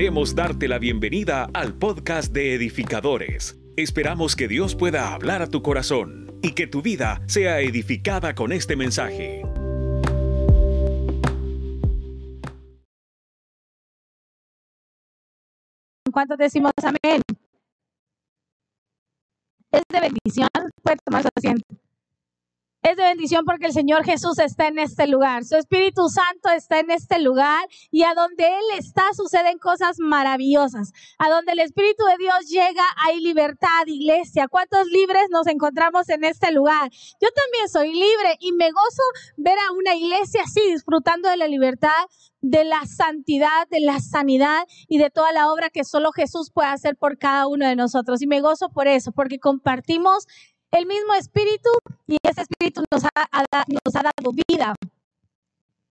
Queremos 0.00 0.34
darte 0.34 0.66
la 0.66 0.78
bienvenida 0.78 1.50
al 1.52 1.74
podcast 1.74 2.32
de 2.32 2.54
edificadores. 2.54 3.60
Esperamos 3.76 4.34
que 4.34 4.48
Dios 4.48 4.74
pueda 4.74 5.12
hablar 5.12 5.42
a 5.42 5.46
tu 5.46 5.60
corazón 5.60 6.38
y 6.40 6.54
que 6.54 6.66
tu 6.66 6.80
vida 6.80 7.20
sea 7.26 7.60
edificada 7.60 8.34
con 8.34 8.50
este 8.50 8.76
mensaje. 8.76 9.42
¿Cuántos 16.10 16.38
decimos 16.38 16.72
amén? 16.82 17.20
Es 19.70 19.82
de 19.86 20.00
bendición. 20.00 20.48
Puede 20.82 20.96
tomar 21.04 21.24
su 21.24 21.28
asiento. 21.36 21.89
Es 22.82 22.96
de 22.96 23.02
bendición 23.02 23.44
porque 23.44 23.66
el 23.66 23.74
Señor 23.74 24.04
Jesús 24.04 24.38
está 24.38 24.66
en 24.68 24.78
este 24.78 25.06
lugar. 25.06 25.44
Su 25.44 25.54
Espíritu 25.56 26.08
Santo 26.08 26.48
está 26.48 26.80
en 26.80 26.90
este 26.90 27.18
lugar 27.18 27.68
y 27.90 28.04
a 28.04 28.14
donde 28.14 28.46
Él 28.46 28.78
está 28.78 29.02
suceden 29.14 29.58
cosas 29.58 29.96
maravillosas. 29.98 30.92
A 31.18 31.28
donde 31.28 31.52
el 31.52 31.58
Espíritu 31.58 32.02
de 32.06 32.16
Dios 32.16 32.48
llega 32.48 32.82
hay 33.04 33.20
libertad, 33.20 33.84
iglesia. 33.84 34.48
¿Cuántos 34.48 34.86
libres 34.86 35.24
nos 35.30 35.46
encontramos 35.46 36.08
en 36.08 36.24
este 36.24 36.52
lugar? 36.52 36.90
Yo 37.20 37.28
también 37.34 37.68
soy 37.68 37.92
libre 37.92 38.38
y 38.40 38.52
me 38.52 38.70
gozo 38.70 39.02
ver 39.36 39.58
a 39.58 39.72
una 39.72 39.94
iglesia 39.94 40.44
así 40.44 40.62
disfrutando 40.72 41.28
de 41.28 41.36
la 41.36 41.48
libertad, 41.48 41.90
de 42.40 42.64
la 42.64 42.86
santidad, 42.86 43.68
de 43.70 43.80
la 43.80 44.00
sanidad 44.00 44.64
y 44.88 44.96
de 44.96 45.10
toda 45.10 45.32
la 45.32 45.52
obra 45.52 45.68
que 45.68 45.84
solo 45.84 46.12
Jesús 46.12 46.50
puede 46.50 46.70
hacer 46.70 46.96
por 46.96 47.18
cada 47.18 47.46
uno 47.46 47.68
de 47.68 47.76
nosotros. 47.76 48.22
Y 48.22 48.26
me 48.26 48.40
gozo 48.40 48.70
por 48.70 48.88
eso, 48.88 49.12
porque 49.12 49.38
compartimos 49.38 50.26
el 50.70 50.86
mismo 50.86 51.14
espíritu 51.14 51.70
y 52.06 52.16
ese 52.22 52.42
espíritu 52.42 52.84
nos 52.90 53.04
ha, 53.04 53.44
dado 53.50 54.32
vida. 54.48 54.74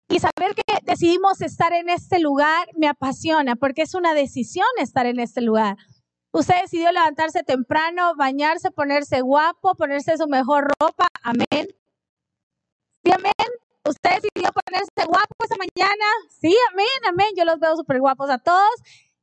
Y 0.08 0.20
saber 0.20 0.54
que 0.54 0.62
decidimos 0.82 1.40
estar 1.40 1.72
en 1.72 1.88
este 1.88 2.20
lugar 2.20 2.68
me 2.76 2.88
apasiona 2.88 3.56
porque 3.56 3.82
es 3.82 3.94
una 3.94 4.14
decisión 4.14 4.66
estar 4.78 5.06
en 5.06 5.18
este 5.18 5.40
lugar. 5.40 5.76
Usted 6.32 6.62
decidió 6.62 6.92
levantarse 6.92 7.42
temprano, 7.42 8.14
bañarse, 8.16 8.70
ponerse 8.70 9.20
guapo, 9.22 9.74
ponerse 9.74 10.16
su 10.16 10.28
mejor 10.28 10.68
ropa. 10.80 11.08
Amén. 11.22 11.68
Sí, 13.02 13.10
amén. 13.10 13.32
Usted 13.84 14.10
decidió 14.22 14.50
ponerse 14.52 15.06
guapo 15.06 15.34
esa 15.44 15.56
mañana. 15.56 16.04
Sí, 16.28 16.54
amén, 16.72 16.86
amén. 17.08 17.28
Yo 17.36 17.44
los 17.44 17.58
veo 17.58 17.76
súper 17.76 18.00
guapos 18.00 18.30
a 18.30 18.38
todos 18.38 18.70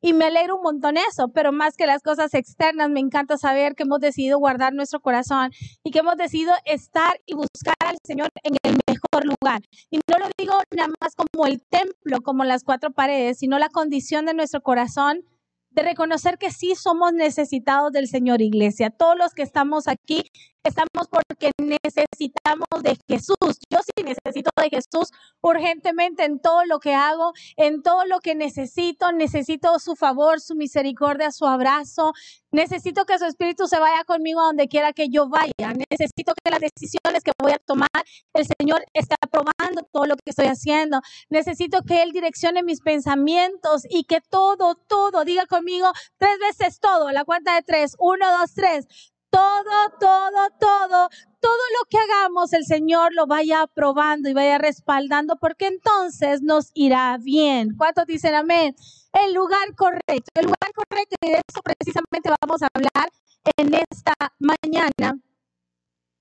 y 0.06 0.12
me 0.12 0.26
alegro 0.26 0.58
un 0.58 0.64
montón 0.64 0.98
eso, 0.98 1.30
pero 1.30 1.54
más 1.54 1.78
que 1.78 1.88
las 1.88 2.04
cosas 2.04 2.34
externas, 2.34 2.90
me 2.90 3.00
encanta 3.00 3.38
saber 3.38 3.74
que 3.74 3.84
hemos 3.84 4.02
decidido 4.02 4.38
guardar 4.38 4.74
nuestro 4.74 5.00
corazón 5.00 5.52
y 5.82 5.92
que 5.92 6.00
hemos 6.00 6.18
decidido 6.18 6.52
estar 6.66 7.22
y 7.26 7.36
buscar 7.36 7.76
al 7.80 7.96
Señor 8.04 8.28
en 8.44 8.58
el 8.64 8.78
mejor 8.86 9.26
lugar. 9.26 9.62
Y 9.90 10.00
no 10.12 10.20
lo 10.20 10.26
digo 10.38 10.56
nada 10.76 10.90
más 11.00 11.16
como 11.16 11.48
el 11.48 11.64
templo, 11.70 12.22
como 12.22 12.44
las 12.44 12.66
cuatro 12.66 12.92
paredes, 12.92 13.40
sino 13.40 13.58
la 13.60 13.70
condición 13.70 14.26
de 14.26 14.34
nuestro 14.34 14.62
corazón 14.62 15.24
de 15.70 15.84
reconocer 15.84 16.38
que 16.38 16.52
sí 16.52 16.76
somos 16.76 17.14
necesitados 17.14 17.94
del 17.94 18.10
Señor 18.10 18.42
Iglesia. 18.42 18.90
Todos 18.90 19.18
los 19.18 19.34
que 19.34 19.42
estamos 19.42 19.88
aquí 19.88 20.32
estamos 20.64 21.08
porque 21.10 21.52
necesitamos 21.58 22.68
de 22.82 22.98
Jesús. 23.08 23.60
Yo 23.70 23.80
sí 23.84 24.04
necesito 24.04 24.50
de 24.56 24.70
Jesús 24.70 25.10
urgentemente 25.42 26.24
en 26.24 26.40
todo 26.40 26.66
lo 26.66 26.80
que 26.80 26.94
hago, 26.94 27.34
en 27.58 27.82
todo 27.82 28.06
lo 28.06 28.20
que 28.20 28.36
necesito. 28.36 29.12
Necesito 29.12 29.78
su 29.80 29.96
favor, 29.96 30.40
su 30.40 30.56
misericordia, 30.56 31.32
su 31.32 31.46
abrazo. 31.46 32.14
Necesito 32.52 33.06
que 33.06 33.18
su 33.18 33.26
espíritu 33.26 33.68
se 33.68 33.80
vaya 33.80 34.04
conmigo 34.06 34.40
a 34.42 34.46
donde 34.46 34.68
quiera 34.68 34.94
que 34.94 35.10
yo 35.10 35.28
vaya. 35.28 35.74
Necesito 35.90 36.34
que 36.44 36.52
las 36.52 36.60
decisiones 36.60 37.24
que 37.24 37.32
voy 37.42 37.52
a 37.52 37.60
tomar, 37.60 37.90
el 38.34 38.46
Señor 38.60 38.86
esté 38.94 39.16
aprobando 39.22 39.84
todo 39.92 40.06
lo 40.06 40.16
que 40.16 40.30
estoy 40.30 40.48
haciendo. 40.48 41.02
Necesito 41.30 41.82
que 41.82 42.04
Él 42.04 42.12
direccione 42.12 42.64
mis 42.64 42.82
pensamientos 42.82 43.84
y 43.90 44.04
que 44.06 44.22
todo, 44.22 44.76
todo, 44.76 45.26
diga 45.26 45.46
conmigo 45.46 45.92
tres 46.18 46.38
veces 46.40 46.80
todo, 46.80 47.12
la 47.12 47.26
cuenta 47.26 47.56
de 47.56 47.64
tres. 47.64 47.96
Uno, 48.00 48.26
dos, 48.40 48.54
tres 48.54 48.88
todo, 49.34 49.90
todo, 50.00 50.50
todo, 50.60 51.10
todo 51.40 51.64
lo 51.80 51.90
que 51.90 51.98
hagamos, 51.98 52.54
el 52.54 52.66
Señor 52.66 53.14
lo 53.16 53.26
vaya 53.26 53.64
aprobando 53.64 54.30
y 54.30 54.34
vaya 54.34 54.60
respaldando, 54.60 55.38
porque 55.38 55.66
entonces 55.66 56.44
nos 56.44 56.70
irá 56.76 57.18
bien. 57.20 57.76
¿Cuántos 57.76 58.06
dicen 58.06 58.36
amén? 58.36 58.76
El 59.12 59.34
lugar 59.34 59.74
correcto, 59.76 60.30
el 60.36 60.46
lugar 60.46 60.72
correcto, 60.76 61.16
y 61.22 61.32
de 61.32 61.42
eso 61.48 61.62
precisamente 61.64 62.30
vamos 62.42 62.62
a 62.62 62.68
hablar 62.76 63.10
en 63.58 63.74
esta 63.74 64.14
mañana. 64.38 65.20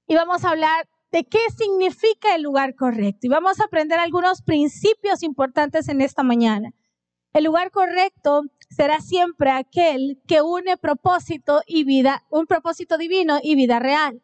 Y 0.07 0.15
vamos 0.15 0.45
a 0.45 0.51
hablar 0.51 0.89
de 1.11 1.25
qué 1.25 1.41
significa 1.57 2.35
el 2.35 2.43
lugar 2.43 2.75
correcto. 2.75 3.27
Y 3.27 3.29
vamos 3.29 3.61
a 3.61 3.65
aprender 3.65 3.99
algunos 3.99 4.41
principios 4.41 5.23
importantes 5.23 5.89
en 5.89 6.01
esta 6.01 6.23
mañana. 6.23 6.71
El 7.35 7.45
lugar 7.45 7.71
correcto 7.71 8.45
será 8.75 9.01
siempre 9.01 9.51
aquel 9.51 10.21
que 10.27 10.43
une 10.43 10.77
propósito 10.77 11.63
y 11.67 11.85
vida, 11.85 12.25
un 12.31 12.47
propósito 12.47 12.99
divino 12.99 13.39
y 13.43 13.55
vida 13.55 13.79
real. 13.79 14.23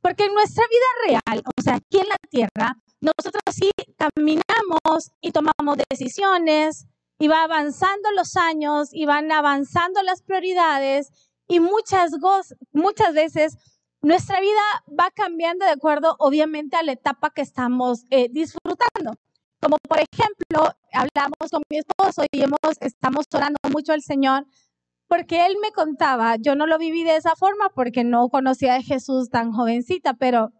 Porque 0.00 0.24
en 0.24 0.34
nuestra 0.34 0.64
vida 0.68 1.20
real, 1.20 1.42
o 1.44 1.62
sea, 1.62 1.76
aquí 1.76 1.98
en 1.98 2.08
la 2.08 2.16
tierra, 2.30 2.76
nosotros 3.00 3.42
sí 3.52 3.70
caminamos 3.96 5.12
y 5.20 5.32
tomamos 5.32 5.76
decisiones, 5.88 6.86
y 7.20 7.26
va 7.28 7.42
avanzando 7.42 8.10
los 8.12 8.36
años, 8.36 8.90
y 8.92 9.06
van 9.06 9.30
avanzando 9.32 10.02
las 10.02 10.22
prioridades, 10.22 11.10
y 11.48 11.60
muchas, 11.60 12.12
muchas 12.72 13.14
veces 13.14 13.56
nuestra 14.02 14.40
vida 14.40 14.60
va 14.88 15.10
cambiando 15.10 15.64
de 15.64 15.72
acuerdo, 15.72 16.14
obviamente, 16.18 16.76
a 16.76 16.82
la 16.82 16.92
etapa 16.92 17.30
que 17.30 17.42
estamos 17.42 18.04
eh, 18.10 18.28
disfrutando. 18.30 19.18
Como 19.60 19.76
por 19.88 19.98
ejemplo, 19.98 20.72
hablamos 20.92 21.50
con 21.50 21.62
mi 21.70 21.78
esposo 21.78 22.24
y 22.32 22.44
estamos 22.80 23.26
orando 23.32 23.58
mucho 23.72 23.92
al 23.92 24.02
Señor 24.02 24.46
porque 25.08 25.46
él 25.46 25.56
me 25.62 25.72
contaba, 25.72 26.36
yo 26.36 26.54
no 26.54 26.66
lo 26.66 26.78
viví 26.78 27.02
de 27.02 27.16
esa 27.16 27.34
forma 27.34 27.70
porque 27.74 28.04
no 28.04 28.28
conocía 28.28 28.76
a 28.76 28.82
Jesús 28.82 29.30
tan 29.30 29.52
jovencita, 29.52 30.14
pero 30.14 30.52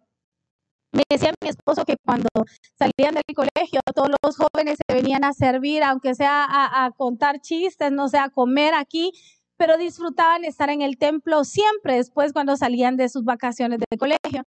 me 0.90 1.02
decía 1.10 1.32
mi 1.42 1.50
esposo 1.50 1.84
que 1.84 1.96
cuando 2.02 2.28
salían 2.78 3.14
del 3.14 3.36
colegio, 3.36 3.80
todos 3.94 4.08
los 4.22 4.36
jóvenes 4.36 4.78
se 4.88 4.94
venían 4.94 5.22
a 5.22 5.34
servir, 5.34 5.82
aunque 5.82 6.14
sea 6.14 6.46
a, 6.48 6.90
contar 6.92 7.40
chistes, 7.40 7.92
no 7.92 8.08
sea 8.08 8.24
a 8.24 8.30
comer 8.30 8.72
aquí, 8.74 9.12
pero 9.58 9.76
disfrutaban 9.76 10.44
estar 10.44 10.70
en 10.70 10.80
el 10.80 10.96
templo 10.96 11.44
siempre 11.44 11.96
después 11.96 12.32
cuando 12.32 12.56
salían 12.56 12.96
de 12.96 13.10
sus 13.10 13.24
vacaciones 13.24 13.80
de 13.90 13.98
colegio. 13.98 14.44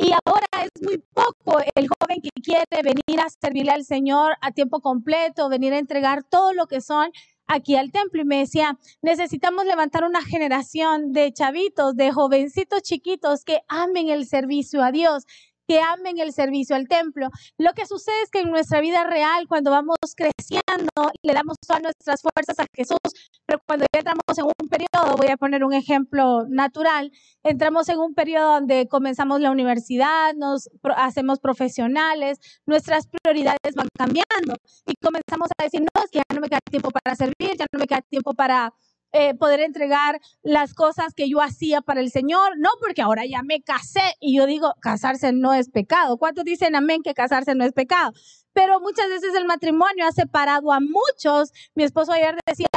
Y 0.00 0.12
ahora 0.24 0.46
es 0.62 0.82
muy 0.82 0.98
poco 0.98 1.58
el 1.74 1.88
joven 1.88 2.20
que 2.22 2.30
quiere 2.40 2.64
venir 2.84 3.20
a 3.20 3.28
servirle 3.28 3.72
al 3.72 3.84
Señor 3.84 4.34
a 4.40 4.52
tiempo 4.52 4.80
completo, 4.80 5.48
venir 5.48 5.72
a 5.72 5.78
entregar 5.78 6.22
todo 6.22 6.52
lo 6.52 6.68
que 6.68 6.80
son 6.80 7.10
aquí 7.48 7.74
al 7.74 7.90
templo. 7.90 8.22
Y 8.22 8.24
me 8.24 8.38
decía, 8.38 8.78
necesitamos 9.02 9.64
levantar 9.64 10.04
una 10.04 10.22
generación 10.22 11.12
de 11.12 11.32
chavitos, 11.32 11.96
de 11.96 12.12
jovencitos 12.12 12.82
chiquitos 12.82 13.44
que 13.44 13.62
amen 13.66 14.08
el 14.08 14.24
servicio 14.26 14.84
a 14.84 14.92
Dios, 14.92 15.24
que 15.68 15.80
amen 15.80 16.18
el 16.18 16.32
servicio 16.32 16.74
al 16.74 16.88
templo. 16.88 17.28
Lo 17.58 17.72
que 17.74 17.86
sucede 17.86 18.22
es 18.22 18.30
que 18.30 18.40
en 18.40 18.50
nuestra 18.50 18.80
vida 18.80 19.04
real, 19.04 19.46
cuando 19.46 19.70
vamos 19.70 19.98
creciendo, 20.16 21.12
le 21.22 21.34
damos 21.34 21.56
todas 21.66 21.82
nuestras 21.82 22.22
fuerzas 22.22 22.58
a 22.58 22.64
Jesús, 22.74 22.98
pero 23.46 23.60
cuando 23.66 23.84
ya 23.92 24.00
entramos 24.00 24.38
en 24.38 24.44
un 24.44 24.68
periodo, 24.68 25.16
voy 25.16 25.28
a 25.28 25.36
poner 25.36 25.64
un 25.64 25.74
ejemplo 25.74 26.46
natural, 26.48 27.12
entramos 27.42 27.88
en 27.90 27.98
un 27.98 28.14
periodo 28.14 28.54
donde 28.54 28.88
comenzamos 28.88 29.40
la 29.40 29.50
universidad, 29.50 30.34
nos 30.34 30.70
hacemos 30.96 31.38
profesionales, 31.38 32.38
nuestras 32.64 33.06
prioridades 33.06 33.74
van 33.76 33.88
cambiando 33.96 34.54
y 34.86 34.94
comenzamos 35.02 35.48
a 35.58 35.64
decir, 35.64 35.82
no, 35.82 36.02
que 36.10 36.18
ya 36.18 36.34
no 36.34 36.40
me 36.40 36.48
queda 36.48 36.60
tiempo 36.70 36.90
para 36.90 37.14
servir, 37.14 37.56
ya 37.58 37.66
no 37.72 37.78
me 37.78 37.86
queda 37.86 38.00
tiempo 38.00 38.32
para 38.32 38.72
eh, 39.12 39.34
poder 39.34 39.60
entregar 39.60 40.20
las 40.42 40.74
cosas 40.74 41.14
que 41.14 41.28
yo 41.28 41.40
hacía 41.40 41.80
para 41.80 42.00
el 42.00 42.10
Señor. 42.10 42.58
No, 42.58 42.70
porque 42.80 43.02
ahora 43.02 43.24
ya 43.26 43.42
me 43.42 43.62
casé 43.62 44.14
y 44.20 44.36
yo 44.36 44.46
digo, 44.46 44.74
casarse 44.80 45.32
no 45.32 45.54
es 45.54 45.70
pecado. 45.70 46.18
¿Cuántos 46.18 46.44
dicen 46.44 46.76
amén 46.76 47.02
que 47.02 47.14
casarse 47.14 47.54
no 47.54 47.64
es 47.64 47.72
pecado? 47.72 48.12
Pero 48.52 48.80
muchas 48.80 49.08
veces 49.08 49.34
el 49.34 49.44
matrimonio 49.46 50.06
ha 50.06 50.12
separado 50.12 50.72
a 50.72 50.80
muchos. 50.80 51.52
Mi 51.74 51.84
esposo 51.84 52.12
ayer 52.12 52.36
decía, 52.46 52.68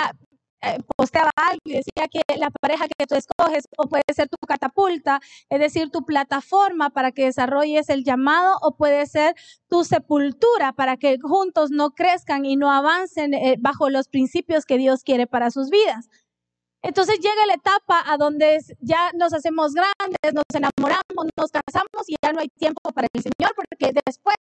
posteaba 0.95 1.31
algo 1.35 1.61
y 1.65 1.73
decía 1.73 2.07
que 2.09 2.21
la 2.37 2.49
pareja 2.51 2.87
que 2.87 3.07
tú 3.07 3.15
escoges 3.15 3.65
o 3.77 3.87
puede 3.87 4.03
ser 4.15 4.29
tu 4.29 4.37
catapulta, 4.47 5.19
es 5.49 5.59
decir, 5.59 5.89
tu 5.89 6.05
plataforma 6.05 6.89
para 6.89 7.11
que 7.11 7.25
desarrolles 7.25 7.89
el 7.89 8.03
llamado 8.03 8.57
o 8.61 8.75
puede 8.75 9.05
ser 9.07 9.35
tu 9.67 9.83
sepultura 9.83 10.73
para 10.73 10.97
que 10.97 11.17
juntos 11.21 11.71
no 11.71 11.91
crezcan 11.91 12.45
y 12.45 12.55
no 12.55 12.71
avancen 12.71 13.33
eh, 13.33 13.55
bajo 13.59 13.89
los 13.89 14.07
principios 14.07 14.65
que 14.65 14.77
Dios 14.77 15.03
quiere 15.03 15.27
para 15.27 15.51
sus 15.51 15.69
vidas. 15.69 16.09
Entonces 16.83 17.19
llega 17.19 17.45
la 17.47 17.53
etapa 17.53 18.03
a 18.07 18.17
donde 18.17 18.59
ya 18.79 19.11
nos 19.13 19.33
hacemos 19.33 19.73
grandes, 19.73 20.33
nos 20.33 20.43
enamoramos, 20.53 21.27
nos 21.37 21.51
casamos 21.51 22.07
y 22.07 22.15
ya 22.23 22.33
no 22.33 22.39
hay 22.39 22.49
tiempo 22.49 22.91
para 22.91 23.07
el 23.13 23.21
Señor, 23.21 23.53
porque 23.55 23.93
después 24.05 24.35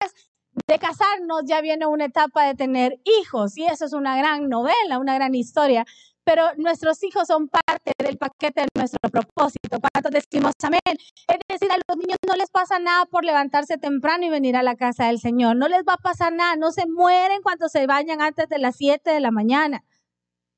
de 0.67 0.79
casarnos 0.79 1.43
ya 1.47 1.61
viene 1.61 1.87
una 1.87 2.07
etapa 2.07 2.45
de 2.45 2.55
tener 2.55 2.99
hijos 3.05 3.57
y 3.57 3.67
eso 3.67 3.85
es 3.85 3.93
una 3.93 4.17
gran 4.17 4.49
novela, 4.49 4.99
una 4.99 5.15
gran 5.15 5.35
historia. 5.35 5.85
Pero 6.31 6.45
nuestros 6.59 7.03
hijos 7.03 7.27
son 7.27 7.49
parte 7.49 7.91
del 7.99 8.17
paquete 8.17 8.61
de 8.61 8.69
nuestro 8.77 9.01
propósito. 9.11 9.81
¿Cuántos 9.81 10.13
decimos 10.13 10.53
amén? 10.63 10.79
Es 10.87 11.39
decir, 11.49 11.73
a 11.73 11.77
los 11.77 11.97
niños 11.99 12.19
no 12.25 12.37
les 12.37 12.49
pasa 12.51 12.79
nada 12.79 13.05
por 13.07 13.25
levantarse 13.25 13.79
temprano 13.79 14.27
y 14.27 14.29
venir 14.29 14.55
a 14.55 14.63
la 14.63 14.77
casa 14.77 15.07
del 15.07 15.19
Señor. 15.19 15.57
No 15.57 15.67
les 15.67 15.81
va 15.81 15.95
a 15.95 15.97
pasar 15.97 16.33
nada. 16.33 16.55
No 16.55 16.71
se 16.71 16.87
mueren 16.87 17.43
cuando 17.43 17.69
se 17.69 17.85
bañan 17.89 18.21
antes 18.21 18.49
de 18.49 18.59
las 18.59 18.77
7 18.77 19.11
de 19.11 19.19
la 19.19 19.33
mañana. 19.33 19.83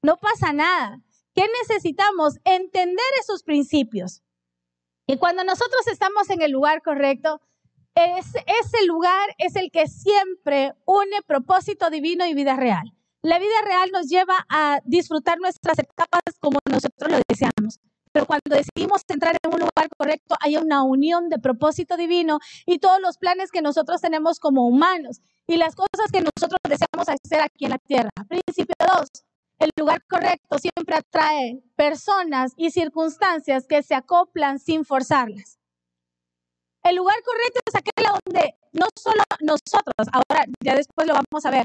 No 0.02 0.18
pasa 0.18 0.52
nada. 0.52 1.00
¿Qué 1.34 1.46
necesitamos? 1.62 2.38
Entender 2.44 3.06
esos 3.18 3.42
principios. 3.42 4.22
Y 5.06 5.16
cuando 5.16 5.42
nosotros 5.42 5.86
estamos 5.86 6.28
en 6.28 6.42
el 6.42 6.50
lugar 6.50 6.82
correcto, 6.82 7.40
ese 7.94 8.86
lugar 8.86 9.34
es 9.38 9.56
el 9.56 9.70
que 9.70 9.86
siempre 9.86 10.74
une 10.84 11.22
propósito 11.26 11.88
divino 11.88 12.26
y 12.26 12.34
vida 12.34 12.56
real. 12.56 12.92
La 13.22 13.38
vida 13.38 13.54
real 13.64 13.90
nos 13.92 14.08
lleva 14.08 14.44
a 14.48 14.80
disfrutar 14.84 15.38
nuestras 15.38 15.78
etapas 15.78 16.22
como 16.40 16.58
nosotros 16.68 17.08
lo 17.08 17.20
deseamos. 17.28 17.78
Pero 18.10 18.26
cuando 18.26 18.42
decidimos 18.50 19.02
entrar 19.08 19.36
en 19.40 19.54
un 19.54 19.60
lugar 19.60 19.88
correcto, 19.96 20.34
hay 20.40 20.56
una 20.56 20.82
unión 20.82 21.28
de 21.28 21.38
propósito 21.38 21.96
divino 21.96 22.40
y 22.66 22.80
todos 22.80 23.00
los 23.00 23.18
planes 23.18 23.52
que 23.52 23.62
nosotros 23.62 24.00
tenemos 24.00 24.40
como 24.40 24.66
humanos 24.66 25.20
y 25.46 25.56
las 25.56 25.76
cosas 25.76 26.10
que 26.12 26.20
nosotros 26.20 26.58
deseamos 26.68 27.08
hacer 27.08 27.40
aquí 27.40 27.66
en 27.66 27.70
la 27.70 27.78
tierra. 27.78 28.10
Principio 28.28 28.74
2. 28.98 29.08
El 29.60 29.70
lugar 29.78 30.04
correcto 30.08 30.58
siempre 30.58 30.96
atrae 30.96 31.62
personas 31.76 32.52
y 32.56 32.72
circunstancias 32.72 33.66
que 33.68 33.84
se 33.84 33.94
acoplan 33.94 34.58
sin 34.58 34.84
forzarlas. 34.84 35.60
El 36.82 36.96
lugar 36.96 37.22
correcto 37.22 37.60
es 37.64 37.74
aquel 37.76 38.04
donde 38.24 38.56
no 38.72 38.86
solo 38.98 39.22
nosotros, 39.40 40.08
ahora 40.12 40.44
ya 40.60 40.74
después 40.74 41.06
lo 41.06 41.14
vamos 41.14 41.46
a 41.46 41.50
ver, 41.50 41.64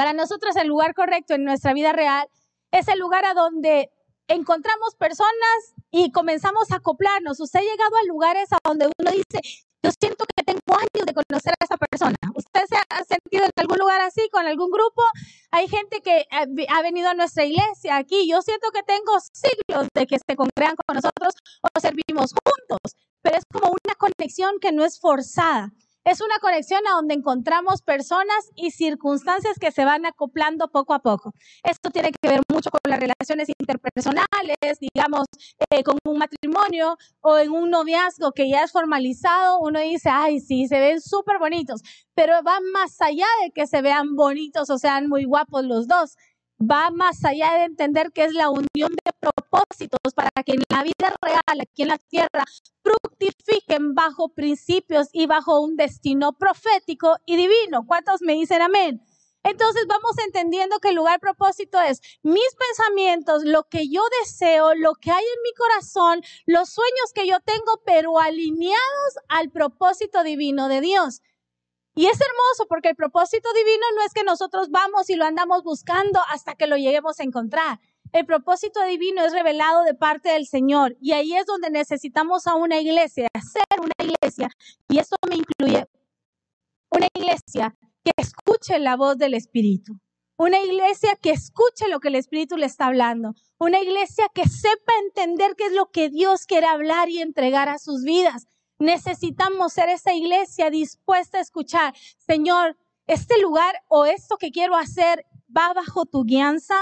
para 0.00 0.14
nosotros 0.14 0.56
el 0.56 0.66
lugar 0.66 0.94
correcto 0.94 1.34
en 1.34 1.44
nuestra 1.44 1.74
vida 1.74 1.92
real 1.92 2.26
es 2.72 2.88
el 2.88 2.98
lugar 2.98 3.26
a 3.26 3.34
donde 3.34 3.90
encontramos 4.28 4.94
personas 4.94 5.74
y 5.90 6.10
comenzamos 6.10 6.70
a 6.70 6.76
acoplarnos. 6.76 7.38
Usted 7.38 7.60
ha 7.60 7.62
llegado 7.62 7.96
a 8.00 8.08
lugares 8.08 8.50
a 8.50 8.56
donde 8.64 8.86
uno 8.86 9.10
dice, 9.10 9.42
yo 9.82 9.90
siento 10.00 10.24
que 10.34 10.42
tengo 10.42 10.60
años 10.72 11.04
de 11.04 11.12
conocer 11.12 11.52
a 11.52 11.64
esa 11.66 11.76
persona. 11.76 12.16
¿Usted 12.34 12.62
se 12.66 12.76
ha 12.76 13.04
sentido 13.04 13.44
en 13.44 13.50
algún 13.56 13.76
lugar 13.76 14.00
así, 14.00 14.26
con 14.32 14.46
algún 14.46 14.70
grupo? 14.70 15.02
Hay 15.50 15.68
gente 15.68 16.00
que 16.00 16.20
eh, 16.20 16.66
ha 16.70 16.80
venido 16.80 17.10
a 17.10 17.14
nuestra 17.14 17.44
iglesia 17.44 17.98
aquí. 17.98 18.26
Yo 18.26 18.40
siento 18.40 18.70
que 18.72 18.82
tengo 18.82 19.20
siglos 19.20 19.86
de 19.94 20.06
que 20.06 20.16
se 20.16 20.34
congregan 20.34 20.76
con 20.76 20.94
nosotros 20.94 21.34
o 21.60 21.78
servimos 21.78 22.32
juntos, 22.32 22.96
pero 23.20 23.36
es 23.36 23.44
como 23.52 23.68
una 23.68 23.94
conexión 23.96 24.60
que 24.62 24.72
no 24.72 24.82
es 24.82 24.98
forzada. 24.98 25.74
Es 26.04 26.22
una 26.22 26.38
conexión 26.38 26.80
a 26.88 26.94
donde 26.94 27.12
encontramos 27.12 27.82
personas 27.82 28.50
y 28.56 28.70
circunstancias 28.70 29.58
que 29.58 29.70
se 29.70 29.84
van 29.84 30.06
acoplando 30.06 30.68
poco 30.68 30.94
a 30.94 31.00
poco. 31.00 31.34
Esto 31.62 31.90
tiene 31.90 32.10
que 32.10 32.28
ver 32.28 32.40
mucho 32.50 32.70
con 32.70 32.80
las 32.88 32.98
relaciones 32.98 33.50
interpersonales, 33.58 34.78
digamos, 34.80 35.26
eh, 35.70 35.84
con 35.84 35.98
un 36.06 36.16
matrimonio 36.16 36.96
o 37.20 37.36
en 37.36 37.50
un 37.50 37.68
noviazgo 37.68 38.32
que 38.32 38.48
ya 38.48 38.64
es 38.64 38.72
formalizado. 38.72 39.58
Uno 39.60 39.78
dice, 39.78 40.08
ay, 40.10 40.40
sí, 40.40 40.66
se 40.68 40.80
ven 40.80 41.02
súper 41.02 41.38
bonitos, 41.38 41.82
pero 42.14 42.42
va 42.42 42.60
más 42.72 42.98
allá 43.02 43.26
de 43.44 43.50
que 43.50 43.66
se 43.66 43.82
vean 43.82 44.16
bonitos 44.16 44.70
o 44.70 44.78
sean 44.78 45.06
muy 45.06 45.24
guapos 45.24 45.64
los 45.64 45.86
dos 45.86 46.16
va 46.60 46.90
más 46.90 47.24
allá 47.24 47.52
de 47.54 47.64
entender 47.64 48.12
que 48.12 48.24
es 48.24 48.34
la 48.34 48.50
unión 48.50 48.92
de 49.04 49.12
propósitos 49.18 50.14
para 50.14 50.30
que 50.44 50.52
en 50.52 50.62
la 50.68 50.82
vida 50.82 51.14
real, 51.22 51.60
aquí 51.60 51.82
en 51.82 51.88
la 51.88 51.98
tierra, 51.98 52.44
fructifiquen 52.82 53.94
bajo 53.94 54.28
principios 54.30 55.08
y 55.12 55.26
bajo 55.26 55.60
un 55.60 55.76
destino 55.76 56.32
profético 56.32 57.16
y 57.24 57.36
divino. 57.36 57.86
¿Cuántos 57.86 58.20
me 58.22 58.34
dicen 58.34 58.62
amén? 58.62 59.02
Entonces 59.42 59.86
vamos 59.88 60.12
entendiendo 60.26 60.80
que 60.80 60.90
el 60.90 60.96
lugar 60.96 61.18
propósito 61.18 61.80
es 61.80 62.02
mis 62.22 62.54
pensamientos, 62.58 63.42
lo 63.44 63.64
que 63.64 63.88
yo 63.88 64.02
deseo, 64.20 64.74
lo 64.74 64.94
que 64.94 65.10
hay 65.10 65.24
en 65.24 65.42
mi 65.42 65.54
corazón, 65.54 66.20
los 66.44 66.68
sueños 66.68 67.12
que 67.14 67.26
yo 67.26 67.40
tengo, 67.40 67.80
pero 67.86 68.18
alineados 68.18 69.14
al 69.28 69.50
propósito 69.50 70.22
divino 70.24 70.68
de 70.68 70.82
Dios. 70.82 71.22
Y 72.00 72.06
es 72.06 72.18
hermoso 72.18 72.66
porque 72.66 72.88
el 72.88 72.96
propósito 72.96 73.50
divino 73.52 73.84
no 73.94 74.02
es 74.06 74.14
que 74.14 74.24
nosotros 74.24 74.70
vamos 74.70 75.10
y 75.10 75.16
lo 75.16 75.26
andamos 75.26 75.62
buscando 75.62 76.18
hasta 76.30 76.54
que 76.54 76.66
lo 76.66 76.78
lleguemos 76.78 77.20
a 77.20 77.24
encontrar. 77.24 77.78
El 78.14 78.24
propósito 78.24 78.82
divino 78.84 79.22
es 79.22 79.34
revelado 79.34 79.82
de 79.82 79.92
parte 79.92 80.30
del 80.30 80.46
Señor 80.46 80.96
y 81.02 81.12
ahí 81.12 81.36
es 81.36 81.44
donde 81.44 81.68
necesitamos 81.68 82.46
a 82.46 82.54
una 82.54 82.80
iglesia, 82.80 83.28
hacer 83.34 83.64
una 83.78 83.92
iglesia. 84.14 84.48
Y 84.88 84.98
eso 84.98 85.14
me 85.28 85.36
incluye 85.36 85.84
una 86.90 87.06
iglesia 87.14 87.76
que 88.02 88.12
escuche 88.16 88.78
la 88.78 88.96
voz 88.96 89.18
del 89.18 89.34
Espíritu. 89.34 89.92
Una 90.38 90.58
iglesia 90.58 91.18
que 91.20 91.32
escuche 91.32 91.86
lo 91.88 92.00
que 92.00 92.08
el 92.08 92.14
Espíritu 92.14 92.56
le 92.56 92.64
está 92.64 92.86
hablando. 92.86 93.34
Una 93.58 93.78
iglesia 93.78 94.24
que 94.32 94.48
sepa 94.48 94.94
entender 95.04 95.54
qué 95.54 95.66
es 95.66 95.72
lo 95.72 95.90
que 95.90 96.08
Dios 96.08 96.46
quiere 96.46 96.66
hablar 96.66 97.10
y 97.10 97.20
entregar 97.20 97.68
a 97.68 97.78
sus 97.78 98.04
vidas. 98.04 98.46
Necesitamos 98.80 99.74
ser 99.74 99.90
esa 99.90 100.14
iglesia 100.14 100.70
dispuesta 100.70 101.36
a 101.36 101.42
escuchar, 101.42 101.94
Señor, 102.16 102.78
este 103.06 103.38
lugar 103.38 103.74
o 103.88 104.06
esto 104.06 104.38
que 104.38 104.50
quiero 104.50 104.74
hacer 104.74 105.26
va 105.54 105.74
bajo 105.74 106.06
tu 106.06 106.24
guianza. 106.24 106.76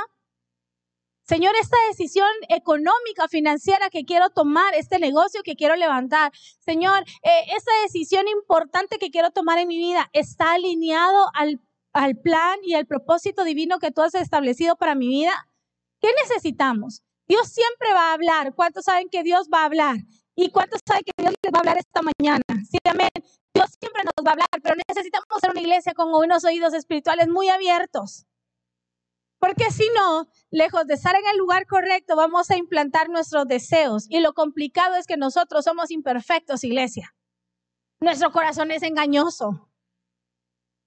Señor, 1.23 1.55
esta 1.61 1.77
decisión 1.89 2.29
económica, 2.49 3.27
financiera 3.29 3.91
que 3.91 4.05
quiero 4.05 4.31
tomar, 4.31 4.75
este 4.75 5.01
negocio 5.01 5.43
que 5.43 5.57
quiero 5.57 5.75
levantar, 5.75 6.31
Señor, 6.61 7.03
eh, 7.25 7.45
esa 7.57 7.73
decisión 7.83 8.29
importante 8.29 8.99
que 8.99 9.11
quiero 9.11 9.31
tomar 9.33 9.59
en 9.59 9.67
mi 9.67 9.77
vida, 9.77 10.09
¿está 10.13 10.53
alineado 10.53 11.27
al, 11.35 11.61
al 11.93 12.17
plan 12.17 12.61
y 12.63 12.75
al 12.75 12.87
propósito 12.87 13.43
divino 13.43 13.81
que 13.81 13.91
tú 13.91 14.03
has 14.03 14.15
establecido 14.15 14.77
para 14.77 14.95
mi 14.95 15.09
vida? 15.09 15.49
¿Qué 16.01 16.11
necesitamos? 16.23 17.03
Dios 17.27 17.49
siempre 17.49 17.93
va 17.93 18.11
a 18.11 18.13
hablar. 18.15 18.55
¿Cuántos 18.55 18.85
saben 18.85 19.09
que 19.11 19.25
Dios 19.25 19.49
va 19.53 19.63
a 19.63 19.67
hablar? 19.67 19.97
¿Y 20.41 20.51
cuántos 20.51 20.81
saben 20.87 21.03
que 21.03 21.11
Dios 21.21 21.35
les 21.43 21.53
va 21.53 21.57
a 21.57 21.61
hablar 21.63 21.79
esta 21.79 22.01
mañana? 22.01 22.45
Sí, 22.71 22.79
amén. 22.85 23.09
Dios 23.53 23.67
siempre 23.81 24.05
nos 24.05 24.25
va 24.25 24.31
a 24.31 24.33
hablar, 24.35 24.49
pero 24.63 24.77
necesitamos 24.87 25.27
ser 25.41 25.51
una 25.51 25.61
iglesia 25.61 25.95
con 25.95 26.15
unos 26.15 26.45
oídos 26.45 26.75
espirituales 26.75 27.27
muy 27.27 27.49
abiertos. 27.49 28.25
Porque 29.41 29.73
si 29.73 29.89
no, 29.97 30.29
lejos 30.51 30.87
de 30.87 30.95
estar 30.95 31.17
en 31.17 31.27
el 31.33 31.39
lugar 31.39 31.67
correcto, 31.67 32.15
vamos 32.15 32.53
a 32.53 32.57
implantar 32.57 33.09
nuestros 33.09 33.49
deseos. 33.49 34.07
Y 34.09 34.21
lo 34.21 34.33
complicado 34.33 34.95
es 34.95 35.09
que 35.09 35.17
nosotros 35.17 35.65
somos 35.65 35.91
imperfectos, 35.91 36.63
iglesia. 36.63 37.17
Nuestro 37.99 38.31
corazón 38.31 38.71
es 38.71 38.85
engañoso. 38.85 39.69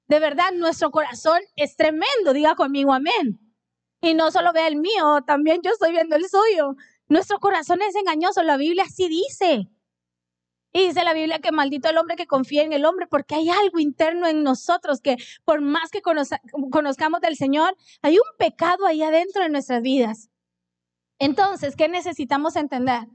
De 0.07 0.19
verdad, 0.19 0.53
nuestro 0.53 0.91
corazón 0.91 1.41
es 1.57 1.75
tremendo. 1.75 2.31
Diga 2.31 2.55
conmigo 2.55 2.93
amén. 2.93 3.53
Y 3.99 4.13
no 4.13 4.31
solo 4.31 4.53
ve 4.53 4.65
el 4.65 4.77
mío, 4.77 5.23
también 5.27 5.61
yo 5.61 5.71
estoy 5.71 5.91
viendo 5.91 6.15
el 6.15 6.23
suyo. 6.29 6.77
Nuestro 7.11 7.41
corazón 7.41 7.81
es 7.81 7.93
engañoso, 7.95 8.41
la 8.41 8.55
Biblia 8.55 8.85
así 8.87 9.09
dice. 9.09 9.67
Y 10.71 10.87
dice 10.87 11.03
la 11.03 11.13
Biblia 11.13 11.39
que 11.39 11.51
maldito 11.51 11.89
el 11.89 11.97
hombre 11.97 12.15
que 12.15 12.25
confía 12.25 12.63
en 12.63 12.71
el 12.71 12.85
hombre, 12.85 13.05
porque 13.05 13.35
hay 13.35 13.49
algo 13.49 13.79
interno 13.79 14.27
en 14.27 14.43
nosotros 14.43 15.01
que 15.01 15.17
por 15.43 15.59
más 15.59 15.91
que 15.91 16.01
conozcamos 16.01 17.19
del 17.19 17.35
Señor, 17.35 17.75
hay 18.01 18.13
un 18.13 18.37
pecado 18.37 18.85
ahí 18.85 19.03
adentro 19.03 19.43
de 19.43 19.49
nuestras 19.49 19.81
vidas. 19.81 20.29
Entonces, 21.19 21.75
¿qué 21.75 21.89
necesitamos 21.89 22.55
entender? 22.55 23.09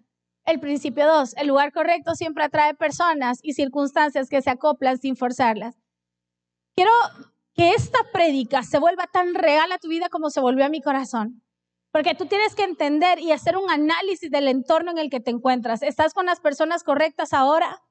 El 0.44 0.60
principio 0.60 1.06
2, 1.06 1.34
el 1.38 1.46
lugar 1.46 1.72
correcto 1.72 2.14
siempre 2.14 2.44
atrae 2.44 2.74
personas 2.74 3.38
y 3.42 3.54
circunstancias 3.54 4.28
que 4.28 4.42
se 4.42 4.50
acoplan 4.50 4.98
sin 4.98 5.16
forzarlas. 5.16 5.74
Quiero 6.76 6.92
que 7.54 7.70
esta 7.70 8.00
prédica 8.12 8.62
se 8.62 8.78
vuelva 8.78 9.06
tan 9.06 9.32
real 9.34 9.72
a 9.72 9.78
tu 9.78 9.88
vida 9.88 10.10
como 10.10 10.28
se 10.28 10.40
volvió 10.40 10.66
a 10.66 10.68
mi 10.68 10.82
corazón. 10.82 11.42
Porque 11.96 12.14
tú 12.14 12.26
tienes 12.26 12.54
que 12.54 12.62
entender 12.62 13.18
y 13.20 13.32
hacer 13.32 13.56
un 13.56 13.70
análisis 13.70 14.30
del 14.30 14.48
entorno 14.48 14.90
en 14.90 14.98
el 14.98 15.08
que 15.08 15.18
te 15.18 15.30
encuentras. 15.30 15.82
¿Estás 15.82 16.12
con 16.12 16.26
las 16.26 16.40
personas 16.40 16.84
correctas 16.84 17.32
ahora? 17.32 17.82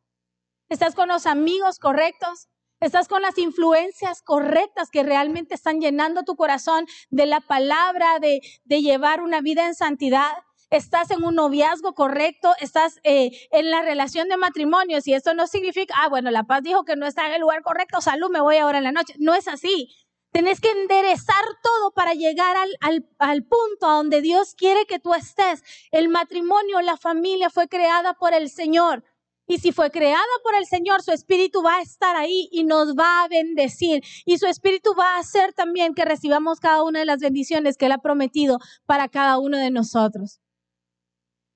¿Estás 0.70 0.94
con 0.94 1.08
los 1.08 1.26
amigos 1.26 1.80
correctos? 1.80 2.48
¿Estás 2.80 3.08
con 3.08 3.24
las 3.24 3.36
influencias 3.40 4.22
correctas 4.22 4.92
que 4.92 5.02
realmente 5.02 5.56
están 5.56 5.82
llenando 5.82 6.22
tu 6.22 6.36
corazón 6.36 6.86
de 7.10 7.26
la 7.26 7.42
palabra, 7.42 8.20
de, 8.20 8.42
llevar 8.80 9.22
una 9.22 9.42
vida 9.42 9.66
en 9.66 9.74
santidad? 9.74 10.34
estás 10.70 11.10
en 11.10 11.24
un 11.24 11.36
noviazgo 11.36 11.94
correcto, 11.94 12.54
estás 12.60 13.00
eh, 13.04 13.32
en 13.52 13.72
la 13.72 13.82
relación 13.82 14.28
de 14.28 14.38
matrimonio. 14.38 15.02
Si 15.02 15.14
esto 15.14 15.34
no 15.34 15.48
significa, 15.48 15.96
ah, 15.98 16.10
bueno, 16.10 16.30
la 16.30 16.44
paz 16.44 16.62
dijo 16.64 16.84
que 16.84 16.96
no 16.96 17.08
está 17.08 17.26
en 17.28 17.34
el 17.34 17.42
lugar 17.42 17.64
correcto, 17.64 18.02
salud, 18.02 18.30
me 18.30 18.42
voy 18.42 18.58
ahora 18.58 18.80
en 18.80 18.84
la 18.84 18.92
noche. 18.92 19.16
No 19.18 19.34
es 19.34 19.48
así. 19.48 19.96
Tenés 20.36 20.60
que 20.60 20.70
enderezar 20.70 21.46
todo 21.64 21.92
para 21.92 22.14
llegar 22.14 22.58
al, 22.58 23.08
al, 23.20 23.44
punto 23.46 23.88
a 23.88 23.96
donde 23.96 24.20
Dios 24.20 24.54
quiere 24.54 24.86
que 24.86 25.00
tú 25.00 25.14
estés. 25.14 25.64
El 25.92 26.10
matrimonio, 26.10 26.82
la 26.82 26.98
familia 26.98 27.50
fue 27.50 27.70
creada 27.70 28.16
por 28.16 28.34
el 28.34 28.50
Señor. 28.50 29.06
Y 29.48 29.60
si 29.60 29.72
fue 29.72 29.92
creada 29.92 30.20
por 30.44 30.54
el 30.56 30.66
Señor, 30.66 31.02
su 31.04 31.14
espíritu 31.14 31.64
va 31.64 31.78
a 31.78 31.82
estar 31.82 32.18
ahí 32.18 32.50
y 32.52 32.66
nos 32.66 32.98
va 32.98 33.24
a 33.24 33.30
bendecir. 33.30 34.04
Y 34.26 34.38
su 34.38 34.46
espíritu 34.46 34.94
va 34.94 35.16
a 35.16 35.20
hacer 35.20 35.54
también 35.54 35.94
que 35.94 36.04
recibamos 36.04 36.60
cada 36.60 36.84
una 36.84 37.00
de 37.00 37.06
las 37.06 37.22
bendiciones 37.22 37.78
que 37.78 37.86
Él 37.86 37.94
ha 37.94 38.00
prometido 38.00 38.60
para 38.86 39.08
cada 39.08 39.40
uno 39.40 39.58
de 39.58 39.72
nosotros. 39.72 40.42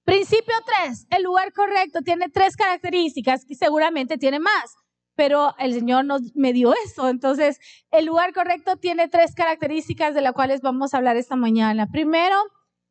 Principio 0.05 0.55
3. 0.85 1.07
El 1.09 1.23
lugar 1.23 1.51
correcto 1.51 1.99
tiene 2.01 2.29
tres 2.29 2.55
características 2.55 3.43
y 3.45 3.55
seguramente 3.55 4.17
tiene 4.17 4.39
más 4.39 4.77
pero 5.19 5.53
el 5.59 5.73
Señor 5.73 6.05
nos 6.05 6.33
me 6.33 6.53
dio 6.53 6.73
eso. 6.85 7.09
Entonces, 7.09 7.59
el 7.91 8.05
lugar 8.05 8.31
correcto 8.31 8.77
tiene 8.77 9.09
tres 9.09 9.35
características 9.35 10.15
de 10.15 10.21
las 10.21 10.31
cuales 10.31 10.61
vamos 10.61 10.93
a 10.93 10.97
hablar 10.97 11.17
esta 11.17 11.35
mañana. 11.35 11.87
Primero, 11.91 12.37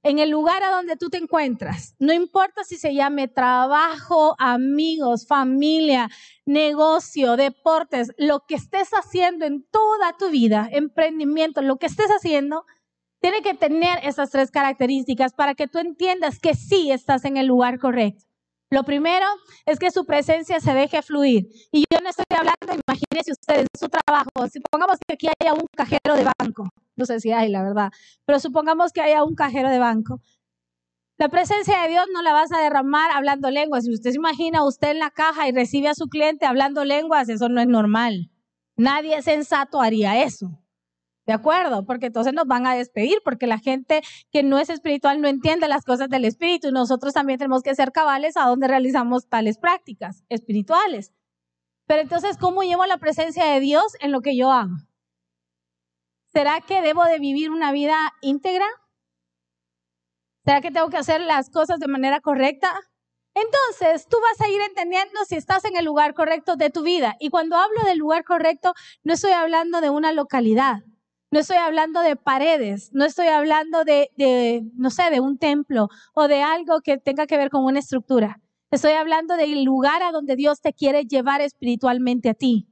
en 0.02 0.18
el 0.18 0.28
lugar 0.28 0.62
a 0.62 0.68
donde 0.68 0.98
tú 0.98 1.08
te 1.08 1.16
encuentras, 1.16 1.96
no 1.98 2.12
importa 2.12 2.64
si 2.64 2.76
se 2.76 2.92
llame 2.92 3.28
trabajo, 3.28 4.34
amigos, 4.38 5.26
familia, 5.26 6.10
negocio, 6.44 7.38
deportes, 7.38 8.12
lo 8.18 8.40
que 8.40 8.56
estés 8.56 8.90
haciendo 8.90 9.46
en 9.46 9.64
toda 9.64 10.14
tu 10.18 10.28
vida, 10.28 10.68
emprendimiento, 10.70 11.62
lo 11.62 11.78
que 11.78 11.86
estés 11.86 12.10
haciendo, 12.10 12.66
tiene 13.22 13.40
que 13.40 13.54
tener 13.54 14.00
esas 14.02 14.28
tres 14.28 14.50
características 14.50 15.32
para 15.32 15.54
que 15.54 15.66
tú 15.66 15.78
entiendas 15.78 16.40
que 16.40 16.52
sí 16.52 16.90
estás 16.90 17.24
en 17.24 17.38
el 17.38 17.46
lugar 17.46 17.78
correcto. 17.78 18.27
Lo 18.70 18.82
primero 18.84 19.26
es 19.64 19.78
que 19.78 19.90
su 19.90 20.04
presencia 20.04 20.60
se 20.60 20.74
deje 20.74 21.00
fluir. 21.00 21.48
Y 21.72 21.84
yo 21.90 22.00
no 22.02 22.10
estoy 22.10 22.24
hablando, 22.30 22.82
imagínense 22.86 23.32
ustedes, 23.32 23.66
su 23.78 23.88
trabajo, 23.88 24.30
supongamos 24.52 24.98
que 25.06 25.14
aquí 25.14 25.28
haya 25.40 25.54
un 25.54 25.66
cajero 25.74 26.14
de 26.16 26.24
banco, 26.38 26.68
no 26.96 27.06
sé 27.06 27.20
si 27.20 27.32
hay, 27.32 27.48
la 27.48 27.62
verdad, 27.62 27.90
pero 28.26 28.38
supongamos 28.38 28.92
que 28.92 29.00
haya 29.00 29.24
un 29.24 29.34
cajero 29.34 29.70
de 29.70 29.78
banco. 29.78 30.20
La 31.16 31.28
presencia 31.30 31.82
de 31.82 31.88
Dios 31.88 32.06
no 32.12 32.22
la 32.22 32.32
vas 32.32 32.52
a 32.52 32.60
derramar 32.60 33.10
hablando 33.10 33.50
lenguas. 33.50 33.84
Si 33.84 33.92
usted 33.92 34.10
se 34.10 34.16
imagina 34.16 34.64
usted 34.64 34.90
en 34.90 35.00
la 35.00 35.10
caja 35.10 35.48
y 35.48 35.52
recibe 35.52 35.88
a 35.88 35.94
su 35.94 36.06
cliente 36.06 36.46
hablando 36.46 36.84
lenguas, 36.84 37.28
eso 37.28 37.48
no 37.48 37.60
es 37.60 37.66
normal. 37.66 38.30
Nadie 38.76 39.20
sensato 39.22 39.80
haría 39.80 40.22
eso. 40.22 40.62
¿De 41.28 41.34
acuerdo? 41.34 41.84
Porque 41.84 42.06
entonces 42.06 42.32
nos 42.32 42.46
van 42.46 42.66
a 42.66 42.74
despedir, 42.74 43.18
porque 43.22 43.46
la 43.46 43.58
gente 43.58 44.00
que 44.32 44.42
no 44.42 44.58
es 44.58 44.70
espiritual 44.70 45.20
no 45.20 45.28
entiende 45.28 45.68
las 45.68 45.84
cosas 45.84 46.08
del 46.08 46.24
espíritu 46.24 46.72
nosotros 46.72 47.12
también 47.12 47.38
tenemos 47.38 47.62
que 47.62 47.74
ser 47.74 47.92
cabales 47.92 48.38
a 48.38 48.46
donde 48.46 48.66
realizamos 48.66 49.28
tales 49.28 49.58
prácticas 49.58 50.24
espirituales. 50.30 51.12
Pero 51.86 52.00
entonces, 52.00 52.38
¿cómo 52.38 52.62
llevo 52.62 52.86
la 52.86 52.96
presencia 52.96 53.44
de 53.44 53.60
Dios 53.60 53.92
en 54.00 54.10
lo 54.10 54.22
que 54.22 54.38
yo 54.38 54.50
hago? 54.50 54.72
¿Será 56.32 56.62
que 56.62 56.80
debo 56.80 57.04
de 57.04 57.18
vivir 57.18 57.50
una 57.50 57.72
vida 57.72 57.98
íntegra? 58.22 58.66
¿Será 60.46 60.62
que 60.62 60.70
tengo 60.70 60.88
que 60.88 60.96
hacer 60.96 61.20
las 61.20 61.50
cosas 61.50 61.78
de 61.78 61.88
manera 61.88 62.20
correcta? 62.20 62.72
Entonces, 63.34 64.08
tú 64.08 64.16
vas 64.22 64.40
a 64.40 64.48
ir 64.50 64.62
entendiendo 64.62 65.26
si 65.26 65.36
estás 65.36 65.66
en 65.66 65.76
el 65.76 65.84
lugar 65.84 66.14
correcto 66.14 66.56
de 66.56 66.70
tu 66.70 66.82
vida. 66.82 67.16
Y 67.20 67.28
cuando 67.28 67.56
hablo 67.56 67.82
del 67.82 67.98
lugar 67.98 68.24
correcto, 68.24 68.72
no 69.02 69.12
estoy 69.12 69.32
hablando 69.32 69.82
de 69.82 69.90
una 69.90 70.12
localidad. 70.12 70.84
No 71.30 71.40
estoy 71.40 71.58
hablando 71.58 72.00
de 72.00 72.16
paredes, 72.16 72.90
no 72.94 73.04
estoy 73.04 73.26
hablando 73.26 73.84
de, 73.84 74.10
no 74.74 74.90
sé, 74.90 75.10
de 75.10 75.20
un 75.20 75.36
templo 75.36 75.88
o 76.14 76.26
de 76.26 76.42
algo 76.42 76.80
que 76.80 76.96
tenga 76.96 77.26
que 77.26 77.36
ver 77.36 77.50
con 77.50 77.64
una 77.64 77.80
estructura. 77.80 78.40
Estoy 78.70 78.92
hablando 78.92 79.36
del 79.36 79.62
lugar 79.64 80.02
a 80.02 80.10
donde 80.10 80.36
Dios 80.36 80.60
te 80.60 80.72
quiere 80.72 81.04
llevar 81.04 81.40
espiritualmente 81.42 82.30
a 82.30 82.34
ti. 82.34 82.68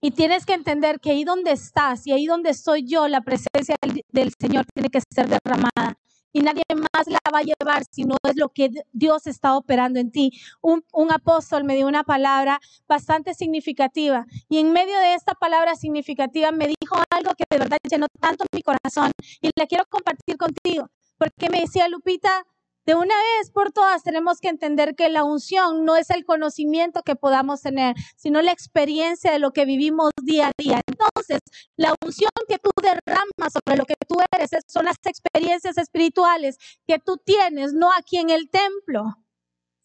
Y 0.00 0.12
tienes 0.12 0.46
que 0.46 0.52
entender 0.52 1.00
que 1.00 1.10
ahí 1.10 1.24
donde 1.24 1.52
estás 1.52 2.06
y 2.06 2.12
ahí 2.12 2.26
donde 2.26 2.50
estoy 2.50 2.84
yo, 2.86 3.08
la 3.08 3.22
presencia 3.22 3.74
del 4.12 4.32
Señor 4.38 4.66
tiene 4.72 4.88
que 4.88 5.00
ser 5.12 5.28
derramada 5.28 5.98
y 6.36 6.40
nadie 6.40 6.62
más 6.74 7.06
la 7.06 7.18
va 7.32 7.38
a 7.38 7.42
llevar 7.42 7.84
si 7.90 8.04
no 8.04 8.16
es 8.22 8.36
lo 8.36 8.50
que 8.50 8.68
Dios 8.92 9.26
está 9.26 9.56
operando 9.56 9.98
en 9.98 10.10
ti. 10.10 10.32
Un, 10.60 10.82
apóstol 11.10 11.64
me 11.64 11.76
dio 11.76 11.86
una 11.86 12.04
palabra 12.04 12.60
bastante 12.86 13.32
significativa 13.32 14.26
y 14.50 14.58
en 14.58 14.70
medio 14.72 14.98
de 14.98 15.14
esta 15.14 15.32
palabra 15.32 15.76
significativa 15.76 16.50
me 16.52 16.66
dijo 16.66 16.96
algo 17.10 17.30
que 17.38 17.44
de 17.48 17.58
verdad 17.58 17.78
llenó 17.90 18.06
tanto 18.20 18.44
mi 18.52 18.60
corazón 18.60 19.12
y 19.40 19.48
la 19.56 19.66
quiero 19.66 19.84
compartir 19.88 20.36
contigo 20.36 20.90
porque 21.16 21.48
me 21.48 21.60
decía 21.60 21.88
Lupita, 21.88 22.44
de 22.86 22.94
una 22.94 23.14
vez 23.38 23.50
por 23.50 23.72
todas 23.72 24.02
tenemos 24.04 24.38
que 24.38 24.48
entender 24.48 24.94
que 24.94 25.08
la 25.08 25.24
unción 25.24 25.84
no 25.84 25.96
es 25.96 26.08
el 26.10 26.24
conocimiento 26.24 27.02
que 27.02 27.16
podamos 27.16 27.60
tener, 27.60 27.96
sino 28.16 28.40
la 28.42 28.52
experiencia 28.52 29.32
de 29.32 29.40
lo 29.40 29.52
que 29.52 29.64
vivimos 29.64 30.10
día 30.22 30.48
a 30.48 30.52
día. 30.56 30.80
Entonces, 30.86 31.40
la 31.76 31.94
unción 32.04 32.30
que 32.48 32.58
tú 32.58 32.70
derramas 32.80 33.52
sobre 33.52 33.76
lo 33.76 33.84
que 33.84 33.94
tú 34.08 34.16
eres 34.32 34.50
son 34.68 34.84
las 34.84 34.96
experiencias 35.04 35.76
espirituales 35.78 36.58
que 36.86 36.98
tú 36.98 37.16
tienes, 37.18 37.72
no 37.72 37.90
aquí 37.92 38.18
en 38.18 38.30
el 38.30 38.48
templo 38.48 39.16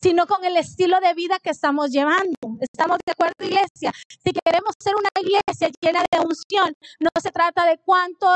sino 0.02 0.26
con 0.26 0.44
el 0.44 0.58
estilo 0.58 1.00
de 1.00 1.14
vida 1.14 1.38
que 1.40 1.52
estamos 1.52 1.92
llevando. 1.92 2.36
¿Estamos 2.60 2.98
de 3.06 3.12
acuerdo, 3.12 3.36
iglesia? 3.40 3.94
Si 4.24 4.32
queremos 4.44 4.74
ser 4.80 4.96
una 4.96 5.10
iglesia 5.22 5.70
llena 5.80 6.04
de 6.12 6.20
unción, 6.20 6.74
no 7.00 7.10
se 7.22 7.32
trata 7.32 7.66
de 7.66 7.78
cuánto 7.78 8.28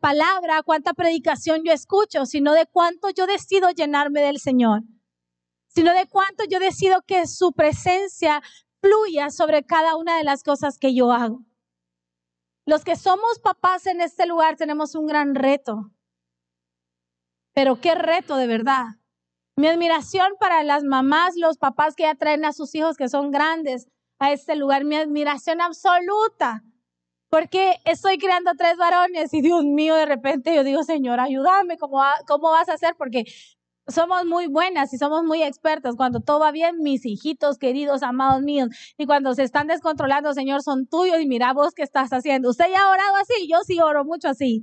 palabra, 0.00 0.62
cuánta 0.62 0.94
predicación 0.94 1.62
yo 1.64 1.72
escucho, 1.72 2.24
sino 2.24 2.52
de 2.52 2.66
cuánto 2.66 3.10
yo 3.10 3.26
decido 3.26 3.70
llenarme 3.70 4.22
del 4.22 4.38
Señor, 4.38 4.82
sino 5.68 5.92
de 5.92 6.06
cuánto 6.06 6.44
yo 6.44 6.58
decido 6.58 7.02
que 7.06 7.26
su 7.26 7.52
presencia 7.52 8.42
fluya 8.80 9.30
sobre 9.30 9.64
cada 9.64 9.96
una 9.96 10.16
de 10.16 10.24
las 10.24 10.42
cosas 10.42 10.78
que 10.78 10.94
yo 10.94 11.12
hago. 11.12 11.44
Los 12.64 12.84
que 12.84 12.96
somos 12.96 13.38
papás 13.40 13.86
en 13.86 14.00
este 14.00 14.24
lugar 14.24 14.56
tenemos 14.56 14.94
un 14.94 15.06
gran 15.06 15.34
reto. 15.34 15.90
Pero 17.54 17.80
qué 17.80 17.94
reto 17.94 18.36
de 18.36 18.46
verdad 18.46 19.01
mi 19.56 19.68
admiración 19.68 20.32
para 20.40 20.62
las 20.62 20.82
mamás, 20.84 21.34
los 21.36 21.58
papás 21.58 21.94
que 21.94 22.04
ya 22.04 22.14
traen 22.14 22.44
a 22.44 22.52
sus 22.52 22.74
hijos 22.74 22.96
que 22.96 23.08
son 23.08 23.30
grandes 23.30 23.86
a 24.18 24.32
este 24.32 24.56
lugar, 24.56 24.84
mi 24.84 24.96
admiración 24.96 25.60
absoluta. 25.60 26.62
Porque 27.28 27.76
estoy 27.84 28.18
creando 28.18 28.52
tres 28.56 28.76
varones 28.76 29.32
y 29.32 29.40
Dios 29.40 29.64
mío, 29.64 29.94
de 29.94 30.06
repente 30.06 30.54
yo 30.54 30.64
digo, 30.64 30.82
Señor, 30.84 31.18
ayúdame, 31.18 31.78
¿cómo, 31.78 32.02
cómo 32.26 32.50
vas 32.50 32.68
a 32.68 32.74
hacer? 32.74 32.94
Porque 32.96 33.24
somos 33.88 34.26
muy 34.26 34.46
buenas 34.46 34.92
y 34.92 34.98
somos 34.98 35.24
muy 35.24 35.42
expertas. 35.42 35.96
Cuando 35.96 36.20
todo 36.20 36.40
va 36.40 36.52
bien, 36.52 36.82
mis 36.82 37.04
hijitos 37.06 37.58
queridos, 37.58 38.02
amados 38.02 38.42
míos, 38.42 38.68
y 38.98 39.06
cuando 39.06 39.34
se 39.34 39.44
están 39.44 39.66
descontrolando, 39.66 40.34
Señor, 40.34 40.62
son 40.62 40.86
tuyos 40.86 41.20
y 41.20 41.26
mira 41.26 41.52
vos 41.52 41.72
qué 41.74 41.82
estás 41.82 42.10
haciendo. 42.12 42.50
Usted 42.50 42.66
ya 42.70 42.82
ha 42.84 42.90
orado 42.90 43.16
así, 43.16 43.48
yo 43.48 43.60
sí 43.64 43.80
oro 43.80 44.04
mucho 44.04 44.28
así. 44.28 44.62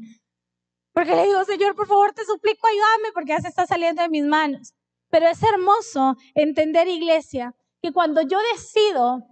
Porque 0.93 1.15
le 1.15 1.25
digo, 1.25 1.43
Señor, 1.45 1.75
por 1.75 1.87
favor, 1.87 2.13
te 2.13 2.23
suplico, 2.25 2.67
ayúdame 2.67 3.13
porque 3.13 3.29
ya 3.29 3.41
se 3.41 3.47
está 3.47 3.65
saliendo 3.65 4.01
de 4.01 4.09
mis 4.09 4.25
manos. 4.25 4.73
Pero 5.09 5.27
es 5.27 5.41
hermoso 5.43 6.15
entender, 6.35 6.87
iglesia, 6.87 7.55
que 7.81 7.91
cuando 7.91 8.21
yo 8.21 8.37
decido 8.53 9.23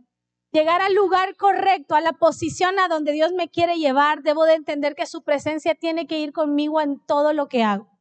llegar 0.52 0.82
al 0.82 0.94
lugar 0.94 1.36
correcto, 1.36 1.96
a 1.96 2.02
la 2.02 2.14
posición 2.14 2.80
a 2.80 2.88
donde 2.88 3.12
Dios 3.12 3.34
me 3.34 3.50
quiere 3.50 3.78
llevar, 3.78 4.24
debo 4.24 4.46
de 4.46 4.56
entender 4.56 4.96
que 4.96 5.06
su 5.06 5.24
presencia 5.24 5.76
tiene 5.76 6.08
que 6.08 6.20
ir 6.20 6.34
conmigo 6.34 6.82
en 6.82 7.00
todo 7.06 7.34
lo 7.34 7.48
que 7.48 7.64
hago. 7.64 8.00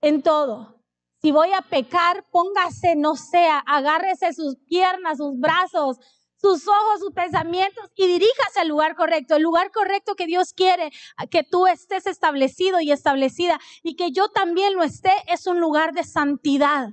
En 0.00 0.22
todo. 0.22 0.82
Si 1.20 1.30
voy 1.30 1.52
a 1.52 1.62
pecar, 1.62 2.26
póngase, 2.30 2.96
no 2.96 3.14
sea, 3.14 3.58
agárrese 3.58 4.32
sus 4.32 4.56
piernas, 4.66 5.18
sus 5.18 5.38
brazos, 5.38 5.98
sus 6.42 6.66
ojos, 6.66 6.98
sus 6.98 7.12
pensamientos 7.12 7.90
y 7.94 8.06
diríjase 8.06 8.60
al 8.60 8.68
lugar 8.68 8.96
correcto, 8.96 9.36
el 9.36 9.42
lugar 9.42 9.70
correcto 9.70 10.16
que 10.16 10.26
Dios 10.26 10.52
quiere 10.52 10.90
que 11.30 11.44
tú 11.44 11.68
estés 11.68 12.06
establecido 12.06 12.80
y 12.80 12.90
establecida 12.90 13.60
y 13.82 13.94
que 13.94 14.10
yo 14.10 14.28
también 14.28 14.74
lo 14.74 14.82
esté, 14.82 15.12
es 15.28 15.46
un 15.46 15.60
lugar 15.60 15.92
de 15.92 16.02
santidad. 16.02 16.90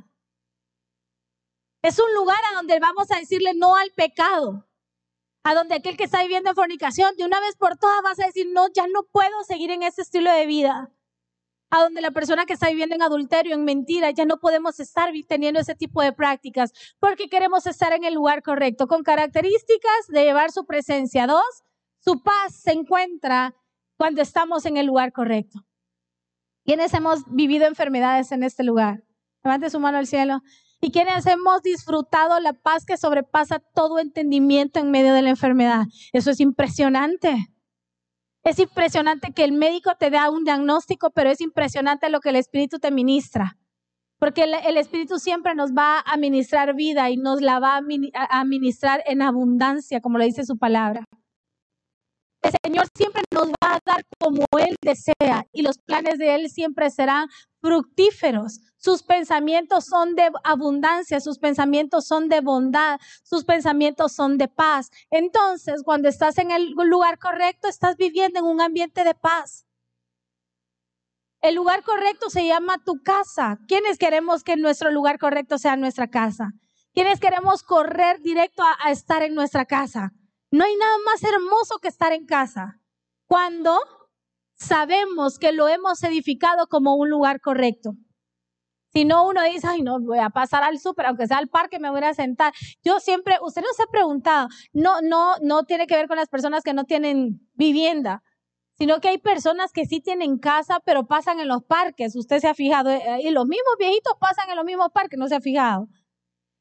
Es 1.81 1.97
un 1.97 2.13
lugar 2.13 2.39
a 2.51 2.55
donde 2.55 2.79
vamos 2.79 3.09
a 3.11 3.17
decirle 3.17 3.53
no 3.55 3.75
al 3.75 3.91
pecado. 3.91 4.67
A 5.43 5.55
donde 5.55 5.75
aquel 5.75 5.97
que 5.97 6.03
está 6.03 6.21
viviendo 6.21 6.49
en 6.49 6.55
fornicación, 6.55 7.15
de 7.15 7.25
una 7.25 7.39
vez 7.39 7.55
por 7.55 7.77
todas 7.77 8.01
vas 8.03 8.19
a 8.19 8.27
decir, 8.27 8.47
no, 8.51 8.67
ya 8.67 8.85
no 8.87 9.03
puedo 9.03 9.43
seguir 9.47 9.71
en 9.71 9.83
ese 9.83 10.01
estilo 10.01 10.31
de 10.31 10.45
vida 10.45 10.93
a 11.69 11.81
donde 11.81 12.01
la 12.01 12.11
persona 12.11 12.45
que 12.45 12.53
está 12.53 12.69
viviendo 12.69 12.95
en 12.95 13.01
adulterio, 13.01 13.55
en 13.55 13.63
mentira, 13.63 14.11
ya 14.11 14.25
no 14.25 14.39
podemos 14.39 14.79
estar 14.79 15.11
teniendo 15.27 15.59
ese 15.59 15.75
tipo 15.75 16.01
de 16.01 16.13
prácticas 16.13 16.71
porque 16.99 17.29
queremos 17.29 17.67
estar 17.67 17.93
en 17.93 18.03
el 18.03 18.13
lugar 18.13 18.41
correcto, 18.43 18.87
con 18.87 19.03
características 19.03 20.07
de 20.07 20.23
llevar 20.23 20.51
su 20.51 20.65
presencia. 20.65 21.27
Dos, 21.27 21.63
su 21.99 22.23
paz 22.23 22.55
se 22.55 22.71
encuentra 22.71 23.55
cuando 23.97 24.21
estamos 24.21 24.65
en 24.65 24.77
el 24.77 24.85
lugar 24.85 25.11
correcto. 25.11 25.59
¿Quiénes 26.65 26.93
hemos 26.93 27.23
vivido 27.27 27.65
enfermedades 27.65 28.31
en 28.31 28.43
este 28.43 28.63
lugar? 28.63 29.03
Levante 29.43 29.69
su 29.69 29.79
mano 29.79 29.97
al 29.97 30.07
cielo. 30.07 30.41
¿Y 30.81 30.91
quiénes 30.91 31.25
hemos 31.25 31.61
disfrutado 31.61 32.39
la 32.39 32.53
paz 32.53 32.85
que 32.85 32.95
sobrepasa 32.95 33.59
todo 33.59 33.99
entendimiento 33.99 34.79
en 34.79 34.91
medio 34.91 35.13
de 35.13 35.21
la 35.21 35.29
enfermedad? 35.29 35.85
Eso 36.13 36.31
es 36.31 36.39
impresionante. 36.39 37.35
Es 38.43 38.59
impresionante 38.59 39.33
que 39.33 39.43
el 39.43 39.51
médico 39.51 39.91
te 39.99 40.09
da 40.09 40.29
un 40.29 40.43
diagnóstico, 40.43 41.11
pero 41.11 41.29
es 41.29 41.41
impresionante 41.41 42.09
lo 42.09 42.19
que 42.19 42.29
el 42.29 42.37
Espíritu 42.37 42.79
te 42.79 42.91
ministra. 42.91 43.57
Porque 44.17 44.43
el, 44.43 44.77
Espíritu 44.77 45.17
siempre 45.17 45.55
nos 45.55 45.71
va 45.71 46.01
a 46.01 46.17
ministrar 46.17 46.75
vida 46.75 47.09
y 47.09 47.15
nos 47.15 47.41
la 47.41 47.59
va 47.59 47.77
a 47.77 48.43
ministrar 48.43 49.01
en 49.05 49.21
abundancia, 49.21 50.01
como 50.01 50.17
lo 50.17 50.25
dice 50.25 50.45
su 50.45 50.57
palabra. 50.57 51.05
El 52.41 52.51
Señor 52.65 52.87
siempre 52.95 53.21
nos 53.33 53.49
va 53.49 53.75
a 53.75 53.79
dar 53.85 54.01
como 54.19 54.45
Él 54.59 54.75
desea 54.81 55.45
y 55.53 55.61
los 55.61 55.77
planes 55.85 56.17
de 56.17 56.35
Él 56.35 56.49
siempre 56.49 56.89
serán 56.89 57.27
fructíferos. 57.61 58.59
Sus 58.79 59.03
pensamientos 59.03 59.85
son 59.85 60.15
de 60.15 60.31
abundancia, 60.45 61.19
sus 61.19 61.37
pensamientos 61.37 62.07
son 62.07 62.29
de 62.29 62.39
bondad, 62.39 62.97
sus 63.23 63.43
pensamientos 63.43 64.13
son 64.13 64.37
de 64.37 64.47
paz. 64.47 64.89
Entonces, 65.11 65.83
cuando 65.83 66.07
estás 66.07 66.37
en 66.37 66.51
el 66.51 66.71
lugar 66.71 67.19
correcto, 67.19 67.67
estás 67.67 67.97
viviendo 67.97 68.39
en 68.39 68.45
un 68.45 68.61
ambiente 68.61 69.03
de 69.03 69.13
paz. 69.13 69.65
El 71.41 71.55
lugar 71.55 71.83
correcto 71.83 72.29
se 72.29 72.47
llama 72.47 72.81
tu 72.85 73.03
casa. 73.03 73.59
¿Quiénes 73.67 73.97
queremos 73.97 74.45
que 74.45 74.55
nuestro 74.55 74.91
lugar 74.91 75.19
correcto 75.19 75.57
sea 75.57 75.75
nuestra 75.75 76.07
casa? 76.07 76.53
¿Quiénes 76.93 77.19
queremos 77.19 77.63
correr 77.63 78.21
directo 78.21 78.63
a, 78.63 78.77
a 78.81 78.91
estar 78.91 79.23
en 79.23 79.35
nuestra 79.35 79.65
casa? 79.65 80.13
No 80.51 80.63
hay 80.63 80.75
nada 80.77 80.95
más 81.05 81.21
hermoso 81.23 81.79
que 81.81 81.89
estar 81.89 82.13
en 82.13 82.25
casa. 82.25 82.79
Cuando 83.27 83.77
sabemos 84.55 85.37
que 85.37 85.51
lo 85.51 85.67
hemos 85.67 86.01
edificado 86.03 86.67
como 86.67 86.95
un 86.95 87.09
lugar 87.09 87.41
correcto. 87.41 87.95
Si 88.91 89.05
no, 89.05 89.27
uno 89.27 89.43
dice, 89.43 89.67
ay, 89.67 89.81
no, 89.81 89.99
voy 89.99 90.19
a 90.19 90.29
pasar 90.29 90.63
al 90.63 90.79
súper, 90.79 91.05
aunque 91.05 91.27
sea 91.27 91.37
al 91.37 91.47
parque, 91.47 91.79
me 91.79 91.89
voy 91.91 92.03
a 92.03 92.13
sentar. 92.13 92.53
Yo 92.83 92.99
siempre, 92.99 93.37
usted 93.41 93.61
no 93.61 93.67
se 93.75 93.83
ha 93.83 93.87
preguntado, 93.87 94.47
no, 94.73 95.01
no, 95.01 95.35
no 95.41 95.63
tiene 95.63 95.85
que 95.87 95.95
ver 95.95 96.07
con 96.07 96.17
las 96.17 96.29
personas 96.29 96.63
que 96.63 96.73
no 96.73 96.85
tienen 96.85 97.47
vivienda, 97.53 98.23
sino 98.79 98.99
que 99.01 99.09
hay 99.09 99.17
personas 99.17 99.71
que 99.73 99.85
sí 99.85 99.99
tienen 99.99 100.39
casa, 100.39 100.79
pero 100.85 101.05
pasan 101.05 101.39
en 101.39 101.49
los 101.49 101.63
parques. 101.63 102.15
Usted 102.15 102.39
se 102.39 102.47
ha 102.47 102.53
fijado, 102.55 102.89
eh, 102.89 103.19
y 103.21 103.29
los 103.31 103.45
mismos 103.45 103.75
viejitos 103.77 104.13
pasan 104.19 104.49
en 104.49 104.55
los 104.55 104.65
mismos 104.65 104.89
parques, 104.93 105.19
no 105.19 105.27
se 105.27 105.35
ha 105.35 105.41
fijado. 105.41 105.87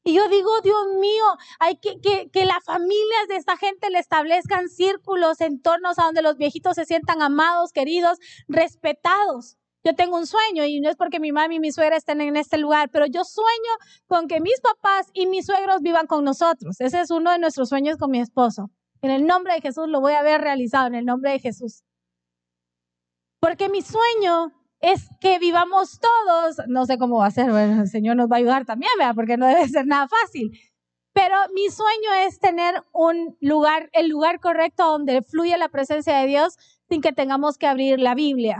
Y 0.03 0.13
yo 0.13 0.27
digo, 0.29 0.49
Dios 0.61 0.87
mío, 0.99 1.25
hay 1.59 1.77
que, 1.77 1.99
que, 2.01 2.29
que 2.31 2.45
las 2.45 2.63
familias 2.65 3.27
de 3.27 3.35
esta 3.37 3.57
gente 3.57 3.89
le 3.89 3.99
establezcan 3.99 4.69
círculos, 4.69 5.41
entornos 5.41 5.99
a 5.99 6.05
donde 6.05 6.21
los 6.21 6.37
viejitos 6.37 6.75
se 6.75 6.85
sientan 6.85 7.21
amados, 7.21 7.71
queridos, 7.71 8.17
respetados. 8.47 9.58
Yo 9.83 9.95
tengo 9.95 10.17
un 10.17 10.27
sueño 10.27 10.65
y 10.65 10.81
no 10.81 10.89
es 10.89 10.97
porque 10.97 11.19
mi 11.19 11.31
mamá 11.31 11.53
y 11.53 11.59
mi 11.59 11.71
suegra 11.71 11.95
estén 11.95 12.19
en 12.21 12.35
este 12.35 12.57
lugar, 12.57 12.89
pero 12.91 13.05
yo 13.05 13.23
sueño 13.23 13.71
con 14.07 14.27
que 14.27 14.41
mis 14.41 14.59
papás 14.59 15.07
y 15.13 15.25
mis 15.25 15.45
suegros 15.45 15.81
vivan 15.81 16.05
con 16.05 16.25
nosotros. 16.25 16.81
Ese 16.81 16.99
es 16.99 17.11
uno 17.11 17.31
de 17.31 17.39
nuestros 17.39 17.69
sueños 17.69 17.97
con 17.97 18.11
mi 18.11 18.19
esposo. 18.19 18.69
En 19.01 19.11
el 19.11 19.25
nombre 19.25 19.53
de 19.53 19.61
Jesús 19.61 19.87
lo 19.87 20.01
voy 20.01 20.13
a 20.13 20.21
ver 20.21 20.41
realizado, 20.41 20.87
en 20.87 20.95
el 20.95 21.05
nombre 21.05 21.31
de 21.31 21.39
Jesús. 21.39 21.83
Porque 23.39 23.69
mi 23.69 23.81
sueño 23.81 24.51
es 24.81 25.09
que 25.21 25.39
vivamos 25.39 25.99
todos, 25.99 26.57
no 26.67 26.85
sé 26.85 26.97
cómo 26.97 27.19
va 27.19 27.27
a 27.27 27.31
ser, 27.31 27.49
bueno, 27.49 27.81
el 27.81 27.87
Señor 27.87 28.17
nos 28.17 28.29
va 28.29 28.35
a 28.35 28.39
ayudar 28.39 28.65
también, 28.65 28.91
¿verdad? 28.97 29.15
porque 29.15 29.37
no 29.37 29.47
debe 29.47 29.67
ser 29.67 29.85
nada 29.87 30.07
fácil. 30.07 30.51
Pero 31.13 31.35
mi 31.53 31.69
sueño 31.69 32.13
es 32.25 32.39
tener 32.39 32.83
un 32.91 33.37
lugar, 33.39 33.89
el 33.93 34.09
lugar 34.09 34.39
correcto 34.39 34.85
donde 34.85 35.21
fluya 35.21 35.57
la 35.57 35.69
presencia 35.69 36.17
de 36.17 36.27
Dios 36.27 36.57
sin 36.89 37.01
que 37.01 37.13
tengamos 37.13 37.57
que 37.57 37.67
abrir 37.67 37.99
la 37.99 38.13
Biblia. 38.13 38.57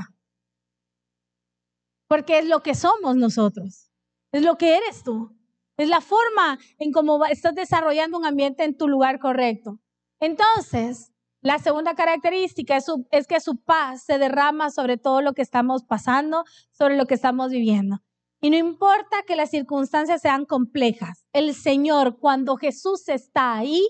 Porque 2.09 2.39
es 2.39 2.45
lo 2.45 2.61
que 2.61 2.75
somos 2.75 3.15
nosotros, 3.15 3.89
es 4.33 4.43
lo 4.43 4.57
que 4.57 4.75
eres 4.75 5.03
tú, 5.03 5.33
es 5.77 5.87
la 5.87 6.01
forma 6.01 6.59
en 6.77 6.91
cómo 6.91 7.23
estás 7.25 7.55
desarrollando 7.55 8.17
un 8.17 8.25
ambiente 8.25 8.65
en 8.65 8.75
tu 8.75 8.89
lugar 8.89 9.19
correcto. 9.19 9.79
Entonces, 10.19 11.13
la 11.41 11.57
segunda 11.59 11.95
característica 11.95 12.75
es, 13.11 13.27
que 13.27 13.39
su 13.39 13.63
paz 13.63 14.03
se 14.03 14.17
derrama 14.17 14.71
sobre 14.71 14.97
todo 14.97 15.21
lo 15.21 15.33
que 15.33 15.41
estamos 15.41 15.83
pasando, 15.83 16.43
sobre 16.71 16.97
lo 16.97 17.05
que 17.05 17.13
estamos 17.13 17.51
viviendo. 17.51 17.99
Y 18.41 18.49
no 18.49 18.57
importa 18.57 19.23
que 19.25 19.37
las 19.37 19.51
circunstancias 19.51 20.21
sean 20.21 20.45
complejas, 20.45 21.25
el 21.31 21.53
Señor, 21.53 22.19
cuando 22.19 22.57
Jesús 22.57 23.07
está 23.07 23.55
ahí, 23.55 23.87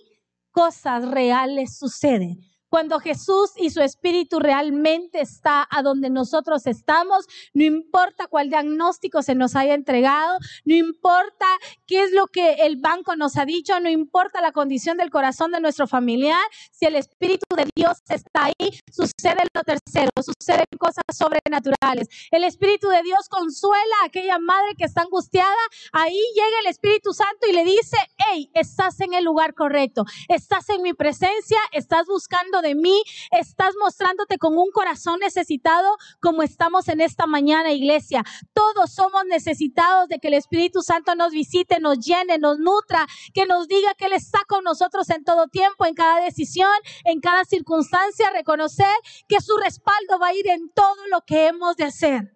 cosas 0.52 1.08
reales 1.10 1.78
suceden. 1.78 2.40
Cuando 2.70 3.00
Jesús 3.00 3.52
y 3.58 3.72
su 3.72 3.82
espíritu 3.82 4.40
realmente 4.40 5.22
está 5.22 5.68
a 5.70 5.82
donde 5.82 6.10
nosotros 6.10 6.68
estamos, 6.68 7.26
no 7.54 7.64
importa 7.64 8.28
cuál 8.28 8.50
diagnóstico 8.50 9.22
se 9.22 9.36
nos 9.36 9.56
haya 9.56 9.74
entregado, 9.74 10.38
no 10.66 10.76
importa 10.76 11.48
qué 11.88 12.04
es 12.04 12.12
lo 12.12 12.28
que 12.28 12.54
el 12.66 12.78
banco 12.78 13.16
nos 13.16 13.38
ha 13.38 13.46
dicho, 13.46 13.80
no 13.80 13.90
importa 13.90 14.42
la 14.42 14.52
condición 14.52 14.98
del 14.98 15.10
corazón 15.10 15.52
de 15.52 15.62
nuestro 15.62 15.88
familiar, 15.88 16.44
si 16.72 16.86
el 16.86 16.96
espíritu 16.96 17.46
de 17.56 17.68
Dios 17.76 17.98
está 18.10 18.46
ahí, 18.46 18.80
sucede 18.92 19.44
lo 19.54 19.64
tercero, 19.64 20.12
suceden 20.22 20.66
cosas 20.78 21.04
sobrenaturales. 21.14 22.08
El 22.32 22.44
espíritu 22.44 22.90
de 22.90 23.02
Dios 23.04 23.30
consuela 23.30 23.96
a 24.02 24.06
aquella 24.06 24.38
madre 24.40 24.76
que 24.78 24.86
está 24.86 25.02
angustiada, 25.02 25.56
ahí 25.92 26.20
llega 26.36 26.60
el 26.62 26.68
Espíritu 26.68 27.14
Santo 27.14 27.48
y 27.48 27.54
le 27.54 27.64
dice, 27.64 27.98
hey, 28.18 28.50
estás 28.54 29.00
en 29.02 29.14
el 29.14 29.24
lugar 29.24 29.54
correcto, 29.54 30.06
estás 30.28 30.70
en 30.70 30.82
mi 30.82 30.94
presencia, 30.94 31.58
estás 31.72 32.06
buscando 32.08 32.59
de 32.62 32.76
mí, 32.76 33.04
estás 33.32 33.74
mostrándote 33.80 34.38
con 34.38 34.58
un 34.58 34.72
corazón 34.72 35.20
necesitado 35.20 35.98
como 36.20 36.44
estamos 36.44 36.88
en 36.88 37.02
esta 37.02 37.28
mañana, 37.28 37.72
iglesia. 37.72 38.24
Todos 38.54 38.94
somos 38.94 39.26
necesitados 39.26 40.08
de 40.10 40.20
que 40.20 40.28
el 40.30 40.34
Espíritu 40.36 40.82
Santo 40.82 41.16
nos 41.16 41.32
visite, 41.32 41.80
nos 41.80 42.00
llene, 42.00 42.38
nos 42.38 42.60
nutra, 42.60 43.08
que 43.34 43.46
nos 43.46 43.68
diga 43.68 43.94
que 43.96 44.06
Él 44.06 44.14
está 44.14 44.40
con 44.48 44.64
nosotros 44.64 45.10
en 45.10 45.24
todo 45.24 45.48
tiempo, 45.48 45.86
en 45.86 45.94
cada 45.94 46.22
decisión, 46.22 46.72
en 47.06 47.20
cada 47.20 47.46
circunstancia, 47.46 48.30
reconocer 48.32 48.96
que 49.28 49.42
su 49.42 49.58
respaldo 49.58 50.20
va 50.20 50.28
a 50.28 50.34
ir 50.34 50.48
en 50.50 50.70
todo 50.72 51.08
lo 51.12 51.22
que 51.22 51.48
hemos 51.48 51.76
de 51.76 51.86
hacer. 51.86 52.36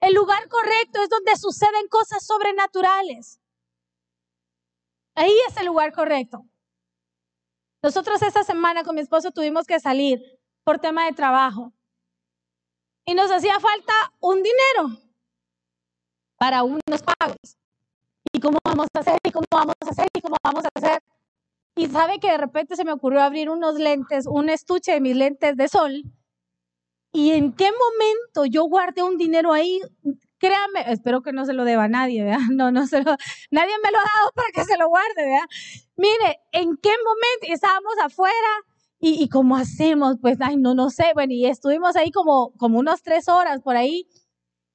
El 0.00 0.14
lugar 0.14 0.48
correcto 0.48 1.02
es 1.02 1.08
donde 1.08 1.36
suceden 1.36 1.88
cosas 1.88 2.26
sobrenaturales. 2.26 3.40
Ahí 5.14 5.34
es 5.48 5.56
el 5.56 5.66
lugar 5.66 5.92
correcto. 5.92 6.44
Nosotros 7.84 8.22
esta 8.22 8.42
semana 8.44 8.82
con 8.82 8.94
mi 8.94 9.02
esposo 9.02 9.30
tuvimos 9.30 9.66
que 9.66 9.78
salir 9.78 10.40
por 10.64 10.78
tema 10.78 11.04
de 11.04 11.12
trabajo 11.12 11.70
y 13.04 13.12
nos 13.12 13.30
hacía 13.30 13.60
falta 13.60 13.92
un 14.20 14.36
dinero 14.36 15.02
para 16.38 16.62
unos 16.62 17.02
pagos. 17.18 17.58
¿Y 18.32 18.40
cómo 18.40 18.56
vamos 18.64 18.86
a 18.94 19.00
hacer? 19.00 19.18
¿Y 19.22 19.30
cómo 19.30 19.44
vamos 19.50 19.74
a 19.82 19.90
hacer? 19.90 20.08
¿Y 20.14 20.20
cómo 20.22 20.36
vamos 20.42 20.64
a 20.64 20.68
hacer? 20.74 21.02
Y 21.76 21.86
sabe 21.88 22.20
que 22.20 22.30
de 22.30 22.38
repente 22.38 22.74
se 22.74 22.86
me 22.86 22.92
ocurrió 22.92 23.20
abrir 23.20 23.50
unos 23.50 23.74
lentes, 23.74 24.24
un 24.26 24.48
estuche 24.48 24.92
de 24.92 25.02
mis 25.02 25.14
lentes 25.14 25.54
de 25.54 25.68
sol. 25.68 26.04
¿Y 27.12 27.32
en 27.32 27.52
qué 27.52 27.70
momento 27.70 28.46
yo 28.46 28.64
guardé 28.64 29.02
un 29.02 29.18
dinero 29.18 29.52
ahí 29.52 29.82
créame, 30.44 30.92
espero 30.92 31.22
que 31.22 31.32
no 31.32 31.46
se 31.46 31.54
lo 31.54 31.64
deba 31.64 31.84
a 31.84 31.88
nadie, 31.88 32.22
¿verdad? 32.22 32.38
No, 32.52 32.70
no 32.70 32.86
se 32.86 33.02
lo, 33.02 33.16
nadie 33.50 33.72
me 33.82 33.90
lo 33.90 33.98
ha 33.98 34.02
dado 34.02 34.32
para 34.34 34.48
que 34.54 34.64
se 34.64 34.76
lo 34.76 34.88
guarde, 34.88 35.16
¿verdad? 35.16 35.48
Mire, 35.96 36.40
¿en 36.52 36.76
qué 36.76 36.90
momento 36.90 37.54
estábamos 37.54 37.94
afuera? 38.02 38.34
¿Y, 39.00 39.22
y 39.22 39.28
cómo 39.28 39.56
hacemos? 39.56 40.16
Pues, 40.20 40.38
ay, 40.40 40.56
no, 40.56 40.74
no 40.74 40.90
sé, 40.90 41.06
bueno, 41.14 41.32
y 41.32 41.46
estuvimos 41.46 41.96
ahí 41.96 42.10
como, 42.10 42.52
como 42.58 42.78
unas 42.78 43.02
tres 43.02 43.28
horas 43.28 43.60
por 43.62 43.76
ahí. 43.76 44.06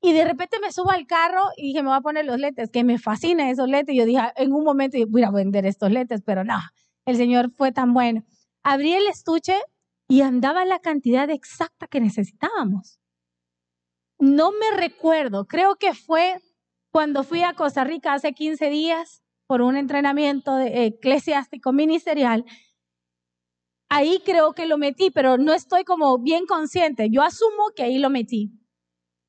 Y 0.01 0.13
de 0.13 0.23
repente 0.25 0.59
me 0.61 0.71
subo 0.71 0.91
al 0.91 1.05
carro 1.07 1.43
y 1.57 1.67
dije, 1.67 1.83
me 1.83 1.89
voy 1.89 1.97
a 1.97 2.01
poner 2.01 2.25
los 2.25 2.39
lentes, 2.39 2.69
que 2.71 2.83
me 2.83 2.97
fascinan 2.97 3.47
esos 3.49 3.67
lentes. 3.67 3.93
Y 3.95 3.97
yo 3.99 4.05
dije, 4.05 4.21
en 4.37 4.53
un 4.53 4.63
momento 4.63 4.97
voy 5.09 5.23
a 5.23 5.31
vender 5.31 5.65
estos 5.65 5.91
lentes, 5.91 6.21
pero 6.25 6.43
no, 6.43 6.57
el 7.05 7.17
Señor 7.17 7.51
fue 7.57 7.71
tan 7.71 7.93
bueno. 7.93 8.23
Abrí 8.63 8.93
el 8.93 9.07
estuche 9.07 9.55
y 10.07 10.21
andaba 10.21 10.65
la 10.65 10.79
cantidad 10.79 11.29
exacta 11.29 11.87
que 11.87 11.99
necesitábamos 11.99 12.98
no 14.19 14.51
me 14.51 14.77
recuerdo, 14.77 15.47
creo 15.47 15.75
que 15.75 15.93
fue 15.93 16.41
cuando 16.91 17.23
fui 17.23 17.43
a 17.43 17.53
Costa 17.53 17.83
Rica 17.83 18.13
hace 18.13 18.33
15 18.33 18.69
días 18.69 19.23
por 19.47 19.61
un 19.61 19.77
entrenamiento 19.77 20.59
eclesiástico 20.59 21.71
ministerial. 21.71 22.45
Ahí 23.89 24.21
creo 24.23 24.53
que 24.53 24.67
lo 24.67 24.77
metí, 24.77 25.09
pero 25.09 25.37
no 25.37 25.53
estoy 25.53 25.83
como 25.83 26.19
bien 26.19 26.45
consciente. 26.45 27.09
Yo 27.09 27.23
asumo 27.23 27.71
que 27.75 27.83
ahí 27.83 27.97
lo 27.97 28.09
metí. 28.09 28.51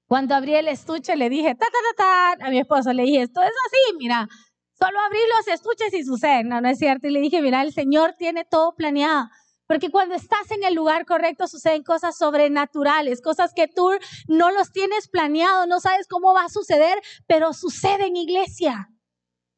Cuando 0.07 0.35
abrí 0.35 0.55
el 0.55 0.68
estuche 0.68 1.16
le 1.16 1.31
dije, 1.31 1.55
ta, 1.55 1.66
ta, 1.66 1.79
ta, 1.96 2.37
ta, 2.37 2.46
a 2.46 2.50
mi 2.50 2.59
esposo 2.59 2.92
le 2.92 3.05
dije, 3.05 3.22
esto 3.22 3.40
es 3.40 3.48
así, 3.48 3.96
mira, 3.96 4.29
solo 4.72 4.98
abrí 5.00 5.20
los 5.38 5.48
estuches 5.48 5.94
y 5.94 6.05
sucede. 6.05 6.44
No, 6.44 6.61
no 6.61 6.68
es 6.68 6.79
cierto. 6.79 7.07
Y 7.07 7.12
le 7.12 7.20
dije, 7.20 7.40
mira, 7.40 7.62
el 7.62 7.72
Señor 7.72 8.14
tiene 8.18 8.44
todo 8.44 8.74
planeado. 8.74 9.29
Porque 9.70 9.92
cuando 9.92 10.16
estás 10.16 10.50
en 10.50 10.64
el 10.64 10.74
lugar 10.74 11.06
correcto 11.06 11.46
suceden 11.46 11.85
cosas 11.85 12.18
sobrenaturales, 12.18 13.22
cosas 13.22 13.52
que 13.54 13.68
tú 13.68 13.88
no 14.26 14.50
los 14.50 14.72
tienes 14.72 15.06
planeado, 15.06 15.64
no 15.68 15.78
sabes 15.78 16.09
cómo 16.09 16.35
va 16.35 16.46
a 16.46 16.48
suceder, 16.48 17.00
pero 17.28 17.52
suceden, 17.52 18.16
iglesia. 18.16 18.88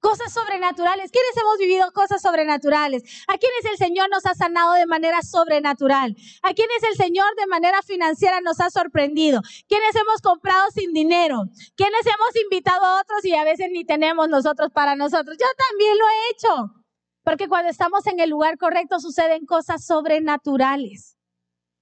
Cosas 0.00 0.30
sobrenaturales. 0.30 1.10
¿Quiénes 1.10 1.34
hemos 1.38 1.56
vivido 1.58 1.90
cosas 1.92 2.20
sobrenaturales? 2.20 3.24
¿A 3.26 3.38
quiénes 3.38 3.64
el 3.70 3.78
Señor 3.78 4.10
nos 4.10 4.26
ha 4.26 4.34
sanado 4.34 4.74
de 4.74 4.84
manera 4.84 5.22
sobrenatural? 5.22 6.14
¿A 6.42 6.52
quiénes 6.52 6.82
el 6.90 6.96
Señor 6.96 7.34
de 7.38 7.46
manera 7.46 7.80
financiera 7.80 8.42
nos 8.42 8.60
ha 8.60 8.68
sorprendido? 8.68 9.40
¿Quiénes 9.66 9.96
hemos 9.96 10.20
comprado 10.20 10.70
sin 10.72 10.92
dinero? 10.92 11.44
¿Quiénes 11.74 12.04
hemos 12.04 12.36
invitado 12.42 12.84
a 12.84 13.00
otros 13.00 13.24
y 13.24 13.34
a 13.34 13.44
veces 13.44 13.68
ni 13.72 13.86
tenemos 13.86 14.28
nosotros 14.28 14.68
para 14.74 14.94
nosotros? 14.94 15.38
Yo 15.40 15.46
también 15.70 15.96
lo 15.96 16.04
he 16.04 16.30
hecho. 16.32 16.81
Porque 17.24 17.48
cuando 17.48 17.70
estamos 17.70 18.06
en 18.06 18.18
el 18.18 18.30
lugar 18.30 18.58
correcto 18.58 18.98
suceden 18.98 19.46
cosas 19.46 19.84
sobrenaturales. 19.84 21.16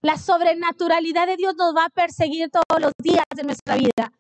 La 0.03 0.17
sobrenaturalidad 0.17 1.27
de 1.27 1.37
Dios 1.37 1.55
nos 1.57 1.75
va 1.75 1.87
a 1.87 1.91
perseguir 1.91 2.51
todos 2.51 2.81
los 2.81 2.93
días 3.03 3.25
de 3.35 3.45
nuestra 3.45 3.77
vida. 3.77 4.13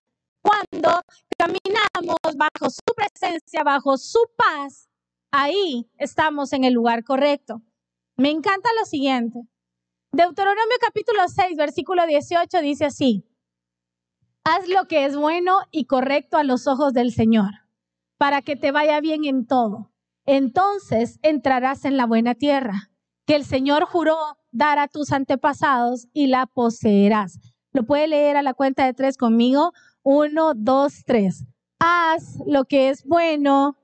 Cuando 0.42 1.00
caminamos 1.38 2.36
bajo 2.36 2.70
su 2.70 2.94
presencia, 2.94 3.62
bajo 3.64 3.98
su 3.98 4.20
paz, 4.36 4.88
ahí 5.30 5.90
estamos 5.98 6.52
en 6.52 6.64
el 6.64 6.72
lugar 6.72 7.04
correcto. 7.04 7.62
Me 8.16 8.30
encanta 8.30 8.68
lo 8.78 8.86
siguiente. 8.86 9.40
Deuteronomio 10.12 10.76
capítulo 10.80 11.20
6, 11.28 11.56
versículo 11.56 12.06
18 12.06 12.60
dice 12.62 12.86
así. 12.86 13.26
Haz 14.44 14.68
lo 14.68 14.86
que 14.86 15.04
es 15.04 15.16
bueno 15.16 15.60
y 15.70 15.84
correcto 15.84 16.38
a 16.38 16.44
los 16.44 16.66
ojos 16.66 16.94
del 16.94 17.12
Señor, 17.12 17.50
para 18.18 18.40
que 18.40 18.56
te 18.56 18.72
vaya 18.72 19.00
bien 19.00 19.24
en 19.24 19.46
todo 19.46 19.89
entonces 20.36 21.18
entrarás 21.22 21.84
en 21.84 21.96
la 21.96 22.06
buena 22.06 22.36
tierra 22.36 22.90
que 23.26 23.34
el 23.34 23.44
Señor 23.44 23.84
juró 23.84 24.16
dar 24.52 24.78
a 24.78 24.86
tus 24.86 25.12
antepasados 25.12 26.06
y 26.12 26.28
la 26.28 26.46
poseerás. 26.46 27.38
Lo 27.72 27.84
puede 27.84 28.06
leer 28.06 28.36
a 28.36 28.42
la 28.42 28.54
cuenta 28.54 28.84
de 28.84 28.94
tres 28.94 29.16
conmigo. 29.16 29.72
Uno, 30.02 30.54
dos, 30.54 31.02
tres. 31.04 31.44
Haz 31.80 32.38
lo 32.46 32.64
que 32.64 32.90
es 32.90 33.04
bueno. 33.04 33.76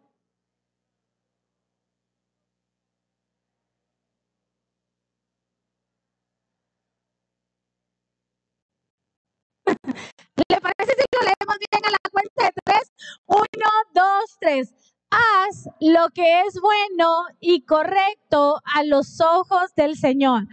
¿Le 10.49 10.61
parece 10.61 10.93
si 10.93 11.05
lo 11.13 11.23
leemos 11.23 11.57
bien 11.71 11.85
a 11.87 11.91
la 11.91 12.11
cuenta 12.13 12.45
de 12.45 12.53
tres? 12.65 12.93
Uno, 13.27 13.69
dos, 13.95 14.37
tres 14.41 14.96
haz 15.11 15.69
lo 15.81 16.09
que 16.11 16.43
es 16.43 16.61
bueno 16.61 17.25
y 17.41 17.65
correcto 17.65 18.61
a 18.65 18.85
los 18.85 19.21
ojos 19.21 19.75
del 19.77 19.97
Señor, 19.97 20.47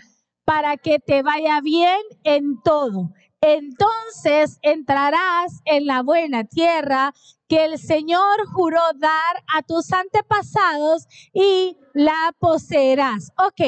para 0.45 0.77
que 0.77 0.99
te 0.99 1.23
vaya 1.23 1.61
bien 1.61 2.01
en 2.23 2.61
todo. 2.61 3.09
Entonces 3.41 4.57
entrarás 4.61 5.61
en 5.65 5.85
la 5.85 6.01
buena 6.01 6.45
tierra 6.45 7.13
que 7.49 7.65
el 7.65 7.77
Señor 7.77 8.47
juró 8.47 8.79
dar 8.95 9.43
a 9.53 9.61
tus 9.63 9.91
antepasados 9.91 11.07
y 11.33 11.77
la 11.93 12.33
poseerás. 12.39 13.31
Ok, 13.37 13.61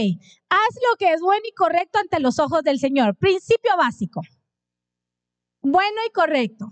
haz 0.50 0.76
lo 0.90 0.96
que 0.98 1.12
es 1.14 1.20
bueno 1.20 1.44
y 1.46 1.54
correcto 1.54 2.00
ante 2.00 2.22
los 2.22 2.40
ojos 2.40 2.64
del 2.64 2.80
Señor. 2.80 3.16
Principio 3.18 3.72
básico. 3.78 4.22
Bueno 5.62 5.98
y 6.08 6.12
correcto. 6.12 6.70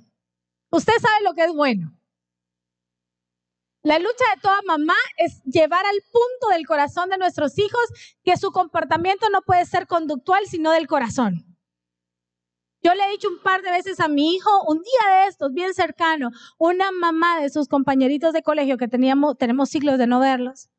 Usted 0.71 0.93
sabe 1.02 1.23
lo 1.23 1.34
que 1.34 1.43
es 1.43 1.54
bueno. 1.54 1.91
La 3.84 4.00
lucha 4.00 4.24
de 4.34 4.41
toda 4.41 4.62
mamá 4.65 4.96
es 5.17 5.43
llevar 5.43 5.86
al 5.86 6.02
punto 6.10 6.56
del 6.56 6.65
corazón 6.65 7.10
de 7.10 7.17
nuestros 7.17 7.60
hijos 7.60 7.82
que 8.24 8.38
su 8.38 8.52
comportamiento 8.52 9.30
no 9.30 9.41
puede 9.41 9.65
ser 9.65 9.88
conductual, 9.88 10.46
sino 10.46 10.72
del 10.72 10.88
corazón. 10.88 11.54
Yo 12.82 12.93
le 12.96 13.06
he 13.06 13.12
dicho 13.12 13.28
un 13.28 13.39
par 13.39 13.62
de 13.62 13.72
veces 13.72 14.00
a 14.00 14.08
mi 14.08 14.36
hijo, 14.36 14.50
un 14.67 14.78
día 14.78 15.17
de 15.17 15.28
estos, 15.28 15.52
bien 15.54 15.74
cercano, 15.74 16.32
una 16.58 16.91
mamá 16.91 17.41
de 17.41 17.50
sus 17.50 17.67
compañeritos 17.67 18.32
de 18.32 18.41
colegio 18.41 18.78
que 18.78 18.88
teníamos, 18.88 19.38
tenemos 19.38 19.69
siglos 19.69 19.98
de 19.98 20.08
no 20.08 20.22
verlos. 20.22 20.69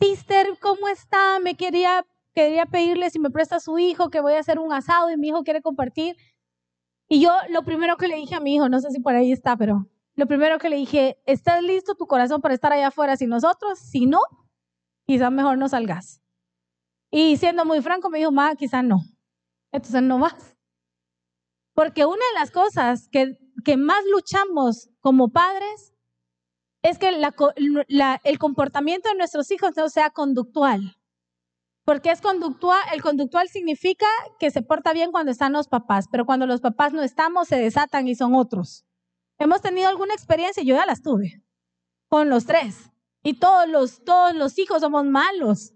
Sister, 0.00 0.46
¿cómo 0.60 0.86
está? 0.86 1.40
Me 1.40 1.56
quería, 1.56 2.06
quería 2.34 2.66
pedirle 2.66 3.10
si 3.10 3.18
me 3.18 3.30
presta 3.30 3.58
su 3.58 3.78
hijo, 3.78 4.10
que 4.10 4.20
voy 4.20 4.34
a 4.34 4.40
hacer 4.40 4.60
un 4.60 4.72
asado 4.72 5.10
y 5.10 5.16
mi 5.16 5.28
hijo 5.28 5.42
quiere 5.42 5.60
compartir. 5.60 6.16
Y 7.08 7.20
yo 7.20 7.32
lo 7.50 7.64
primero 7.64 7.96
que 7.96 8.08
le 8.08 8.16
dije 8.16 8.36
a 8.36 8.40
mi 8.40 8.54
hijo, 8.54 8.68
no 8.68 8.80
sé 8.80 8.90
si 8.90 9.00
por 9.00 9.14
ahí 9.14 9.32
está, 9.32 9.56
pero 9.56 9.88
lo 10.16 10.26
primero 10.26 10.58
que 10.58 10.68
le 10.68 10.76
dije, 10.76 11.18
¿estás 11.26 11.62
listo 11.62 11.94
tu 11.94 12.06
corazón 12.06 12.40
para 12.40 12.54
estar 12.54 12.72
allá 12.72 12.88
afuera 12.88 13.16
sin 13.16 13.30
nosotros? 13.30 13.78
Si 13.78 14.06
no, 14.06 14.20
quizás 15.06 15.32
mejor 15.32 15.58
no 15.58 15.68
salgas. 15.68 16.20
Y 17.10 17.36
siendo 17.36 17.64
muy 17.64 17.82
franco, 17.82 18.10
me 18.10 18.18
dijo, 18.18 18.30
ma, 18.30 18.54
quizás 18.54 18.84
no. 18.84 19.00
Entonces 19.72 20.02
no 20.02 20.18
vas. 20.18 20.56
Porque 21.74 22.04
una 22.06 22.24
de 22.32 22.38
las 22.38 22.50
cosas 22.50 23.08
que, 23.10 23.36
más 23.76 24.04
luchamos 24.10 24.90
como 25.00 25.32
padres 25.32 25.94
es 26.82 26.98
que 26.98 27.08
el 27.08 28.38
comportamiento 28.38 29.08
de 29.08 29.16
nuestros 29.16 29.50
hijos 29.50 29.76
no 29.76 29.88
sea 29.88 30.10
conductual. 30.10 30.96
Porque 31.84 32.10
es 32.10 32.20
conductual, 32.20 32.80
el 32.92 33.02
conductual 33.02 33.48
significa 33.48 34.06
que 34.38 34.50
se 34.50 34.62
porta 34.62 34.92
bien 34.92 35.10
cuando 35.10 35.32
están 35.32 35.52
los 35.52 35.68
papás, 35.68 36.06
pero 36.10 36.24
cuando 36.24 36.46
los 36.46 36.60
papás 36.60 36.92
no 36.92 37.02
estamos 37.02 37.48
se 37.48 37.56
desatan 37.56 38.06
y 38.06 38.14
son 38.14 38.34
otros. 38.34 38.84
Hemos 39.38 39.60
tenido 39.60 39.88
alguna 39.88 40.14
experiencia, 40.14 40.62
yo 40.62 40.76
ya 40.76 40.86
las 40.86 41.02
tuve, 41.02 41.42
con 42.08 42.28
los 42.28 42.46
tres. 42.46 42.90
Y 43.22 43.34
todos 43.34 43.68
los, 43.68 44.04
todos 44.04 44.34
los 44.34 44.58
hijos 44.58 44.80
somos 44.80 45.04
malos. 45.04 45.74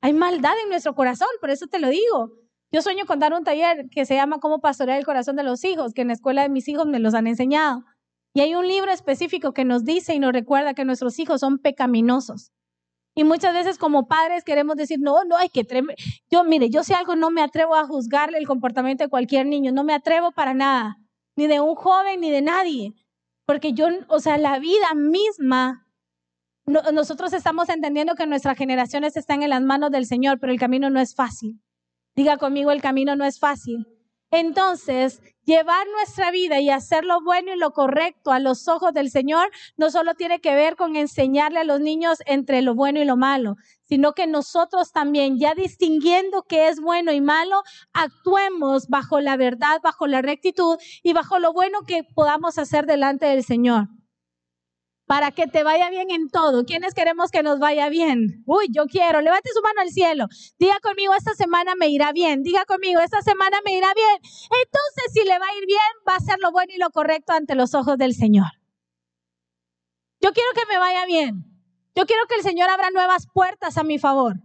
Hay 0.00 0.12
maldad 0.14 0.54
en 0.64 0.70
nuestro 0.70 0.94
corazón, 0.94 1.28
por 1.40 1.50
eso 1.50 1.66
te 1.66 1.78
lo 1.78 1.88
digo. 1.88 2.32
Yo 2.72 2.80
sueño 2.80 3.04
con 3.06 3.18
dar 3.18 3.34
un 3.34 3.44
taller 3.44 3.88
que 3.90 4.06
se 4.06 4.14
llama 4.14 4.40
Cómo 4.40 4.60
pastorear 4.60 4.98
el 4.98 5.04
corazón 5.04 5.36
de 5.36 5.42
los 5.42 5.62
hijos, 5.64 5.92
que 5.92 6.02
en 6.02 6.08
la 6.08 6.14
escuela 6.14 6.42
de 6.42 6.48
mis 6.48 6.66
hijos 6.68 6.86
me 6.86 6.98
los 6.98 7.14
han 7.14 7.26
enseñado. 7.26 7.84
Y 8.34 8.40
hay 8.40 8.54
un 8.54 8.66
libro 8.66 8.90
específico 8.90 9.52
que 9.52 9.66
nos 9.66 9.84
dice 9.84 10.14
y 10.14 10.18
nos 10.18 10.32
recuerda 10.32 10.72
que 10.72 10.86
nuestros 10.86 11.18
hijos 11.18 11.40
son 11.40 11.58
pecaminosos. 11.58 12.50
Y 13.14 13.24
muchas 13.24 13.52
veces 13.52 13.76
como 13.76 14.08
padres 14.08 14.42
queremos 14.42 14.76
decir, 14.76 14.98
no, 14.98 15.22
no, 15.24 15.36
hay 15.36 15.50
que... 15.50 15.66
Yo, 16.30 16.44
mire, 16.44 16.70
yo 16.70 16.82
sé 16.82 16.94
algo, 16.94 17.14
no 17.14 17.30
me 17.30 17.42
atrevo 17.42 17.74
a 17.74 17.86
juzgarle 17.86 18.38
el 18.38 18.46
comportamiento 18.46 19.04
de 19.04 19.10
cualquier 19.10 19.46
niño, 19.46 19.70
no 19.70 19.84
me 19.84 19.92
atrevo 19.92 20.32
para 20.32 20.54
nada, 20.54 20.96
ni 21.36 21.46
de 21.46 21.60
un 21.60 21.74
joven, 21.74 22.20
ni 22.20 22.30
de 22.30 22.42
nadie. 22.42 22.94
Porque 23.46 23.72
yo, 23.72 23.88
o 24.08 24.20
sea, 24.20 24.38
la 24.38 24.58
vida 24.58 24.94
misma, 24.94 25.86
nosotros 26.66 27.32
estamos 27.32 27.68
entendiendo 27.68 28.14
que 28.14 28.26
nuestras 28.26 28.56
generaciones 28.56 29.16
están 29.16 29.42
en 29.42 29.50
las 29.50 29.62
manos 29.62 29.90
del 29.90 30.06
Señor, 30.06 30.38
pero 30.38 30.52
el 30.52 30.58
camino 30.58 30.90
no 30.90 31.00
es 31.00 31.14
fácil. 31.14 31.60
Diga 32.14 32.36
conmigo, 32.36 32.70
el 32.70 32.82
camino 32.82 33.16
no 33.16 33.24
es 33.24 33.38
fácil. 33.38 33.86
Entonces, 34.32 35.20
llevar 35.44 35.86
nuestra 35.88 36.30
vida 36.30 36.58
y 36.58 36.70
hacer 36.70 37.04
lo 37.04 37.20
bueno 37.20 37.52
y 37.52 37.58
lo 37.58 37.72
correcto 37.72 38.32
a 38.32 38.38
los 38.38 38.66
ojos 38.66 38.94
del 38.94 39.10
Señor 39.10 39.50
no 39.76 39.90
solo 39.90 40.14
tiene 40.14 40.40
que 40.40 40.54
ver 40.54 40.74
con 40.74 40.96
enseñarle 40.96 41.60
a 41.60 41.64
los 41.64 41.80
niños 41.80 42.18
entre 42.24 42.62
lo 42.62 42.74
bueno 42.74 42.98
y 42.98 43.04
lo 43.04 43.18
malo, 43.18 43.56
sino 43.84 44.14
que 44.14 44.26
nosotros 44.26 44.90
también, 44.90 45.38
ya 45.38 45.54
distinguiendo 45.54 46.44
qué 46.48 46.68
es 46.68 46.80
bueno 46.80 47.12
y 47.12 47.20
malo, 47.20 47.62
actuemos 47.92 48.88
bajo 48.88 49.20
la 49.20 49.36
verdad, 49.36 49.80
bajo 49.82 50.06
la 50.06 50.22
rectitud 50.22 50.78
y 51.02 51.12
bajo 51.12 51.38
lo 51.38 51.52
bueno 51.52 51.80
que 51.86 52.02
podamos 52.02 52.56
hacer 52.56 52.86
delante 52.86 53.26
del 53.26 53.44
Señor 53.44 53.88
para 55.12 55.30
que 55.30 55.46
te 55.46 55.62
vaya 55.62 55.90
bien 55.90 56.10
en 56.10 56.30
todo. 56.30 56.64
¿Quiénes 56.64 56.94
queremos 56.94 57.30
que 57.30 57.42
nos 57.42 57.58
vaya 57.58 57.90
bien? 57.90 58.42
Uy, 58.46 58.68
yo 58.70 58.86
quiero. 58.86 59.20
Levante 59.20 59.50
su 59.54 59.60
mano 59.60 59.82
al 59.82 59.90
cielo. 59.90 60.24
Diga 60.58 60.78
conmigo, 60.80 61.12
esta 61.12 61.34
semana 61.34 61.74
me 61.74 61.88
irá 61.88 62.12
bien. 62.12 62.42
Diga 62.42 62.64
conmigo, 62.64 62.98
esta 62.98 63.20
semana 63.20 63.58
me 63.62 63.74
irá 63.76 63.92
bien. 63.92 64.16
Entonces, 64.16 65.12
si 65.12 65.22
le 65.28 65.38
va 65.38 65.44
a 65.44 65.54
ir 65.58 65.66
bien, 65.66 65.80
va 66.08 66.16
a 66.16 66.20
ser 66.20 66.38
lo 66.40 66.50
bueno 66.50 66.72
y 66.74 66.78
lo 66.78 66.88
correcto 66.88 67.34
ante 67.34 67.54
los 67.54 67.74
ojos 67.74 67.98
del 67.98 68.14
Señor. 68.14 68.52
Yo 70.22 70.32
quiero 70.32 70.48
que 70.54 70.64
me 70.72 70.78
vaya 70.78 71.04
bien. 71.04 71.44
Yo 71.94 72.06
quiero 72.06 72.22
que 72.26 72.36
el 72.36 72.42
Señor 72.42 72.70
abra 72.70 72.90
nuevas 72.90 73.26
puertas 73.34 73.76
a 73.76 73.82
mi 73.82 73.98
favor. 73.98 74.36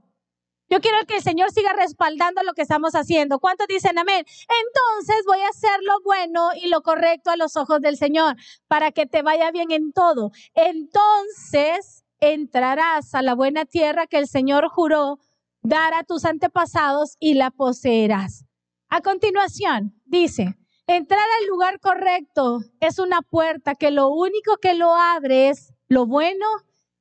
Yo 0.70 0.82
quiero 0.82 0.98
que 1.08 1.16
el 1.16 1.22
Señor 1.22 1.52
siga 1.52 1.72
respaldando 1.72 2.44
lo 2.44 2.54
que 2.54 2.62
estamos 2.62 2.94
haciendo. 2.94 3.40
¿Cuántos 3.40 3.68
dicen 3.68 3.98
amén? 3.98 4.26
Entonces 4.66 5.24
voy 5.26 5.40
a 5.40 5.50
hacer 5.50 5.80
lo 5.84 6.02
bueno 6.04 6.50
y 6.62 6.68
lo 6.68 6.82
correcto 6.82 7.30
a 7.30 7.38
los 7.38 7.56
ojos 7.56 7.80
del 7.80 7.96
Señor 7.96 8.36
para 8.68 8.92
que 8.92 9.06
te 9.06 9.22
vaya 9.22 9.50
bien 9.52 9.72
en 9.72 9.94
todo. 9.94 10.32
Entonces 10.56 12.04
entrarás 12.20 13.16
a 13.16 13.22
la 13.22 13.34
buena 13.34 13.64
tierra 13.66 14.08
que 14.08 14.18
el 14.18 14.28
Señor 14.28 14.68
juró 14.68 15.20
dar 15.62 15.94
a 15.94 16.04
tus 16.04 16.26
antepasados 16.26 17.16
y 17.20 17.36
la 17.36 17.50
poseerás. 17.50 18.46
A 18.90 19.00
continuación, 19.02 20.02
dice, 20.06 20.58
entrar 20.86 21.26
al 21.40 21.48
lugar 21.48 21.80
correcto 21.80 22.60
es 22.82 23.00
una 23.00 23.22
puerta 23.22 23.76
que 23.76 23.92
lo 23.92 24.10
único 24.10 24.58
que 24.58 24.76
lo 24.76 24.94
abre 24.94 25.48
es 25.48 25.74
lo 25.88 26.06
bueno 26.06 26.46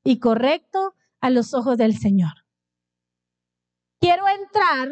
y 0.05 0.21
correcto 0.21 0.95
a 1.21 1.31
los 1.31 1.53
ojos 1.53 1.79
del 1.79 1.99
Señor 1.99 2.46
quiero 4.01 4.29
entrar 4.29 4.89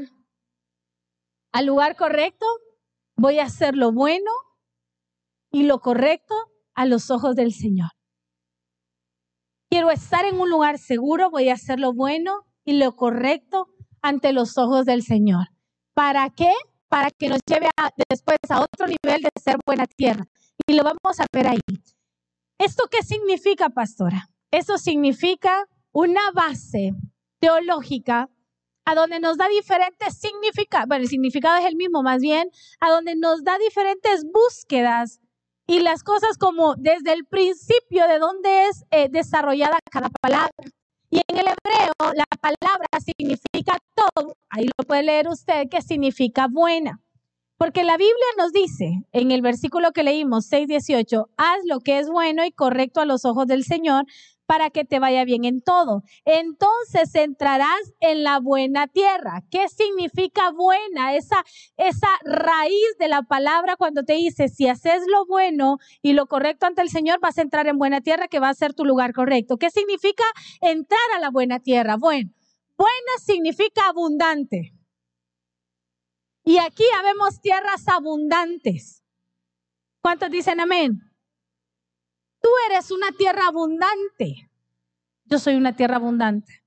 al 1.53 1.67
lugar 1.67 1.97
correcto, 1.97 2.47
voy 3.17 3.38
a 3.38 3.45
hacer 3.45 3.77
lo 3.77 3.93
bueno 3.93 4.31
y 5.53 5.62
lo 5.64 5.81
correcto 5.81 6.35
a 6.75 6.85
los 6.85 7.11
ojos 7.11 7.37
del 7.37 7.53
Señor. 7.53 7.90
Quiero 9.71 9.90
estar 9.90 10.25
en 10.25 10.40
un 10.40 10.51
lugar 10.51 10.79
seguro, 10.79 11.31
voy 11.31 11.49
a 11.49 11.55
hacer 11.55 11.79
lo 11.79 11.93
bueno 11.93 12.45
y 12.64 12.75
lo 12.75 12.97
correcto 12.97 13.69
ante 14.03 14.33
los 14.33 14.59
ojos 14.59 14.85
del 14.85 15.03
Señor. 15.03 15.47
¿Para 15.95 16.31
qué? 16.31 16.53
Para 16.88 17.11
que 17.11 17.29
nos 17.29 17.40
lleve 17.47 17.69
después 18.09 18.38
a 18.51 18.61
otro 18.61 18.87
nivel 18.87 19.23
de 19.23 19.31
ser 19.40 19.57
buena 19.64 19.87
tierra. 19.87 20.27
Y 20.67 20.75
lo 20.75 20.83
vamos 20.83 21.21
a 21.21 21.27
ver 21.33 21.47
ahí. 21.47 21.61
¿Esto 22.59 22.85
qué 22.90 23.03
significa, 23.03 23.71
pastora? 23.71 24.29
Eso 24.51 24.79
significa 24.79 25.67
una 25.93 26.31
base 26.33 26.93
teológica 27.40 28.29
a 28.85 28.94
donde 28.94 29.20
nos 29.20 29.37
da 29.37 29.49
diferentes 29.49 30.18
significados, 30.18 30.88
bueno, 30.88 31.03
el 31.03 31.09
significado 31.09 31.59
es 31.59 31.66
el 31.66 31.77
mismo 31.77 32.03
más 32.03 32.20
bien, 32.20 32.51
a 32.81 32.90
donde 32.90 33.16
nos 33.16 33.44
da 33.44 33.59
diferentes 33.59 34.25
búsquedas 34.25 35.20
y 35.66 35.81
las 35.81 36.03
cosas 36.03 36.37
como 36.38 36.75
desde 36.77 37.12
el 37.12 37.25
principio 37.25 38.07
de 38.07 38.18
dónde 38.18 38.66
es 38.68 38.85
eh, 38.90 39.09
desarrollada 39.11 39.79
cada 39.90 40.11
palabra. 40.20 40.51
Y 41.11 41.20
en 41.29 41.38
el 41.38 41.47
hebreo 41.47 41.92
la 42.14 42.25
palabra 42.40 42.88
significa 43.05 43.79
todo, 43.94 44.37
ahí 44.51 44.64
lo 44.64 44.85
puede 44.85 45.05
leer 45.05 45.29
usted, 45.29 45.68
que 45.70 45.81
significa 45.81 46.49
buena. 46.51 47.01
Porque 47.57 47.85
la 47.85 47.97
Biblia 47.97 48.27
nos 48.37 48.53
dice 48.53 49.05
en 49.12 49.31
el 49.31 49.40
versículo 49.40 49.92
que 49.92 50.03
leímos, 50.03 50.51
6.18, 50.51 51.27
haz 51.37 51.59
lo 51.66 51.79
que 51.81 51.99
es 51.99 52.09
bueno 52.09 52.44
y 52.44 52.51
correcto 52.51 53.01
a 53.01 53.05
los 53.05 53.25
ojos 53.25 53.47
del 53.47 53.64
Señor, 53.64 54.07
para 54.46 54.70
que 54.70 54.85
te 54.85 54.98
vaya 54.98 55.24
bien 55.24 55.44
en 55.44 55.62
todo. 55.62 56.02
Entonces 56.24 57.14
entrarás 57.14 57.94
en 58.00 58.24
la 58.24 58.40
buena 58.40 58.87
tierra. 58.87 59.42
¿Qué 59.50 59.68
significa 59.68 60.50
buena? 60.50 61.14
Esa, 61.14 61.44
esa 61.76 62.09
raíz 62.24 62.96
de 62.98 63.09
la 63.09 63.22
palabra 63.22 63.76
cuando 63.76 64.04
te 64.04 64.14
dice, 64.14 64.48
si 64.48 64.68
haces 64.68 65.02
lo 65.09 65.26
bueno 65.26 65.78
y 66.02 66.12
lo 66.12 66.26
correcto 66.26 66.66
ante 66.66 66.83
el 66.83 66.90
Señor, 66.90 67.20
vas 67.20 67.38
a 67.38 67.42
entrar 67.42 67.66
en 67.66 67.78
buena 67.78 68.00
tierra 68.00 68.28
que 68.28 68.40
va 68.40 68.48
a 68.48 68.54
ser 68.54 68.74
tu 68.74 68.85
lugar 68.85 69.12
correcto. 69.12 69.57
¿Qué 69.57 69.70
significa 69.70 70.24
entrar 70.61 71.00
a 71.16 71.20
la 71.20 71.30
buena 71.30 71.61
tierra? 71.61 71.96
Bueno, 71.96 72.30
buena 72.76 73.12
significa 73.24 73.88
abundante. 73.88 74.74
Y 76.44 76.59
aquí 76.59 76.85
habemos 76.98 77.40
tierras 77.40 77.88
abundantes. 77.88 79.02
¿Cuántos 80.02 80.30
dicen 80.30 80.61
amén? 80.61 81.13
Tú 82.44 82.50
eres 82.68 82.90
una 82.90 83.11
tierra 83.12 83.46
abundante. 83.46 84.50
Yo 85.24 85.38
soy 85.38 85.54
una 85.54 85.74
tierra 85.74 85.96
abundante. 85.96 86.62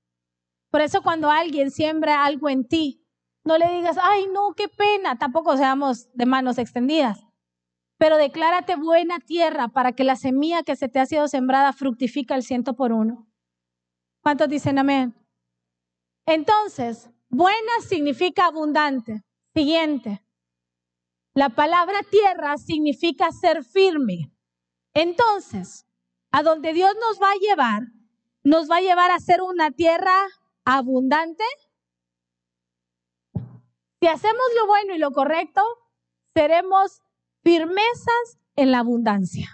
Por 0.72 0.80
eso 0.80 1.02
cuando 1.02 1.30
alguien 1.30 1.70
siembra 1.70 2.24
algo 2.24 2.48
en 2.48 2.66
ti, 2.66 3.06
no 3.44 3.58
le 3.58 3.70
digas, 3.76 3.96
ay, 4.02 4.26
no, 4.26 4.54
qué 4.56 4.68
pena. 4.68 5.16
Tampoco 5.16 5.56
seamos 5.56 6.08
de 6.14 6.26
manos 6.26 6.58
extendidas. 6.58 7.20
Pero 7.96 8.16
declárate 8.16 8.74
buena 8.74 9.20
tierra 9.20 9.68
para 9.68 9.92
que 9.92 10.02
la 10.02 10.16
semilla 10.16 10.64
que 10.64 10.74
se 10.74 10.88
te 10.88 10.98
ha 10.98 11.06
sido 11.06 11.28
sembrada 11.28 11.72
fructifique 11.72 12.34
al 12.34 12.42
ciento 12.42 12.74
por 12.74 12.90
uno. 12.90 13.28
¿Cuántos 14.20 14.48
dicen 14.48 14.80
amén? 14.80 15.14
Entonces, 16.26 17.08
Buena 17.30 17.72
significa 17.86 18.46
abundante. 18.46 19.22
Siguiente. 19.54 20.24
La 21.34 21.50
palabra 21.50 22.00
tierra 22.10 22.56
significa 22.56 23.30
ser 23.32 23.64
firme. 23.64 24.32
Entonces, 24.94 25.86
a 26.30 26.42
donde 26.42 26.72
Dios 26.72 26.94
nos 27.00 27.20
va 27.20 27.30
a 27.30 27.36
llevar, 27.36 27.82
nos 28.42 28.70
va 28.70 28.76
a 28.76 28.80
llevar 28.80 29.10
a 29.10 29.20
ser 29.20 29.42
una 29.42 29.70
tierra 29.70 30.26
abundante. 30.64 31.44
Si 34.00 34.06
hacemos 34.06 34.44
lo 34.56 34.66
bueno 34.66 34.94
y 34.94 34.98
lo 34.98 35.12
correcto, 35.12 35.62
seremos 36.34 37.02
firmezas 37.42 38.38
en 38.56 38.72
la 38.72 38.80
abundancia. 38.80 39.48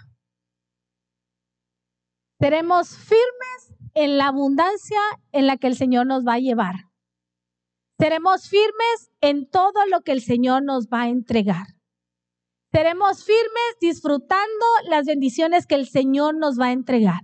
Seremos 2.39 2.97
firmes 2.97 3.73
en 3.93 4.17
la 4.17 4.27
abundancia 4.27 4.99
en 5.31 5.47
la 5.47 5.57
que 5.57 5.67
el 5.67 5.75
Señor 5.75 6.05
nos 6.05 6.25
va 6.25 6.33
a 6.33 6.39
llevar. 6.39 6.75
Seremos 7.97 8.49
firmes 8.49 9.11
en 9.21 9.49
todo 9.49 9.85
lo 9.89 10.01
que 10.01 10.11
el 10.11 10.21
Señor 10.21 10.63
nos 10.63 10.87
va 10.87 11.03
a 11.03 11.09
entregar. 11.09 11.74
Seremos 12.75 13.23
firmes 13.23 13.77
disfrutando 13.79 14.65
las 14.89 15.05
bendiciones 15.05 15.65
que 15.65 15.75
el 15.75 15.87
Señor 15.87 16.35
nos 16.35 16.59
va 16.59 16.65
a 16.65 16.71
entregar. 16.73 17.21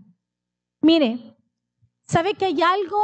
Mire, 0.80 1.36
¿sabe 2.06 2.36
que 2.36 2.46
hay 2.46 2.62
algo 2.62 2.98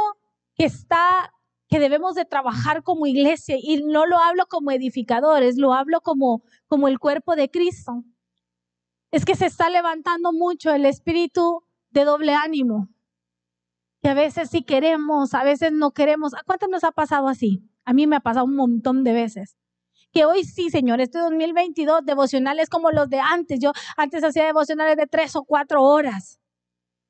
que 0.54 0.64
está 0.64 1.30
que 1.68 1.78
debemos 1.78 2.14
de 2.14 2.24
trabajar 2.24 2.82
como 2.82 3.06
iglesia 3.06 3.56
y 3.60 3.84
no 3.84 4.06
lo 4.06 4.16
hablo 4.16 4.46
como 4.46 4.70
edificadores, 4.70 5.58
lo 5.58 5.74
hablo 5.74 6.00
como 6.00 6.42
como 6.68 6.88
el 6.88 6.98
cuerpo 6.98 7.36
de 7.36 7.50
Cristo? 7.50 8.02
Es 9.10 9.26
que 9.26 9.36
se 9.36 9.44
está 9.44 9.68
levantando 9.68 10.32
mucho 10.32 10.72
el 10.72 10.86
espíritu 10.86 11.64
de 11.90 12.06
doble 12.06 12.32
ánimo. 12.32 12.88
Que 14.00 14.08
a 14.08 14.14
veces 14.14 14.48
sí 14.48 14.62
queremos, 14.62 15.34
a 15.34 15.44
veces 15.44 15.70
no 15.72 15.90
queremos. 15.90 16.32
¿A 16.32 16.44
cuánto 16.46 16.66
nos 16.66 16.82
ha 16.82 16.92
pasado 16.92 17.28
así? 17.28 17.62
A 17.84 17.92
mí 17.92 18.06
me 18.06 18.16
ha 18.16 18.20
pasado 18.20 18.46
un 18.46 18.56
montón 18.56 19.04
de 19.04 19.12
veces. 19.12 19.58
Que 20.12 20.24
hoy 20.24 20.44
sí, 20.44 20.70
Señor, 20.70 21.00
este 21.00 21.18
2022, 21.18 22.04
devocionales 22.04 22.68
como 22.68 22.90
los 22.90 23.08
de 23.08 23.20
antes. 23.20 23.60
Yo 23.60 23.72
antes 23.96 24.24
hacía 24.24 24.44
devocionales 24.44 24.96
de 24.96 25.06
tres 25.06 25.36
o 25.36 25.44
cuatro 25.44 25.82
horas. 25.82 26.38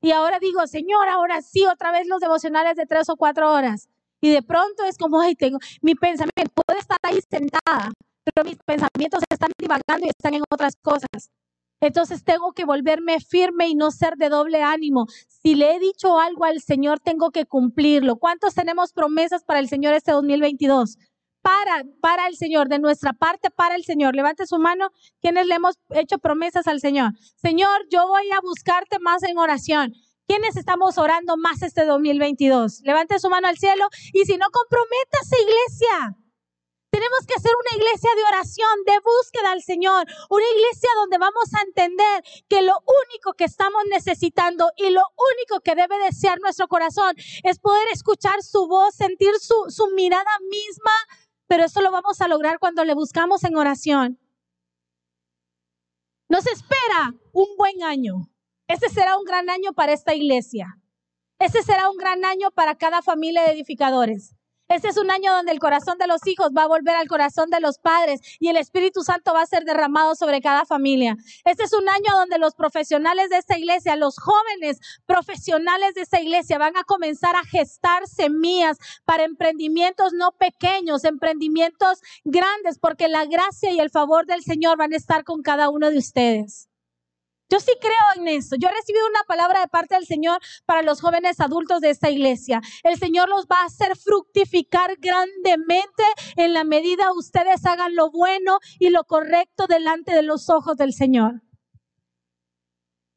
Y 0.01 0.13
ahora 0.13 0.39
digo, 0.39 0.67
Señor, 0.67 1.09
ahora 1.09 1.43
sí, 1.43 1.67
otra 1.67 1.91
vez 1.91 2.07
los 2.07 2.21
devocionales 2.21 2.77
de 2.77 2.87
tres 2.87 3.09
o 3.09 3.17
cuatro 3.17 3.53
horas. 3.53 3.89
Y 4.21 4.31
de 4.31 4.43
pronto 4.43 4.85
es 4.85 4.97
como, 4.99 5.21
ay, 5.21 5.35
tengo, 5.35 5.59
mi 5.81 5.95
pensamiento 5.95 6.53
puede 6.67 6.81
estar 6.81 6.99
ahí 7.03 7.19
sentada, 7.29 7.93
pero 8.25 8.49
mis 8.49 8.59
pensamientos 8.65 9.23
están 9.31 9.51
divagando 9.59 10.07
y 10.07 10.11
están 10.11 10.35
en 10.35 10.43
otras 10.51 10.75
cosas. 10.83 11.31
Entonces 11.81 12.25
tengo 12.25 12.53
que 12.53 12.65
volverme 12.65 13.21
firme 13.21 13.69
y 13.69 13.77
no 13.77 13.93
ser 13.93 14.17
de 14.17 14.29
doble 14.29 14.63
ánimo. 14.63 15.07
Si 15.29 15.55
le 15.55 15.77
he 15.77 15.79
dicho 15.79 16.19
algo 16.19 16.45
al 16.45 16.61
Señor, 16.61 16.99
tengo 16.99 17.31
que 17.31 17.47
cumplirlo. 17.47 18.17
¿Cuántos 18.17 18.55
tenemos 18.55 18.93
promesas 18.93 19.45
para 19.45 19.61
el 19.61 19.69
Señor 19.69 19.95
este 19.95 20.11
2022? 20.11 20.99
Para, 21.43 21.85
para 22.01 22.27
el 22.27 22.37
Señor, 22.37 22.69
de 22.69 22.79
nuestra 22.79 23.13
parte, 23.13 23.51
para 23.51 23.75
el 23.75 23.85
Señor. 23.85 24.15
Levante 24.15 24.47
su 24.47 24.59
mano, 24.59 24.91
quienes 25.21 25.47
le 25.47 25.55
hemos 25.55 25.77
hecho 25.91 26.19
promesas 26.19 26.67
al 26.67 26.81
Señor. 26.81 27.13
Señor, 27.37 27.87
yo 27.91 28.07
voy 28.07 28.31
a 28.33 28.41
buscarte 28.41 28.99
más 28.99 29.23
en 29.23 29.39
oración. 29.39 29.95
¿Quiénes 30.27 30.57
estamos 30.57 30.99
orando 30.99 31.39
más 31.39 31.63
este 31.63 31.87
2022? 31.87 32.83
Levante 32.85 33.19
su 33.19 33.31
mano 33.31 33.49
al 33.49 33.57
cielo 33.57 33.89
y 34.13 34.27
si 34.27 34.37
no, 34.37 34.47
comprométase, 34.51 35.37
iglesia. 35.41 36.17
Tenemos 36.91 37.21
que 37.27 37.35
hacer 37.35 37.53
una 37.55 37.77
iglesia 37.83 38.11
de 38.17 38.25
oración, 38.25 38.85
de 38.87 38.99
búsqueda 39.01 39.53
al 39.53 39.63
Señor, 39.63 40.07
una 40.31 40.45
iglesia 40.57 40.91
donde 40.97 41.19
vamos 41.19 41.53
a 41.55 41.63
entender 41.63 42.25
que 42.49 42.63
lo 42.63 42.75
único 43.09 43.35
que 43.35 43.45
estamos 43.45 43.83
necesitando 43.91 44.71
y 44.77 44.91
lo 44.91 45.03
único 45.37 45.61
que 45.61 45.75
debe 45.75 45.99
desear 45.99 46.41
nuestro 46.41 46.67
corazón 46.67 47.15
es 47.45 47.59
poder 47.59 47.87
escuchar 47.93 48.43
su 48.43 48.67
voz, 48.67 48.95
sentir 48.95 49.33
su, 49.39 49.55
su 49.69 49.89
mirada 49.89 50.31
misma, 50.51 50.93
pero 51.49 51.65
eso 51.65 51.81
lo 51.81 51.91
vamos 51.91 52.21
a 52.21 52.29
lograr 52.29 52.59
cuando 52.59 52.85
le 52.85 52.95
buscamos 52.95 53.43
en 53.43 53.57
oración. 53.57 54.21
Nos 56.29 56.47
espera 56.47 57.15
un 57.33 57.57
buen 57.57 57.83
año. 57.83 58.31
Este 58.69 58.91
será 58.91 59.17
un 59.17 59.25
gran 59.25 59.49
año 59.49 59.73
para 59.73 59.93
esta 59.95 60.15
iglesia. 60.15 60.79
Este 61.39 61.63
será 61.63 61.89
un 61.91 61.97
gran 61.97 62.25
año 62.25 62.51
para 62.51 62.77
cada 62.77 63.01
familia 63.01 63.43
de 63.45 63.53
edificadores. 63.53 64.35
Este 64.69 64.89
es 64.89 64.99
un 64.99 65.11
año 65.11 65.33
donde 65.33 65.53
el 65.53 65.61
corazón 65.61 65.97
de 65.97 66.07
los 66.07 66.27
hijos 66.27 66.51
va 66.55 66.65
a 66.65 66.69
volver 66.69 66.95
al 66.95 67.09
corazón 67.09 67.49
de 67.49 67.59
los 67.59 67.79
padres 67.79 68.21
y 68.39 68.49
el 68.49 68.59
Espíritu 68.59 69.03
Santo 69.03 69.33
va 69.33 69.41
a 69.41 69.47
ser 69.47 69.65
derramado 69.65 70.15
sobre 70.15 70.43
cada 70.43 70.67
familia. 70.67 71.17
Este 71.47 71.65
es 71.65 71.73
un 71.73 71.89
año 71.89 72.13
donde 72.13 72.39
los 72.39 72.55
profesionales 72.55 73.31
de 73.31 73.39
esta 73.39 73.57
iglesia, 73.57 73.97
los 73.97 74.19
jóvenes 74.19 74.79
profesionales 75.07 75.95
de 75.95 76.03
esta 76.03 76.21
iglesia 76.21 76.59
van 76.59 76.77
a 76.77 76.85
comenzar 76.85 77.35
a 77.35 77.45
gestar 77.45 78.07
semillas 78.07 78.77
para 79.07 79.25
emprendimientos 79.25 80.13
no 80.13 80.33
pequeños, 80.33 81.05
emprendimientos 81.05 82.01
grandes, 82.25 82.79
porque 82.79 83.09
la 83.09 83.25
gracia 83.25 83.73
y 83.73 83.81
el 83.81 83.89
favor 83.89 84.27
del 84.27 84.43
Señor 84.43 84.77
van 84.77 84.93
a 84.93 84.97
estar 84.97 85.25
con 85.25 85.41
cada 85.41 85.71
uno 85.71 85.89
de 85.91 85.97
ustedes. 85.97 86.69
Yo 87.51 87.61
sí 87.61 87.73
creo 87.81 87.95
en 88.17 88.29
eso. 88.29 88.57
Yo 88.57 88.69
he 88.69 88.73
recibido 88.73 89.07
una 89.07 89.23
palabra 89.27 89.61
de 89.61 89.69
parte 89.69 89.95
del 89.95 90.07
Señor 90.07 90.39
para 90.67 90.83
los 90.83 91.01
jóvenes 91.01 91.41
adultos 91.41 91.81
de 91.81 91.91
esta 91.91 92.11
iglesia. 92.11 92.61
El 92.83 92.99
Señor 92.99 93.29
los 93.29 93.47
va 93.47 93.63
a 93.63 93.67
hacer 93.67 93.97
fructificar 93.97 94.97
grandemente 94.99 96.03
en 96.37 96.53
la 96.53 96.65
medida 96.65 97.13
ustedes 97.13 97.65
hagan 97.65 97.95
lo 97.95 98.11
bueno 98.11 98.59
y 98.79 98.91
lo 98.91 99.05
correcto 99.05 99.67
delante 99.67 100.13
de 100.13 100.23
los 100.23 100.51
ojos 100.51 100.77
del 100.77 100.93
Señor. 100.93 101.43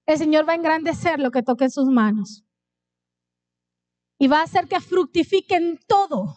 El 0.06 0.18
Señor 0.18 0.48
va 0.48 0.54
a 0.54 0.56
engrandecer 0.56 1.20
lo 1.20 1.32
que 1.32 1.44
toque 1.44 1.66
en 1.66 1.72
sus 1.72 1.88
manos. 1.88 2.46
Y 4.18 4.28
va 4.28 4.40
a 4.40 4.44
hacer 4.44 4.68
que 4.68 4.80
fructifiquen 4.80 5.80
todo, 5.88 6.36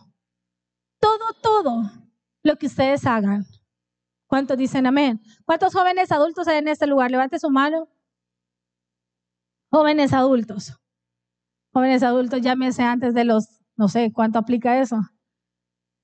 todo, 0.99 1.33
todo 1.43 1.83
lo 2.43 2.57
que 2.57 2.67
ustedes 2.67 3.07
hagan. 3.07 3.47
¿Cuántos 4.35 4.59
dicen 4.59 4.85
amén? 4.85 5.21
¿Cuántos 5.45 5.73
jóvenes 5.73 6.11
adultos 6.11 6.49
hay 6.49 6.59
en 6.59 6.67
este 6.67 6.89
lugar? 6.89 7.09
Levante 7.09 7.39
su 7.39 7.51
mano. 7.51 7.87
Jóvenes 9.71 10.13
adultos. 10.13 10.77
Jóvenes 11.73 12.03
adultos, 12.03 12.41
llámese 12.41 12.83
antes 12.83 13.15
de 13.15 13.25
los, 13.25 13.63
no 13.77 13.87
sé, 13.87 14.11
¿cuánto 14.13 14.41
aplica 14.41 14.81
eso? 14.81 14.97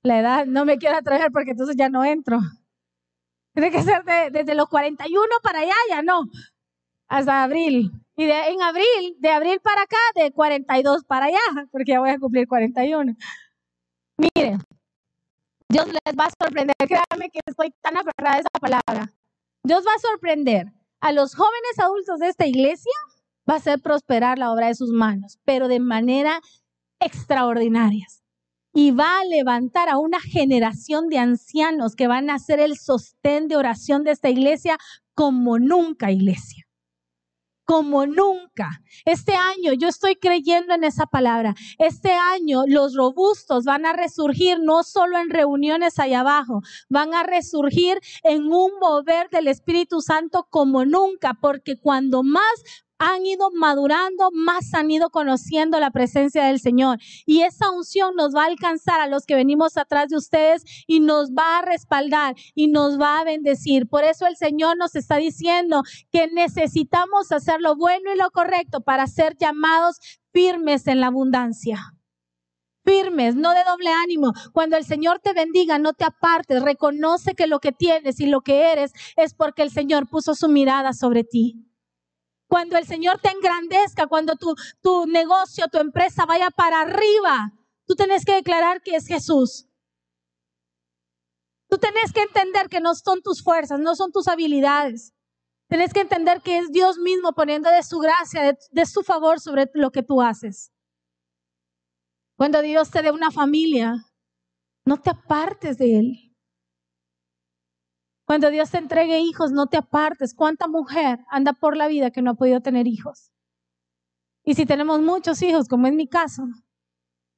La 0.04 0.20
edad, 0.20 0.46
no 0.46 0.64
me 0.64 0.78
quiero 0.78 0.96
atrever 0.96 1.32
porque 1.32 1.50
entonces 1.50 1.74
ya 1.76 1.88
no 1.88 2.04
entro. 2.04 2.38
Tiene 3.52 3.72
que 3.72 3.82
ser 3.82 4.04
desde 4.30 4.54
los 4.54 4.68
41 4.68 5.26
para 5.42 5.58
allá, 5.62 5.74
ya 5.88 6.00
no. 6.00 6.22
Hasta 7.08 7.42
abril. 7.42 7.90
Y 8.16 8.26
de, 8.26 8.50
en 8.50 8.62
abril, 8.62 9.16
de 9.18 9.30
abril 9.30 9.58
para 9.60 9.82
acá, 9.82 9.98
de 10.14 10.30
42 10.30 11.02
para 11.04 11.26
allá, 11.26 11.66
porque 11.72 11.90
ya 11.90 11.98
voy 11.98 12.10
a 12.10 12.18
cumplir 12.20 12.46
41. 12.46 13.12
Miren, 14.18 14.60
Dios 15.70 15.86
les 15.86 16.18
va 16.18 16.24
a 16.24 16.44
sorprender. 16.44 16.74
Créanme 16.78 17.30
que 17.30 17.38
estoy 17.46 17.72
tan 17.80 17.96
aferrada 17.96 18.36
a 18.36 18.40
esa 18.40 18.48
palabra. 18.60 19.12
Dios 19.62 19.84
va 19.86 19.92
a 19.94 20.00
sorprender 20.00 20.66
a 21.00 21.12
los 21.12 21.36
jóvenes 21.36 21.78
adultos 21.78 22.18
de 22.18 22.28
esta 22.28 22.46
iglesia, 22.46 22.92
va 23.48 23.54
a 23.54 23.58
hacer 23.58 23.80
prosperar 23.80 24.36
la 24.36 24.50
obra 24.52 24.66
de 24.66 24.74
sus 24.74 24.90
manos, 24.90 25.38
pero 25.44 25.68
de 25.68 25.78
manera 25.78 26.40
extraordinaria. 27.00 28.06
Y 28.74 28.90
va 28.90 29.20
a 29.20 29.24
levantar 29.24 29.88
a 29.88 29.98
una 29.98 30.20
generación 30.20 31.08
de 31.08 31.18
ancianos 31.18 31.94
que 31.94 32.08
van 32.08 32.30
a 32.30 32.38
ser 32.40 32.58
el 32.58 32.76
sostén 32.76 33.46
de 33.46 33.56
oración 33.56 34.02
de 34.02 34.10
esta 34.10 34.28
iglesia 34.28 34.76
como 35.14 35.60
nunca 35.60 36.10
iglesia 36.10 36.66
como 37.70 38.04
nunca. 38.04 38.82
Este 39.04 39.34
año 39.34 39.72
yo 39.74 39.86
estoy 39.86 40.16
creyendo 40.16 40.74
en 40.74 40.82
esa 40.82 41.06
palabra. 41.06 41.54
Este 41.78 42.10
año 42.10 42.64
los 42.66 42.96
robustos 42.96 43.64
van 43.64 43.86
a 43.86 43.92
resurgir 43.92 44.58
no 44.60 44.82
solo 44.82 45.18
en 45.18 45.30
reuniones 45.30 46.00
allá 46.00 46.20
abajo, 46.20 46.62
van 46.88 47.14
a 47.14 47.22
resurgir 47.22 48.00
en 48.24 48.52
un 48.52 48.72
mover 48.80 49.30
del 49.30 49.46
Espíritu 49.46 50.00
Santo 50.00 50.48
como 50.50 50.84
nunca, 50.84 51.38
porque 51.40 51.78
cuando 51.80 52.24
más 52.24 52.42
han 53.00 53.24
ido 53.24 53.50
madurando, 53.50 54.28
más 54.32 54.74
han 54.74 54.90
ido 54.90 55.08
conociendo 55.08 55.80
la 55.80 55.90
presencia 55.90 56.44
del 56.44 56.60
Señor. 56.60 56.98
Y 57.24 57.40
esa 57.40 57.70
unción 57.70 58.14
nos 58.14 58.34
va 58.36 58.44
a 58.44 58.48
alcanzar 58.48 59.00
a 59.00 59.06
los 59.06 59.24
que 59.24 59.34
venimos 59.34 59.78
atrás 59.78 60.08
de 60.08 60.16
ustedes 60.16 60.62
y 60.86 61.00
nos 61.00 61.30
va 61.30 61.58
a 61.58 61.62
respaldar 61.62 62.36
y 62.54 62.68
nos 62.68 63.00
va 63.00 63.18
a 63.18 63.24
bendecir. 63.24 63.88
Por 63.88 64.04
eso 64.04 64.26
el 64.26 64.36
Señor 64.36 64.76
nos 64.76 64.94
está 64.94 65.16
diciendo 65.16 65.82
que 66.12 66.28
necesitamos 66.28 67.32
hacer 67.32 67.62
lo 67.62 67.74
bueno 67.74 68.12
y 68.14 68.18
lo 68.18 68.30
correcto 68.30 68.82
para 68.82 69.06
ser 69.06 69.34
llamados 69.38 69.96
firmes 70.30 70.86
en 70.86 71.00
la 71.00 71.06
abundancia 71.06 71.94
firmes, 72.82 73.36
no 73.36 73.52
de 73.52 73.62
doble 73.62 73.90
ánimo. 73.90 74.32
Cuando 74.52 74.76
el 74.76 74.84
Señor 74.84 75.20
te 75.20 75.32
bendiga, 75.32 75.78
no 75.78 75.92
te 75.92 76.04
apartes, 76.04 76.60
reconoce 76.62 77.34
que 77.34 77.46
lo 77.46 77.60
que 77.60 77.70
tienes 77.70 78.18
y 78.18 78.26
lo 78.26 78.40
que 78.40 78.72
eres 78.72 78.92
es 79.16 79.32
porque 79.32 79.62
el 79.62 79.70
Señor 79.70 80.08
puso 80.08 80.34
su 80.34 80.48
mirada 80.48 80.92
sobre 80.92 81.22
ti. 81.22 81.69
Cuando 82.50 82.76
el 82.76 82.84
Señor 82.84 83.20
te 83.20 83.30
engrandezca, 83.30 84.08
cuando 84.08 84.34
tu, 84.34 84.56
tu 84.82 85.06
negocio, 85.06 85.68
tu 85.68 85.78
empresa 85.78 86.26
vaya 86.26 86.50
para 86.50 86.80
arriba, 86.80 87.52
tú 87.86 87.94
tienes 87.94 88.24
que 88.24 88.34
declarar 88.34 88.82
que 88.82 88.96
es 88.96 89.06
Jesús. 89.06 89.68
Tú 91.68 91.78
tienes 91.78 92.12
que 92.12 92.22
entender 92.22 92.68
que 92.68 92.80
no 92.80 92.96
son 92.96 93.22
tus 93.22 93.44
fuerzas, 93.44 93.78
no 93.78 93.94
son 93.94 94.10
tus 94.10 94.26
habilidades. 94.26 95.14
Tienes 95.68 95.92
que 95.92 96.00
entender 96.00 96.42
que 96.42 96.58
es 96.58 96.72
Dios 96.72 96.98
mismo 96.98 97.34
poniendo 97.34 97.70
de 97.70 97.84
su 97.84 98.00
gracia, 98.00 98.42
de, 98.42 98.58
de, 98.72 98.86
su 98.86 99.04
favor 99.04 99.38
sobre 99.38 99.70
lo 99.74 99.92
que 99.92 100.02
tú 100.02 100.20
haces. 100.20 100.72
Cuando 102.36 102.62
Dios 102.62 102.90
te 102.90 103.00
dé 103.02 103.12
una 103.12 103.30
familia, 103.30 104.06
No 104.84 105.00
te 105.00 105.10
apartes 105.10 105.78
de 105.78 106.00
Él. 106.00 106.29
Cuando 108.30 108.52
Dios 108.52 108.70
te 108.70 108.78
entregue 108.78 109.18
hijos, 109.18 109.50
no 109.50 109.66
te 109.66 109.76
apartes. 109.76 110.34
¿Cuánta 110.34 110.68
mujer 110.68 111.18
anda 111.30 111.52
por 111.52 111.76
la 111.76 111.88
vida 111.88 112.12
que 112.12 112.22
no 112.22 112.30
ha 112.30 112.34
podido 112.34 112.60
tener 112.60 112.86
hijos? 112.86 113.32
Y 114.44 114.54
si 114.54 114.66
tenemos 114.66 115.00
muchos 115.00 115.42
hijos, 115.42 115.66
como 115.66 115.88
es 115.88 115.94
mi 115.94 116.06
caso, 116.06 116.44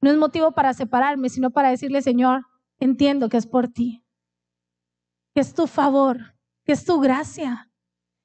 no 0.01 0.11
es 0.11 0.17
motivo 0.17 0.51
para 0.51 0.71
separarme, 0.75 1.29
sino 1.29 1.49
para 1.49 1.71
decirle, 1.71 2.03
Señor, 2.03 2.45
entiendo 2.77 3.27
que 3.27 3.37
es 3.37 3.47
por 3.47 3.69
ti, 3.69 4.05
que 5.33 5.41
es 5.41 5.55
tu 5.55 5.65
favor, 5.65 6.35
que 6.63 6.73
es 6.73 6.85
tu 6.85 6.99
gracia, 6.99 7.71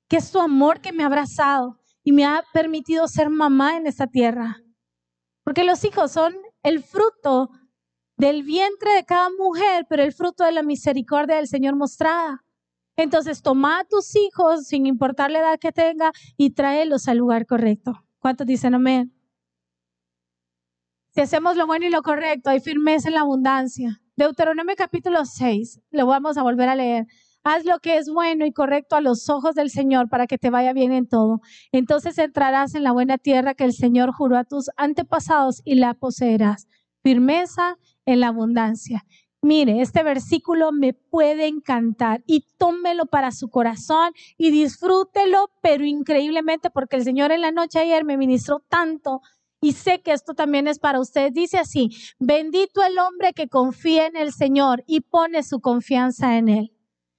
que 0.06 0.18
es 0.18 0.30
tu 0.30 0.38
amor 0.38 0.82
que 0.82 0.92
me 0.92 1.04
ha 1.04 1.06
abrazado 1.06 1.80
y 2.04 2.12
me 2.12 2.26
ha 2.26 2.44
permitido 2.52 3.08
ser 3.08 3.30
mamá 3.30 3.78
en 3.78 3.86
esta 3.86 4.08
tierra. 4.08 4.58
Porque 5.42 5.64
los 5.64 5.82
hijos 5.84 6.12
son 6.12 6.36
el 6.62 6.82
fruto 6.82 7.48
del 8.18 8.42
vientre 8.42 8.92
de 8.92 9.06
cada 9.06 9.30
mujer, 9.30 9.86
pero 9.88 10.02
el 10.02 10.12
fruto 10.12 10.44
de 10.44 10.52
la 10.52 10.62
misericordia 10.62 11.36
del 11.36 11.48
Señor 11.48 11.74
mostrada. 11.74 12.44
Entonces, 12.98 13.42
toma 13.42 13.78
a 13.78 13.84
tus 13.84 14.16
hijos, 14.16 14.66
sin 14.66 14.84
importar 14.84 15.30
la 15.30 15.38
edad 15.38 15.58
que 15.60 15.70
tenga, 15.70 16.10
y 16.36 16.50
tráelos 16.50 17.06
al 17.06 17.18
lugar 17.18 17.46
correcto. 17.46 18.04
¿Cuántos 18.18 18.44
dicen 18.44 18.74
amén? 18.74 19.14
Si 21.14 21.20
hacemos 21.20 21.56
lo 21.56 21.68
bueno 21.68 21.86
y 21.86 21.90
lo 21.90 22.02
correcto, 22.02 22.50
hay 22.50 22.58
firmeza 22.58 23.06
en 23.08 23.14
la 23.14 23.20
abundancia. 23.20 24.02
Deuteronomio 24.16 24.74
capítulo 24.76 25.24
6, 25.24 25.80
lo 25.92 26.06
vamos 26.06 26.38
a 26.38 26.42
volver 26.42 26.68
a 26.68 26.74
leer. 26.74 27.06
Haz 27.44 27.64
lo 27.64 27.78
que 27.78 27.98
es 27.98 28.10
bueno 28.10 28.44
y 28.44 28.52
correcto 28.52 28.96
a 28.96 29.00
los 29.00 29.30
ojos 29.30 29.54
del 29.54 29.70
Señor 29.70 30.08
para 30.08 30.26
que 30.26 30.36
te 30.36 30.50
vaya 30.50 30.72
bien 30.72 30.92
en 30.92 31.08
todo. 31.08 31.40
Entonces 31.70 32.18
entrarás 32.18 32.74
en 32.74 32.82
la 32.82 32.90
buena 32.90 33.16
tierra 33.16 33.54
que 33.54 33.62
el 33.62 33.74
Señor 33.74 34.10
juró 34.12 34.36
a 34.36 34.44
tus 34.44 34.70
antepasados 34.76 35.62
y 35.64 35.76
la 35.76 35.94
poseerás. 35.94 36.66
Firmeza 37.04 37.76
en 38.06 38.18
la 38.18 38.28
abundancia. 38.28 39.04
Mire, 39.40 39.80
este 39.80 40.02
versículo 40.02 40.72
me 40.72 40.94
puede 40.94 41.46
encantar 41.46 42.24
y 42.26 42.44
tómelo 42.58 43.06
para 43.06 43.30
su 43.30 43.50
corazón 43.50 44.12
y 44.36 44.50
disfrútelo, 44.50 45.50
pero 45.62 45.84
increíblemente 45.84 46.70
porque 46.70 46.96
el 46.96 47.04
Señor 47.04 47.30
en 47.30 47.42
la 47.42 47.52
noche 47.52 47.78
ayer 47.78 48.04
me 48.04 48.16
ministró 48.16 48.60
tanto 48.68 49.22
y 49.60 49.72
sé 49.72 50.00
que 50.00 50.12
esto 50.12 50.34
también 50.34 50.66
es 50.66 50.80
para 50.80 51.00
usted. 51.00 51.32
Dice 51.32 51.58
así, 51.58 51.90
bendito 52.18 52.82
el 52.82 52.98
hombre 52.98 53.32
que 53.32 53.48
confía 53.48 54.06
en 54.06 54.16
el 54.16 54.32
Señor 54.32 54.82
y 54.86 55.00
pone 55.02 55.42
su 55.44 55.60
confianza 55.60 56.36
en 56.36 56.48
Él. 56.48 56.72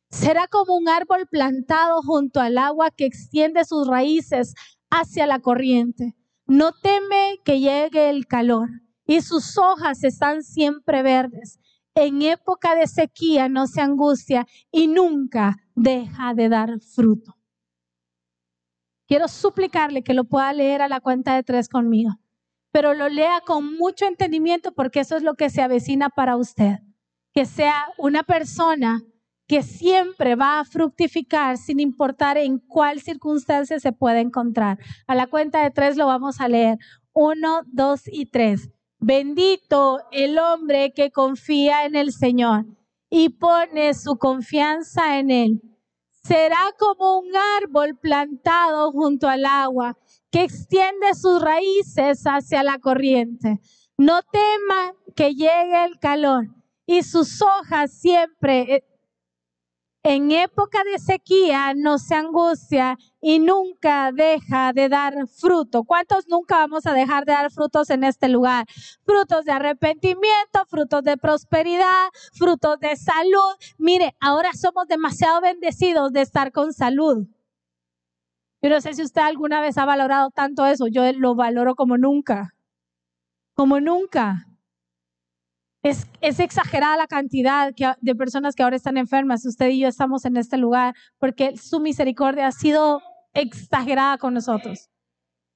Será 0.10 0.47
como 0.47 0.75
un 0.75 0.89
árbol 0.89 1.27
plantado 1.27 2.01
junto 2.01 2.41
al 2.41 2.58
agua 2.58 2.91
que 2.91 3.05
extiende 3.05 3.63
sus 3.63 3.88
raíces 3.88 4.55
hacia 4.89 5.27
la 5.27 5.39
corriente. 5.39 6.15
No 6.47 6.71
teme 6.73 7.39
que 7.45 7.60
llegue 7.60 8.10
el 8.10 8.25
calor 8.25 8.69
y 9.05 9.21
sus 9.21 9.58
hojas 9.58 10.03
están 10.03 10.43
siempre 10.43 11.03
verdes. 11.03 11.60
En 12.01 12.21
época 12.21 12.75
de 12.75 12.88
sequía 12.88 13.49
no 13.49 13.67
se 13.67 13.81
angustia 13.81 14.47
y 14.71 14.88
nunca 14.88 15.57
deja 15.75 16.33
de 16.33 16.47
dar 16.47 16.79
fruto. 16.79 17.35
Quiero 19.05 19.27
suplicarle 19.27 20.01
que 20.01 20.13
lo 20.13 20.23
pueda 20.23 20.53
leer 20.53 20.81
a 20.81 20.88
la 20.88 21.01
cuenta 21.01 21.35
de 21.35 21.43
tres 21.43 21.67
conmigo, 21.67 22.12
pero 22.71 22.93
lo 22.93 23.09
lea 23.09 23.41
con 23.45 23.75
mucho 23.75 24.05
entendimiento 24.05 24.71
porque 24.71 25.01
eso 25.01 25.17
es 25.17 25.23
lo 25.23 25.33
que 25.33 25.49
se 25.49 25.62
avecina 25.62 26.07
para 26.07 26.38
usted. 26.38 26.77
Que 27.33 27.45
sea 27.45 27.88
una 27.97 28.23
persona 28.23 29.01
que 29.45 29.62
siempre 29.62 30.35
va 30.35 30.62
a 30.62 30.65
fructificar 30.65 31.57
sin 31.57 31.81
importar 31.81 32.38
en 32.38 32.59
cuál 32.59 33.01
circunstancia 33.01 33.77
se 33.81 33.91
puede 33.91 34.21
encontrar. 34.21 34.77
A 35.05 35.15
la 35.15 35.27
cuenta 35.27 35.63
de 35.63 35.71
tres 35.71 35.97
lo 35.97 36.05
vamos 36.05 36.39
a 36.39 36.47
leer. 36.47 36.77
Uno, 37.12 37.63
dos 37.65 38.03
y 38.05 38.27
tres. 38.27 38.69
Bendito 38.99 40.01
el 40.12 40.38
hombre 40.38 40.93
que 40.93 41.09
confía 41.12 41.85
en 41.85 41.95
el 41.95 42.12
Señor 42.12 42.65
y 43.09 43.29
pone 43.29 43.93
su 43.93 44.17
confianza 44.17 45.17
en 45.19 45.31
Él. 45.31 45.62
Será 46.21 46.75
como 46.77 47.19
un 47.19 47.31
árbol 47.62 47.97
plantado 47.97 48.91
junto 48.91 49.29
al 49.29 49.45
agua 49.45 49.97
que 50.29 50.43
extiende 50.43 51.15
sus 51.15 51.41
raíces 51.41 52.23
hacia 52.25 52.62
la 52.62 52.77
corriente. 52.77 53.62
No 53.97 54.21
tema 54.21 54.93
que 55.15 55.33
llegue 55.33 55.85
el 55.85 55.97
calor 55.99 56.47
y 56.85 57.03
sus 57.03 57.41
hojas 57.41 57.93
siempre 57.93 58.75
eh, 58.75 58.83
en 60.10 60.32
época 60.32 60.84
de 60.84 60.98
sequía 60.98 61.76
no 61.76 62.00
se 62.00 62.15
angustia 62.15 62.98
y 63.22 63.38
nunca 63.38 64.12
deja 64.12 64.74
de 64.74 64.89
dar 64.89 65.28
fruto. 65.28 65.84
¿Cuántos 65.84 66.28
nunca 66.28 66.58
vamos 66.58 66.88
a 66.88 66.93
dejar 66.93 67.26
de 67.26 67.34
dar 67.34 67.52
frutos 67.52 67.91
en 67.91 68.04
este 68.04 68.28
lugar? 68.28 68.65
Frutos 69.06 69.45
de 69.45 69.52
arrepentimiento, 69.52 70.65
frutos 70.67 71.04
de 71.04 71.15
prosperidad, 71.15 72.08
frutos 72.34 72.80
de 72.80 72.95
salud. 72.95 73.54
Mire, 73.78 74.15
ahora 74.19 74.50
somos 74.54 74.88
demasiado 74.88 75.41
bendecidos 75.41 76.12
de 76.12 76.22
estar 76.22 76.52
con 76.52 76.74
salud. 76.74 77.28
Yo 78.63 78.69
no 78.72 78.82
sé 78.82 78.95
si 78.95 79.04
usted 79.04 79.22
alguna 79.22 79.62
vez 79.62 79.78
ha 79.78 79.86
valorado 79.86 80.32
tanto 80.32 80.65
eso. 80.65 80.88
Yo 80.88 81.04
lo 81.13 81.36
valoro 81.36 81.76
como 81.76 82.00
nunca. 82.00 82.56
Como 83.54 83.80
nunca. 83.80 84.48
Es, 85.82 86.08
exagerada 86.22 86.98
la 86.98 87.08
cantidad 87.08 87.74
de 88.02 88.15
personas 88.15 88.56
que 88.56 88.63
ahora 88.63 88.76
están 88.76 88.98
enfermas. 88.98 89.46
Usted 89.46 89.70
y 89.70 89.80
yo 89.80 89.88
estamos 89.88 90.26
en 90.26 90.38
este 90.38 90.58
lugar 90.58 90.94
porque 91.18 91.56
su 91.58 91.80
misericordia 91.80 92.48
ha 92.48 92.52
sido 92.52 93.02
exagerada 93.34 94.18
con 94.18 94.34
nosotros. 94.34 94.89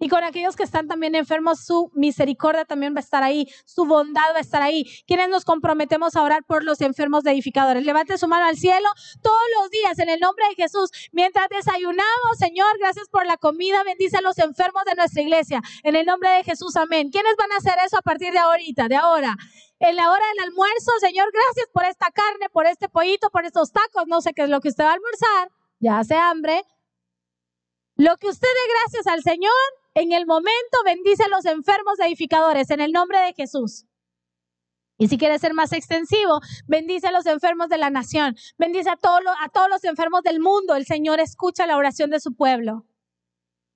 Y 0.04 0.10
con 0.10 0.22
aquellos 0.22 0.58
que 0.58 0.64
están 0.64 0.90
también 0.90 1.16
enfermos, 1.16 1.64
su 1.64 1.90
misericordia 1.94 2.66
también 2.66 2.94
va 2.94 2.98
a 2.98 3.00
estar 3.00 3.24
ahí, 3.24 3.48
su 3.64 3.86
bondad 3.86 4.34
va 4.34 4.40
a 4.40 4.42
estar 4.42 4.62
ahí. 4.62 4.84
Quienes 5.08 5.30
nos 5.30 5.46
comprometemos 5.46 6.18
a 6.18 6.24
orar 6.24 6.44
por 6.44 6.66
los 6.66 6.82
enfermos 6.82 7.24
de 7.24 7.32
edificadores. 7.32 7.86
Levante 7.86 8.18
su 8.18 8.28
mano 8.28 8.46
al 8.46 8.58
cielo 8.58 8.90
todos 9.22 9.40
los 9.62 9.70
días 9.72 9.98
en 10.00 10.10
el 10.10 10.20
nombre 10.20 10.44
de 10.50 10.56
Jesús. 10.56 10.92
Mientras 11.14 11.48
desayunamos, 11.48 12.38
Señor, 12.38 12.68
gracias 12.80 13.08
por 13.08 13.26
la 13.26 13.38
comida. 13.38 13.82
Bendice 13.86 14.18
a 14.18 14.22
los 14.22 14.38
enfermos 14.40 14.84
de 14.84 14.96
nuestra 14.96 15.22
iglesia. 15.22 15.62
En 15.84 15.96
el 15.96 16.06
nombre 16.06 16.32
de 16.32 16.44
Jesús, 16.44 16.76
amén. 16.76 17.10
¿Quiénes 17.10 17.38
van 17.38 17.54
a 17.54 17.58
hacer 17.60 17.76
eso 17.86 17.98
a 17.98 18.02
partir 18.02 18.34
de 18.34 18.40
ahorita, 18.40 18.90
de 18.90 18.98
ahora? 18.98 19.38
en 19.80 19.96
la 19.96 20.12
hora 20.12 20.26
del 20.36 20.50
almuerzo, 20.50 20.92
Señor, 21.00 21.30
gracias 21.34 21.68
por 21.74 21.84
esta 21.86 22.10
carne, 22.12 22.50
por 22.52 22.66
este 22.66 22.88
pollito, 22.88 23.30
por 23.30 23.44
estos 23.46 23.72
tacos, 23.72 24.08
no 24.08 24.22
sé 24.22 24.34
qué 24.34 24.44
es 24.44 24.50
lo 24.50 24.62
que 24.62 24.70
usted 24.70 24.84
va 24.86 24.92
a 24.92 24.94
almorzar, 24.94 25.52
ya 25.80 26.00
hace 26.00 26.16
hambre. 26.16 26.64
Lo 27.96 28.16
que 28.16 28.30
usted 28.30 28.48
dé 28.48 28.74
gracias 28.74 29.08
al 29.08 29.22
Señor, 29.24 29.52
en 29.96 30.12
el 30.12 30.26
momento 30.26 30.78
bendice 30.86 31.24
a 31.24 31.30
los 31.30 31.46
enfermos 31.46 32.00
edificadores, 32.00 32.70
en 32.70 32.82
el 32.82 32.92
nombre 32.92 33.20
de 33.20 33.34
Jesús. 33.34 33.86
Y 34.98 35.08
si 35.08 35.18
quiere 35.18 35.40
ser 35.40 35.54
más 35.54 35.74
extensivo, 35.74 36.40
bendice 36.68 37.08
a 37.08 37.12
los 37.12 37.26
enfermos 37.26 37.68
de 37.70 37.78
la 37.78 37.90
nación, 37.90 38.36
bendice 38.58 38.90
a, 38.90 38.94
a 38.94 39.50
todos 39.50 39.70
los 39.70 39.84
enfermos 39.84 40.22
del 40.24 40.40
mundo. 40.40 40.76
El 40.76 40.86
Señor 40.86 41.20
escucha 41.20 41.68
la 41.68 41.78
oración 41.78 42.10
de 42.10 42.20
su 42.20 42.36
pueblo. 42.36 42.86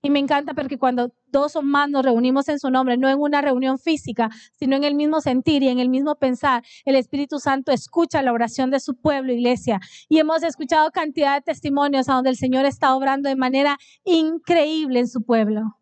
Y 0.03 0.11
me 0.11 0.19
encanta 0.19 0.53
porque 0.53 0.77
cuando 0.77 1.11
dos 1.27 1.55
o 1.55 1.63
más 1.63 1.89
nos 1.89 2.05
reunimos 2.05 2.47
en 2.49 2.59
su 2.59 2.69
nombre, 2.69 2.97
no 2.97 3.09
en 3.09 3.19
una 3.19 3.41
reunión 3.41 3.79
física, 3.79 4.29
sino 4.53 4.75
en 4.75 4.83
el 4.83 4.93
mismo 4.93 5.21
sentir 5.21 5.63
y 5.63 5.69
en 5.69 5.79
el 5.79 5.89
mismo 5.89 6.15
pensar, 6.15 6.63
el 6.85 6.95
Espíritu 6.95 7.39
Santo 7.39 7.71
escucha 7.71 8.21
la 8.21 8.31
oración 8.31 8.69
de 8.69 8.79
su 8.79 8.95
pueblo, 8.95 9.33
iglesia. 9.33 9.81
Y 10.07 10.19
hemos 10.19 10.43
escuchado 10.43 10.91
cantidad 10.91 11.35
de 11.35 11.41
testimonios 11.41 12.09
a 12.09 12.13
donde 12.13 12.29
el 12.29 12.37
Señor 12.37 12.65
está 12.65 12.95
obrando 12.95 13.27
de 13.27 13.35
manera 13.35 13.77
increíble 14.05 14.99
en 14.99 15.07
su 15.07 15.23
pueblo. 15.23 15.77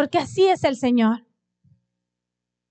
Porque 0.00 0.16
así 0.16 0.48
es 0.48 0.64
el 0.64 0.78
Señor. 0.78 1.26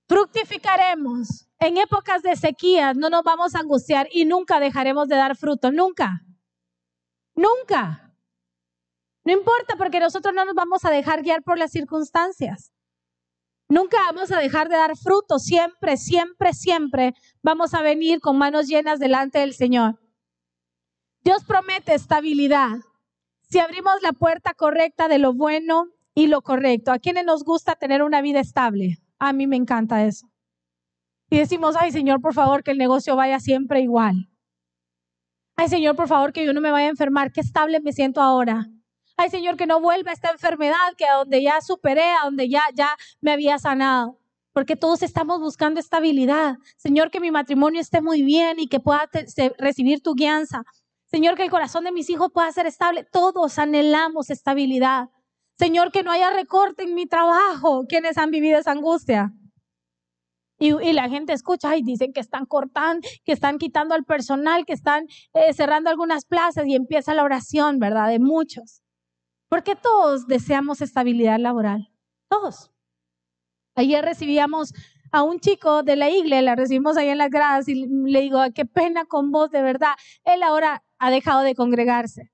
Fructificaremos. 0.08 1.48
En 1.60 1.76
épocas 1.76 2.22
de 2.22 2.34
sequía 2.34 2.92
no 2.92 3.08
nos 3.08 3.22
vamos 3.22 3.54
a 3.54 3.60
angustiar 3.60 4.08
y 4.10 4.24
nunca 4.24 4.58
dejaremos 4.58 5.06
de 5.06 5.14
dar 5.14 5.36
fruto. 5.36 5.70
Nunca. 5.70 6.26
Nunca. 7.36 8.12
No 9.22 9.32
importa 9.32 9.76
porque 9.78 10.00
nosotros 10.00 10.34
no 10.34 10.44
nos 10.44 10.56
vamos 10.56 10.84
a 10.84 10.90
dejar 10.90 11.22
guiar 11.22 11.44
por 11.44 11.56
las 11.56 11.70
circunstancias. 11.70 12.72
Nunca 13.68 13.98
vamos 14.06 14.32
a 14.32 14.40
dejar 14.40 14.68
de 14.68 14.74
dar 14.74 14.96
fruto. 14.96 15.38
Siempre, 15.38 15.98
siempre, 15.98 16.52
siempre 16.52 17.14
vamos 17.44 17.74
a 17.74 17.82
venir 17.82 18.20
con 18.20 18.38
manos 18.38 18.66
llenas 18.66 18.98
delante 18.98 19.38
del 19.38 19.54
Señor. 19.54 20.00
Dios 21.20 21.44
promete 21.44 21.94
estabilidad. 21.94 22.80
Si 23.42 23.60
abrimos 23.60 24.02
la 24.02 24.14
puerta 24.14 24.52
correcta 24.52 25.06
de 25.06 25.18
lo 25.18 25.32
bueno 25.32 25.92
y 26.20 26.26
lo 26.26 26.42
correcto. 26.42 26.92
¿A 26.92 26.98
quienes 26.98 27.24
nos 27.24 27.44
gusta 27.44 27.76
tener 27.76 28.02
una 28.02 28.20
vida 28.20 28.40
estable? 28.40 28.98
A 29.18 29.32
mí 29.32 29.46
me 29.46 29.56
encanta 29.56 30.04
eso. 30.04 30.26
Y 31.30 31.38
decimos, 31.38 31.76
ay 31.78 31.92
Señor, 31.92 32.20
por 32.20 32.34
favor, 32.34 32.62
que 32.62 32.72
el 32.72 32.78
negocio 32.78 33.16
vaya 33.16 33.40
siempre 33.40 33.80
igual. 33.80 34.28
Ay 35.56 35.68
Señor, 35.68 35.96
por 35.96 36.08
favor, 36.08 36.34
que 36.34 36.44
yo 36.44 36.52
no 36.52 36.60
me 36.60 36.70
vaya 36.70 36.88
a 36.88 36.90
enfermar. 36.90 37.32
Qué 37.32 37.40
estable 37.40 37.80
me 37.80 37.92
siento 37.92 38.20
ahora. 38.20 38.68
Ay, 39.16 39.28
Señor, 39.28 39.58
que 39.58 39.66
no 39.66 39.82
vuelva 39.82 40.12
esta 40.12 40.30
enfermedad, 40.30 40.94
que 40.96 41.04
a 41.04 41.16
donde 41.16 41.42
ya 41.42 41.60
superé, 41.60 42.04
a 42.04 42.24
donde 42.24 42.48
ya, 42.48 42.62
ya 42.74 42.96
me 43.20 43.32
había 43.32 43.58
sanado. 43.58 44.18
Porque 44.54 44.76
todos 44.76 45.02
estamos 45.02 45.40
buscando 45.40 45.78
estabilidad. 45.78 46.56
Señor, 46.78 47.10
que 47.10 47.20
mi 47.20 47.30
matrimonio 47.30 47.82
esté 47.82 48.00
muy 48.00 48.22
bien 48.22 48.58
y 48.58 48.66
que 48.66 48.80
pueda 48.80 49.10
recibir 49.58 50.02
tu 50.02 50.14
guianza. 50.14 50.64
Señor, 51.04 51.34
que 51.34 51.44
el 51.44 51.50
corazón 51.50 51.84
de 51.84 51.92
mis 51.92 52.08
hijos 52.08 52.30
pueda 52.32 52.50
ser 52.50 52.66
estable. 52.66 53.04
Todos 53.04 53.58
anhelamos 53.58 54.30
estabilidad. 54.30 55.10
Señor, 55.60 55.92
que 55.92 56.02
no 56.02 56.10
haya 56.10 56.30
recorte 56.30 56.84
en 56.84 56.94
mi 56.94 57.04
trabajo. 57.04 57.84
¿Quiénes 57.86 58.16
han 58.16 58.30
vivido 58.30 58.58
esa 58.58 58.72
angustia? 58.72 59.34
Y, 60.58 60.72
la 60.94 61.10
gente 61.10 61.34
escucha 61.34 61.76
y 61.76 61.82
dicen 61.82 62.14
que 62.14 62.20
están 62.20 62.46
cortando, 62.46 63.06
que 63.26 63.32
están 63.32 63.58
quitando 63.58 63.94
al 63.94 64.04
personal, 64.04 64.64
que 64.64 64.72
están 64.72 65.06
eh, 65.34 65.52
cerrando 65.52 65.90
algunas 65.90 66.24
plazas 66.24 66.66
y 66.66 66.74
empieza 66.74 67.12
la 67.12 67.24
oración, 67.24 67.78
¿verdad? 67.78 68.08
De 68.08 68.18
muchos. 68.18 68.82
Porque 69.50 69.76
todos 69.76 70.26
deseamos 70.26 70.80
estabilidad 70.80 71.38
laboral. 71.38 71.92
Todos. 72.30 72.70
Ayer 73.74 74.02
recibíamos 74.02 74.72
a 75.12 75.22
un 75.22 75.40
chico 75.40 75.82
de 75.82 75.96
la 75.96 76.08
iglesia, 76.08 76.40
la 76.40 76.56
recibimos 76.56 76.96
ahí 76.96 77.08
en 77.10 77.18
las 77.18 77.28
gradas 77.28 77.68
y 77.68 77.86
le 77.86 78.20
digo, 78.22 78.40
qué 78.54 78.64
pena 78.64 79.04
con 79.04 79.30
vos, 79.30 79.50
de 79.50 79.60
verdad. 79.60 79.92
Él 80.24 80.42
ahora 80.42 80.82
ha 80.98 81.10
dejado 81.10 81.42
de 81.42 81.54
congregarse. 81.54 82.30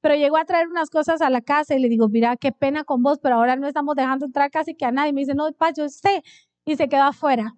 Pero 0.00 0.14
llegó 0.14 0.36
a 0.36 0.44
traer 0.44 0.68
unas 0.68 0.90
cosas 0.90 1.20
a 1.20 1.30
la 1.30 1.40
casa 1.40 1.74
y 1.74 1.80
le 1.80 1.88
digo, 1.88 2.08
mira, 2.08 2.36
qué 2.36 2.52
pena 2.52 2.84
con 2.84 3.02
vos, 3.02 3.18
pero 3.20 3.36
ahora 3.36 3.56
no 3.56 3.66
estamos 3.66 3.96
dejando 3.96 4.26
entrar 4.26 4.50
casi 4.50 4.74
que 4.74 4.84
a 4.84 4.92
nadie. 4.92 5.12
Me 5.12 5.22
dice, 5.22 5.34
no, 5.34 5.50
pa, 5.52 5.72
yo 5.72 5.88
sé. 5.88 6.22
Y 6.64 6.76
se 6.76 6.88
quedó 6.88 7.02
afuera. 7.04 7.54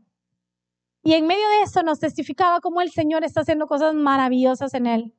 Y 1.02 1.14
en 1.14 1.26
medio 1.26 1.48
de 1.48 1.62
eso 1.62 1.82
nos 1.82 1.98
testificaba 2.00 2.60
cómo 2.60 2.80
el 2.80 2.90
Señor 2.90 3.24
está 3.24 3.40
haciendo 3.40 3.66
cosas 3.66 3.94
maravillosas 3.94 4.74
en 4.74 4.86
él. 4.86 5.14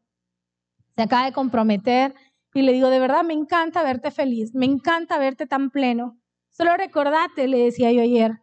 Se 0.95 1.03
acaba 1.03 1.26
de 1.26 1.34
comprometer 1.34 2.13
y 2.53 2.61
le 2.61 2.74
digo, 2.74 2.89
de 2.89 2.99
verdad, 2.99 3.24
me 3.24 3.34
encanta 3.34 3.84
verte 3.84 4.11
feliz, 4.11 4.53
me 4.53 4.65
encanta 4.65 5.17
verte 5.17 5.47
tan 5.47 5.69
pleno. 5.69 6.19
Solo 6.51 6.76
recordate, 6.76 7.47
le 7.47 7.57
decía 7.59 7.91
yo 7.91 8.01
ayer, 8.01 8.41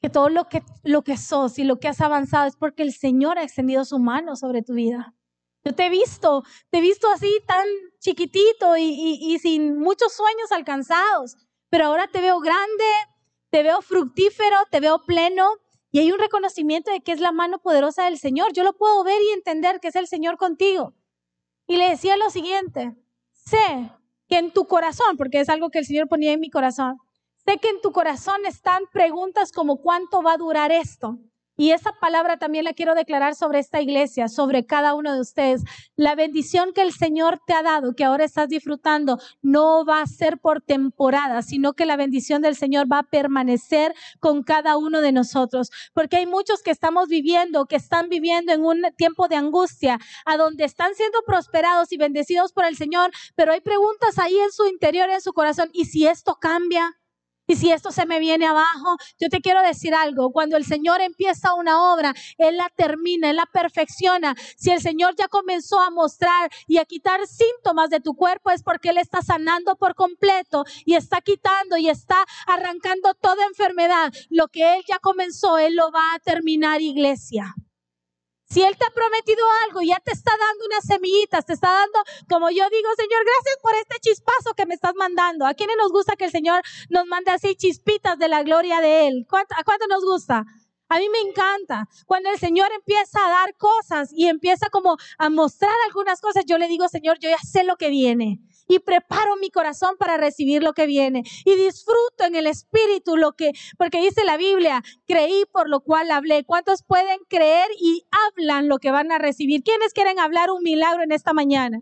que 0.00 0.08
todo 0.08 0.28
lo 0.28 0.48
que, 0.48 0.62
lo 0.82 1.02
que 1.02 1.16
sos 1.16 1.58
y 1.58 1.64
lo 1.64 1.78
que 1.78 1.88
has 1.88 2.00
avanzado 2.00 2.46
es 2.46 2.56
porque 2.56 2.82
el 2.82 2.92
Señor 2.92 3.38
ha 3.38 3.42
extendido 3.42 3.84
su 3.84 3.98
mano 3.98 4.36
sobre 4.36 4.62
tu 4.62 4.74
vida. 4.74 5.14
Yo 5.64 5.74
te 5.74 5.86
he 5.86 5.90
visto, 5.90 6.42
te 6.70 6.78
he 6.78 6.80
visto 6.80 7.08
así 7.08 7.32
tan 7.46 7.66
chiquitito 8.00 8.76
y, 8.76 9.18
y 9.20 9.38
sin 9.38 9.78
muchos 9.78 10.12
sueños 10.12 10.50
alcanzados, 10.50 11.36
pero 11.70 11.86
ahora 11.86 12.08
te 12.08 12.20
veo 12.20 12.40
grande, 12.40 12.84
te 13.50 13.62
veo 13.62 13.80
fructífero, 13.80 14.56
te 14.70 14.80
veo 14.80 15.04
pleno 15.06 15.48
y 15.92 16.00
hay 16.00 16.10
un 16.10 16.18
reconocimiento 16.18 16.90
de 16.90 17.00
que 17.00 17.12
es 17.12 17.20
la 17.20 17.32
mano 17.32 17.60
poderosa 17.60 18.06
del 18.06 18.18
Señor. 18.18 18.52
Yo 18.54 18.64
lo 18.64 18.72
puedo 18.72 19.04
ver 19.04 19.20
y 19.22 19.32
entender 19.34 19.78
que 19.78 19.88
es 19.88 19.96
el 19.96 20.08
Señor 20.08 20.38
contigo. 20.38 20.94
Y 21.66 21.76
le 21.76 21.90
decía 21.90 22.16
lo 22.16 22.30
siguiente, 22.30 22.96
sé 23.32 23.92
que 24.26 24.38
en 24.38 24.52
tu 24.52 24.66
corazón, 24.66 25.16
porque 25.18 25.40
es 25.40 25.48
algo 25.50 25.68
que 25.68 25.78
el 25.78 25.84
Señor 25.84 26.08
ponía 26.08 26.32
en 26.32 26.40
mi 26.40 26.50
corazón, 26.50 26.96
sé 27.44 27.58
que 27.58 27.68
en 27.68 27.80
tu 27.82 27.92
corazón 27.92 28.46
están 28.46 28.84
preguntas 28.90 29.52
como 29.52 29.82
cuánto 29.82 30.22
va 30.22 30.32
a 30.32 30.38
durar 30.38 30.72
esto. 30.72 31.18
Y 31.56 31.70
esa 31.72 31.92
palabra 32.00 32.38
también 32.38 32.64
la 32.64 32.72
quiero 32.72 32.94
declarar 32.94 33.34
sobre 33.34 33.58
esta 33.58 33.80
iglesia, 33.80 34.28
sobre 34.28 34.64
cada 34.64 34.94
uno 34.94 35.12
de 35.12 35.20
ustedes. 35.20 35.62
La 35.96 36.14
bendición 36.14 36.72
que 36.72 36.80
el 36.82 36.92
Señor 36.92 37.40
te 37.46 37.52
ha 37.52 37.62
dado, 37.62 37.94
que 37.94 38.04
ahora 38.04 38.24
estás 38.24 38.48
disfrutando, 38.48 39.18
no 39.42 39.84
va 39.84 40.00
a 40.00 40.06
ser 40.06 40.38
por 40.38 40.62
temporada, 40.62 41.42
sino 41.42 41.74
que 41.74 41.86
la 41.86 41.96
bendición 41.96 42.40
del 42.40 42.56
Señor 42.56 42.90
va 42.90 43.00
a 43.00 43.02
permanecer 43.02 43.94
con 44.18 44.42
cada 44.42 44.76
uno 44.76 45.00
de 45.02 45.12
nosotros. 45.12 45.70
Porque 45.92 46.16
hay 46.16 46.26
muchos 46.26 46.62
que 46.62 46.70
estamos 46.70 47.08
viviendo, 47.08 47.66
que 47.66 47.76
están 47.76 48.08
viviendo 48.08 48.52
en 48.52 48.64
un 48.64 48.82
tiempo 48.96 49.28
de 49.28 49.36
angustia, 49.36 49.98
a 50.24 50.36
donde 50.36 50.64
están 50.64 50.94
siendo 50.94 51.18
prosperados 51.26 51.92
y 51.92 51.98
bendecidos 51.98 52.52
por 52.52 52.64
el 52.64 52.76
Señor, 52.76 53.10
pero 53.34 53.52
hay 53.52 53.60
preguntas 53.60 54.18
ahí 54.18 54.38
en 54.38 54.52
su 54.52 54.66
interior, 54.66 55.10
en 55.10 55.20
su 55.20 55.32
corazón. 55.32 55.68
¿Y 55.72 55.84
si 55.84 56.06
esto 56.06 56.38
cambia? 56.40 56.96
Y 57.52 57.56
si 57.56 57.70
esto 57.70 57.92
se 57.92 58.06
me 58.06 58.18
viene 58.18 58.46
abajo, 58.46 58.96
yo 59.20 59.28
te 59.28 59.42
quiero 59.42 59.60
decir 59.60 59.94
algo. 59.94 60.32
Cuando 60.32 60.56
el 60.56 60.64
Señor 60.64 61.02
empieza 61.02 61.52
una 61.52 61.92
obra, 61.92 62.14
Él 62.38 62.56
la 62.56 62.70
termina, 62.74 63.28
Él 63.28 63.36
la 63.36 63.44
perfecciona. 63.44 64.34
Si 64.56 64.70
el 64.70 64.80
Señor 64.80 65.16
ya 65.18 65.28
comenzó 65.28 65.78
a 65.78 65.90
mostrar 65.90 66.50
y 66.66 66.78
a 66.78 66.86
quitar 66.86 67.20
síntomas 67.26 67.90
de 67.90 68.00
tu 68.00 68.14
cuerpo, 68.14 68.50
es 68.50 68.62
porque 68.62 68.88
Él 68.88 68.96
está 68.96 69.20
sanando 69.20 69.76
por 69.76 69.94
completo 69.94 70.64
y 70.86 70.94
está 70.94 71.20
quitando 71.20 71.76
y 71.76 71.90
está 71.90 72.24
arrancando 72.46 73.12
toda 73.12 73.44
enfermedad. 73.44 74.10
Lo 74.30 74.48
que 74.48 74.76
Él 74.76 74.84
ya 74.88 74.98
comenzó, 74.98 75.58
Él 75.58 75.76
lo 75.76 75.92
va 75.92 76.14
a 76.14 76.20
terminar, 76.20 76.80
iglesia. 76.80 77.54
Si 78.52 78.62
Él 78.62 78.76
te 78.76 78.84
ha 78.84 78.90
prometido 78.90 79.42
algo, 79.66 79.80
ya 79.80 79.98
te 80.00 80.12
está 80.12 80.30
dando 80.30 80.66
unas 80.66 80.84
semillitas, 80.84 81.46
te 81.46 81.54
está 81.54 81.70
dando, 81.70 81.98
como 82.28 82.50
yo 82.50 82.68
digo, 82.68 82.88
Señor, 82.98 83.24
gracias 83.24 83.56
por 83.62 83.74
este 83.76 83.96
chispazo 84.00 84.52
que 84.54 84.66
me 84.66 84.74
estás 84.74 84.94
mandando. 84.94 85.46
¿A 85.46 85.54
quiénes 85.54 85.76
nos 85.78 85.90
gusta 85.90 86.16
que 86.16 86.26
el 86.26 86.30
Señor 86.30 86.60
nos 86.90 87.06
mande 87.06 87.30
así 87.30 87.54
chispitas 87.54 88.18
de 88.18 88.28
la 88.28 88.42
gloria 88.42 88.82
de 88.82 89.08
Él? 89.08 89.26
¿A 89.56 89.64
cuánto 89.64 89.86
nos 89.88 90.04
gusta? 90.04 90.44
A 90.90 90.98
mí 90.98 91.08
me 91.08 91.20
encanta 91.20 91.88
cuando 92.04 92.28
el 92.28 92.38
Señor 92.38 92.70
empieza 92.74 93.26
a 93.26 93.30
dar 93.30 93.56
cosas 93.56 94.10
y 94.12 94.28
empieza 94.28 94.68
como 94.68 94.98
a 95.16 95.30
mostrar 95.30 95.72
algunas 95.86 96.20
cosas. 96.20 96.44
Yo 96.44 96.58
le 96.58 96.68
digo, 96.68 96.86
Señor, 96.90 97.18
yo 97.20 97.30
ya 97.30 97.38
sé 97.38 97.64
lo 97.64 97.76
que 97.76 97.88
viene 97.88 98.38
y 98.68 98.78
preparo 98.78 99.36
mi 99.36 99.50
corazón 99.50 99.96
para 99.98 100.16
recibir 100.16 100.62
lo 100.62 100.72
que 100.72 100.86
viene 100.86 101.22
y 101.44 101.56
disfruto 101.56 102.24
en 102.24 102.36
el 102.36 102.46
espíritu 102.46 103.16
lo 103.16 103.32
que, 103.32 103.52
porque 103.78 104.00
dice 104.00 104.24
la 104.24 104.36
Biblia, 104.36 104.82
creí 105.06 105.44
por 105.52 105.68
lo 105.68 105.80
cual 105.80 106.10
hablé. 106.10 106.44
¿Cuántos 106.44 106.82
pueden 106.82 107.18
creer 107.28 107.68
y 107.78 108.06
hablan 108.10 108.68
lo 108.68 108.78
que 108.78 108.90
van 108.90 109.12
a 109.12 109.18
recibir? 109.18 109.62
¿Quiénes 109.62 109.92
quieren 109.92 110.18
hablar 110.18 110.50
un 110.50 110.62
milagro 110.62 111.02
en 111.02 111.12
esta 111.12 111.32
mañana? 111.32 111.80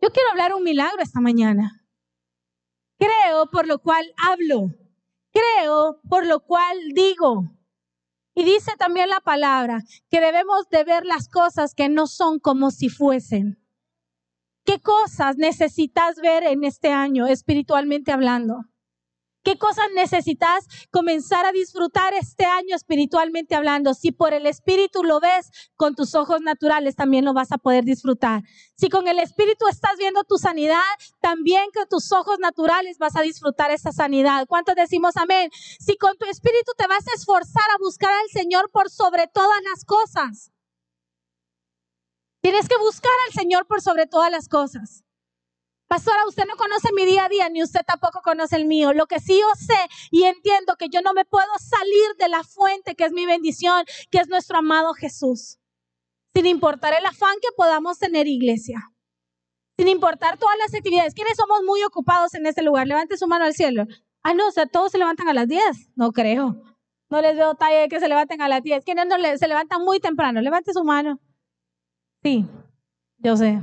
Yo 0.00 0.10
quiero 0.10 0.30
hablar 0.30 0.54
un 0.54 0.62
milagro 0.62 1.02
esta 1.02 1.20
mañana. 1.20 1.84
Creo 2.98 3.50
por 3.50 3.66
lo 3.66 3.80
cual 3.80 4.12
hablo. 4.16 4.68
Creo 5.32 6.00
por 6.08 6.26
lo 6.26 6.40
cual 6.40 6.76
digo. 6.94 7.44
Y 8.34 8.44
dice 8.44 8.72
también 8.78 9.08
la 9.08 9.20
palabra 9.20 9.82
que 10.08 10.20
debemos 10.20 10.68
de 10.70 10.84
ver 10.84 11.04
las 11.04 11.28
cosas 11.28 11.74
que 11.74 11.88
no 11.88 12.06
son 12.06 12.38
como 12.38 12.70
si 12.70 12.88
fuesen. 12.88 13.59
¿Qué 14.70 14.80
cosas 14.80 15.36
necesitas 15.36 16.14
ver 16.22 16.44
en 16.44 16.62
este 16.62 16.92
año 16.92 17.26
espiritualmente 17.26 18.12
hablando? 18.12 18.66
¿Qué 19.42 19.58
cosas 19.58 19.86
necesitas 19.96 20.64
comenzar 20.92 21.44
a 21.44 21.50
disfrutar 21.50 22.14
este 22.14 22.44
año 22.44 22.76
espiritualmente 22.76 23.56
hablando? 23.56 23.94
Si 23.94 24.12
por 24.12 24.32
el 24.32 24.46
Espíritu 24.46 25.02
lo 25.02 25.18
ves 25.18 25.50
con 25.74 25.96
tus 25.96 26.14
ojos 26.14 26.40
naturales, 26.42 26.94
también 26.94 27.24
lo 27.24 27.34
vas 27.34 27.50
a 27.50 27.58
poder 27.58 27.82
disfrutar. 27.82 28.44
Si 28.76 28.88
con 28.88 29.08
el 29.08 29.18
Espíritu 29.18 29.66
estás 29.66 29.96
viendo 29.98 30.22
tu 30.22 30.38
sanidad, 30.38 30.94
también 31.20 31.64
con 31.74 31.88
tus 31.88 32.12
ojos 32.12 32.38
naturales 32.38 32.98
vas 32.98 33.16
a 33.16 33.22
disfrutar 33.22 33.72
esa 33.72 33.90
sanidad. 33.90 34.46
¿Cuántos 34.46 34.76
decimos 34.76 35.16
amén? 35.16 35.50
Si 35.80 35.96
con 35.96 36.16
tu 36.16 36.26
Espíritu 36.26 36.70
te 36.78 36.86
vas 36.86 37.08
a 37.08 37.16
esforzar 37.16 37.68
a 37.74 37.78
buscar 37.80 38.12
al 38.12 38.28
Señor 38.32 38.70
por 38.70 38.88
sobre 38.88 39.26
todas 39.26 39.60
las 39.68 39.84
cosas. 39.84 40.52
Tienes 42.42 42.68
que 42.68 42.78
buscar 42.78 43.12
al 43.26 43.34
Señor 43.34 43.66
por 43.66 43.82
sobre 43.82 44.06
todas 44.06 44.30
las 44.30 44.48
cosas. 44.48 45.04
Pastora, 45.88 46.24
usted 46.26 46.44
no 46.46 46.56
conoce 46.56 46.88
mi 46.94 47.04
día 47.04 47.24
a 47.24 47.28
día, 47.28 47.48
ni 47.48 47.62
usted 47.62 47.80
tampoco 47.84 48.20
conoce 48.22 48.54
el 48.54 48.64
mío. 48.64 48.92
Lo 48.92 49.06
que 49.06 49.18
sí 49.18 49.38
yo 49.40 49.46
sé 49.56 49.76
y 50.10 50.22
entiendo 50.22 50.76
que 50.78 50.88
yo 50.88 51.02
no 51.02 51.12
me 51.12 51.24
puedo 51.24 51.48
salir 51.58 52.16
de 52.18 52.28
la 52.28 52.44
fuente 52.44 52.94
que 52.94 53.04
es 53.04 53.12
mi 53.12 53.26
bendición, 53.26 53.84
que 54.10 54.18
es 54.18 54.28
nuestro 54.28 54.58
amado 54.58 54.94
Jesús. 54.94 55.58
Sin 56.32 56.46
importar 56.46 56.94
el 56.94 57.04
afán 57.04 57.34
que 57.42 57.48
podamos 57.56 57.98
tener 57.98 58.28
iglesia. 58.28 58.78
Sin 59.76 59.88
importar 59.88 60.38
todas 60.38 60.56
las 60.58 60.72
actividades. 60.72 61.12
¿Quiénes 61.12 61.36
somos 61.36 61.62
muy 61.64 61.82
ocupados 61.82 62.34
en 62.34 62.46
este 62.46 62.62
lugar? 62.62 62.86
Levante 62.86 63.16
su 63.16 63.26
mano 63.26 63.44
al 63.44 63.54
cielo. 63.54 63.84
Ah, 64.22 64.32
no, 64.32 64.46
o 64.46 64.52
sea, 64.52 64.66
todos 64.66 64.92
se 64.92 64.98
levantan 64.98 65.28
a 65.28 65.34
las 65.34 65.48
10. 65.48 65.62
No 65.96 66.12
creo. 66.12 66.62
No 67.10 67.20
les 67.20 67.36
veo 67.36 67.56
talla 67.56 67.80
de 67.80 67.88
que 67.88 67.98
se 67.98 68.08
levanten 68.08 68.40
a 68.42 68.48
las 68.48 68.62
10. 68.62 68.84
¿Quiénes 68.84 69.06
no 69.06 69.16
se 69.16 69.48
levantan 69.48 69.82
muy 69.82 69.98
temprano? 69.98 70.40
Levante 70.40 70.72
su 70.72 70.84
mano. 70.84 71.18
Sí, 72.22 72.46
yo 73.18 73.36
sé. 73.36 73.60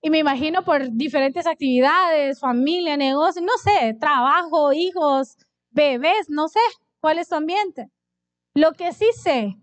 Y 0.00 0.10
me 0.10 0.18
imagino 0.18 0.64
por 0.64 0.92
diferentes 0.92 1.46
actividades, 1.46 2.38
familia, 2.40 2.96
negocio, 2.96 3.42
no 3.42 3.56
sé, 3.58 3.94
trabajo, 4.00 4.72
hijos, 4.72 5.36
bebés, 5.70 6.28
no 6.30 6.48
sé 6.48 6.60
cuál 7.00 7.18
es 7.18 7.28
tu 7.28 7.34
ambiente. 7.34 7.90
Lo 8.54 8.72
que 8.72 8.92
sí 8.92 9.06
sé 9.14 9.56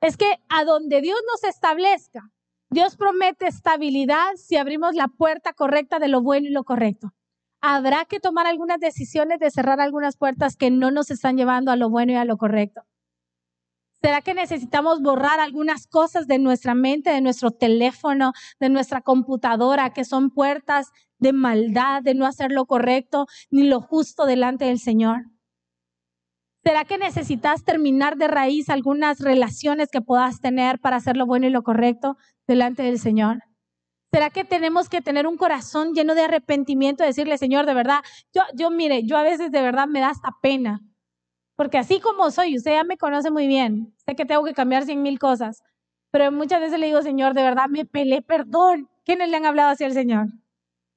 es 0.00 0.16
que 0.16 0.40
a 0.48 0.64
donde 0.64 1.00
Dios 1.00 1.18
nos 1.32 1.44
establezca, 1.44 2.30
Dios 2.70 2.96
promete 2.96 3.46
estabilidad 3.48 4.36
si 4.36 4.56
abrimos 4.56 4.94
la 4.94 5.08
puerta 5.08 5.52
correcta 5.52 5.98
de 5.98 6.08
lo 6.08 6.22
bueno 6.22 6.48
y 6.48 6.52
lo 6.52 6.64
correcto. 6.64 7.12
Habrá 7.62 8.04
que 8.06 8.20
tomar 8.20 8.46
algunas 8.46 8.80
decisiones 8.80 9.40
de 9.40 9.50
cerrar 9.50 9.80
algunas 9.80 10.16
puertas 10.16 10.56
que 10.56 10.70
no 10.70 10.90
nos 10.90 11.10
están 11.10 11.36
llevando 11.36 11.72
a 11.72 11.76
lo 11.76 11.90
bueno 11.90 12.12
y 12.12 12.16
a 12.16 12.24
lo 12.24 12.38
correcto. 12.38 12.82
¿Será 14.02 14.22
que 14.22 14.32
necesitamos 14.32 15.02
borrar 15.02 15.40
algunas 15.40 15.86
cosas 15.86 16.26
de 16.26 16.38
nuestra 16.38 16.74
mente, 16.74 17.10
de 17.10 17.20
nuestro 17.20 17.50
teléfono, 17.50 18.32
de 18.58 18.70
nuestra 18.70 19.02
computadora, 19.02 19.90
que 19.90 20.04
son 20.04 20.30
puertas 20.30 20.90
de 21.18 21.34
maldad, 21.34 22.02
de 22.02 22.14
no 22.14 22.24
hacer 22.24 22.50
lo 22.50 22.64
correcto 22.64 23.26
ni 23.50 23.64
lo 23.64 23.82
justo 23.82 24.24
delante 24.24 24.64
del 24.64 24.78
Señor? 24.78 25.26
¿Será 26.64 26.84
que 26.84 26.96
necesitas 26.96 27.64
terminar 27.64 28.16
de 28.16 28.28
raíz 28.28 28.70
algunas 28.70 29.20
relaciones 29.20 29.90
que 29.90 30.00
puedas 30.00 30.40
tener 30.40 30.78
para 30.78 30.96
hacer 30.96 31.16
lo 31.18 31.26
bueno 31.26 31.46
y 31.46 31.50
lo 31.50 31.62
correcto 31.62 32.16
delante 32.46 32.82
del 32.82 32.98
Señor? 32.98 33.42
¿Será 34.12 34.30
que 34.30 34.44
tenemos 34.44 34.88
que 34.88 35.02
tener 35.02 35.26
un 35.26 35.36
corazón 35.36 35.92
lleno 35.94 36.14
de 36.14 36.22
arrepentimiento, 36.22 37.04
decirle, 37.04 37.38
Señor, 37.38 37.66
de 37.66 37.74
verdad, 37.74 38.00
yo, 38.34 38.42
yo 38.54 38.70
mire, 38.70 39.04
yo 39.04 39.16
a 39.18 39.22
veces 39.22 39.52
de 39.52 39.62
verdad 39.62 39.86
me 39.86 40.00
da 40.00 40.08
hasta 40.08 40.30
pena 40.42 40.80
porque 41.60 41.76
así 41.76 42.00
como 42.00 42.30
soy, 42.30 42.56
usted 42.56 42.70
ya 42.70 42.84
me 42.84 42.96
conoce 42.96 43.30
muy 43.30 43.46
bien, 43.46 43.92
sé 44.06 44.16
que 44.16 44.24
tengo 44.24 44.42
que 44.44 44.54
cambiar 44.54 44.86
cien 44.86 45.02
mil 45.02 45.18
cosas, 45.18 45.62
pero 46.10 46.32
muchas 46.32 46.58
veces 46.58 46.80
le 46.80 46.86
digo, 46.86 47.02
Señor, 47.02 47.34
de 47.34 47.42
verdad 47.42 47.66
me 47.68 47.84
pelé, 47.84 48.22
perdón. 48.22 48.88
¿Quiénes 49.04 49.28
le 49.28 49.36
han 49.36 49.44
hablado 49.44 49.68
así 49.68 49.84
al 49.84 49.92
Señor? 49.92 50.28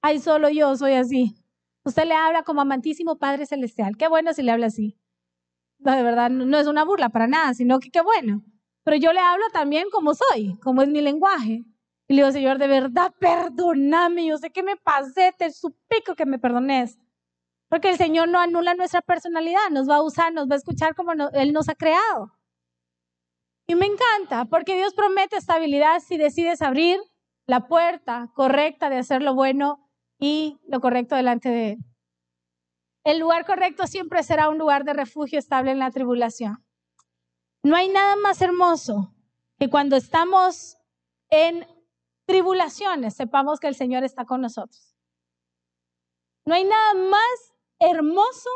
Ay, 0.01 0.19
solo 0.19 0.47
yo 0.47 0.73
soy 0.77 0.93
así. 0.93 1.35
Usted 1.83 2.05
le 2.05 2.13
habla 2.13 2.43
como 2.43 2.61
amantísimo 2.61 3.17
Padre 3.17 3.45
Celestial. 3.45 3.97
Qué 3.97 4.07
bueno 4.07 4.31
si 4.31 4.41
le 4.41 4.53
habla 4.53 4.67
así. 4.67 4.97
No, 5.79 5.91
de 5.91 6.01
verdad, 6.01 6.29
no 6.29 6.57
es 6.57 6.67
una 6.67 6.85
burla 6.85 7.09
para 7.09 7.27
nada, 7.27 7.53
sino 7.53 7.81
que 7.81 7.89
qué 7.89 7.99
bueno. 7.99 8.41
Pero 8.85 8.95
yo 8.95 9.11
le 9.11 9.19
hablo 9.19 9.43
también 9.51 9.89
como 9.91 10.13
soy, 10.13 10.57
como 10.63 10.81
es 10.81 10.87
mi 10.87 11.01
lenguaje. 11.01 11.65
Y 12.07 12.13
le 12.13 12.21
digo, 12.21 12.31
Señor, 12.31 12.57
de 12.57 12.67
verdad, 12.67 13.11
perdóname. 13.19 14.27
Yo 14.27 14.37
sé 14.37 14.49
que 14.49 14.63
me 14.63 14.77
pasé, 14.77 15.33
te 15.37 15.51
suplico 15.51 16.15
que 16.15 16.25
me 16.25 16.39
perdones. 16.39 16.97
Porque 17.73 17.89
el 17.89 17.97
Señor 17.97 18.29
no 18.29 18.37
anula 18.39 18.75
nuestra 18.75 19.01
personalidad, 19.01 19.71
nos 19.71 19.89
va 19.89 19.95
a 19.95 20.03
usar, 20.03 20.31
nos 20.31 20.47
va 20.47 20.53
a 20.53 20.57
escuchar 20.57 20.93
como 20.93 21.13
Él 21.33 21.53
nos 21.53 21.69
ha 21.69 21.73
creado. 21.73 22.31
Y 23.65 23.73
me 23.73 23.87
encanta, 23.87 24.45
porque 24.45 24.75
Dios 24.75 24.93
promete 24.93 25.37
estabilidad 25.37 25.99
si 25.99 26.17
decides 26.17 26.61
abrir 26.61 26.99
la 27.47 27.67
puerta 27.67 28.29
correcta 28.35 28.91
de 28.91 28.97
hacer 28.97 29.23
lo 29.23 29.33
bueno 29.33 29.89
y 30.19 30.59
lo 30.67 30.81
correcto 30.81 31.15
delante 31.15 31.49
de 31.49 31.71
Él. 31.71 31.77
El 33.05 33.17
lugar 33.17 33.43
correcto 33.43 33.87
siempre 33.87 34.21
será 34.21 34.49
un 34.49 34.59
lugar 34.59 34.83
de 34.83 34.93
refugio 34.93 35.39
estable 35.39 35.71
en 35.71 35.79
la 35.79 35.89
tribulación. 35.89 36.63
No 37.63 37.75
hay 37.75 37.89
nada 37.89 38.15
más 38.17 38.39
hermoso 38.43 39.15
que 39.57 39.71
cuando 39.71 39.95
estamos 39.95 40.77
en 41.31 41.65
tribulaciones 42.27 43.15
sepamos 43.15 43.59
que 43.59 43.67
el 43.67 43.73
Señor 43.73 44.03
está 44.03 44.25
con 44.25 44.41
nosotros. 44.41 44.95
No 46.45 46.53
hay 46.53 46.65
nada 46.65 46.93
más 46.93 47.52
hermoso 47.83 48.49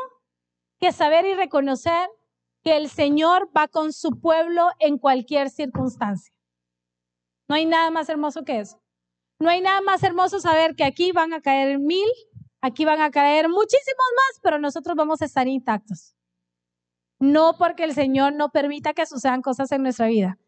que 0.80 0.92
saber 0.92 1.26
y 1.26 1.34
reconocer 1.34 2.08
que 2.64 2.76
el 2.76 2.88
Señor 2.88 3.50
va 3.56 3.68
con 3.68 3.92
su 3.92 4.20
pueblo 4.20 4.68
en 4.78 4.98
cualquier 4.98 5.50
circunstancia. 5.50 6.34
No 7.48 7.54
hay 7.54 7.66
nada 7.66 7.90
más 7.90 8.08
hermoso 8.08 8.44
que 8.44 8.60
eso. 8.60 8.80
No 9.40 9.50
hay 9.50 9.60
nada 9.60 9.80
más 9.80 10.02
hermoso 10.02 10.40
saber 10.40 10.74
que 10.74 10.84
aquí 10.84 11.12
van 11.12 11.32
a 11.32 11.40
caer 11.40 11.78
mil, 11.78 12.08
aquí 12.60 12.84
van 12.84 13.00
a 13.00 13.10
caer 13.10 13.48
muchísimos 13.48 14.06
más, 14.16 14.40
pero 14.42 14.58
nosotros 14.58 14.96
vamos 14.96 15.22
a 15.22 15.26
estar 15.26 15.46
intactos. 15.46 16.16
No 17.20 17.54
porque 17.58 17.84
el 17.84 17.94
Señor 17.94 18.32
no 18.32 18.50
permita 18.50 18.94
que 18.94 19.06
sucedan 19.06 19.42
cosas 19.42 19.70
en 19.72 19.82
nuestra 19.82 20.06
vida. 20.06 20.38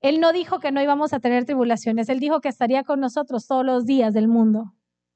Él 0.00 0.20
no 0.20 0.32
dijo 0.32 0.58
que 0.58 0.72
no 0.72 0.82
íbamos 0.82 1.12
a 1.12 1.20
tener 1.20 1.44
tribulaciones, 1.44 2.08
Él 2.08 2.20
dijo 2.20 2.40
que 2.40 2.48
estaría 2.48 2.84
con 2.84 3.00
nosotros 3.00 3.46
todos 3.46 3.64
los 3.64 3.86
días 3.86 4.12
del 4.12 4.28
mundo, 4.28 4.74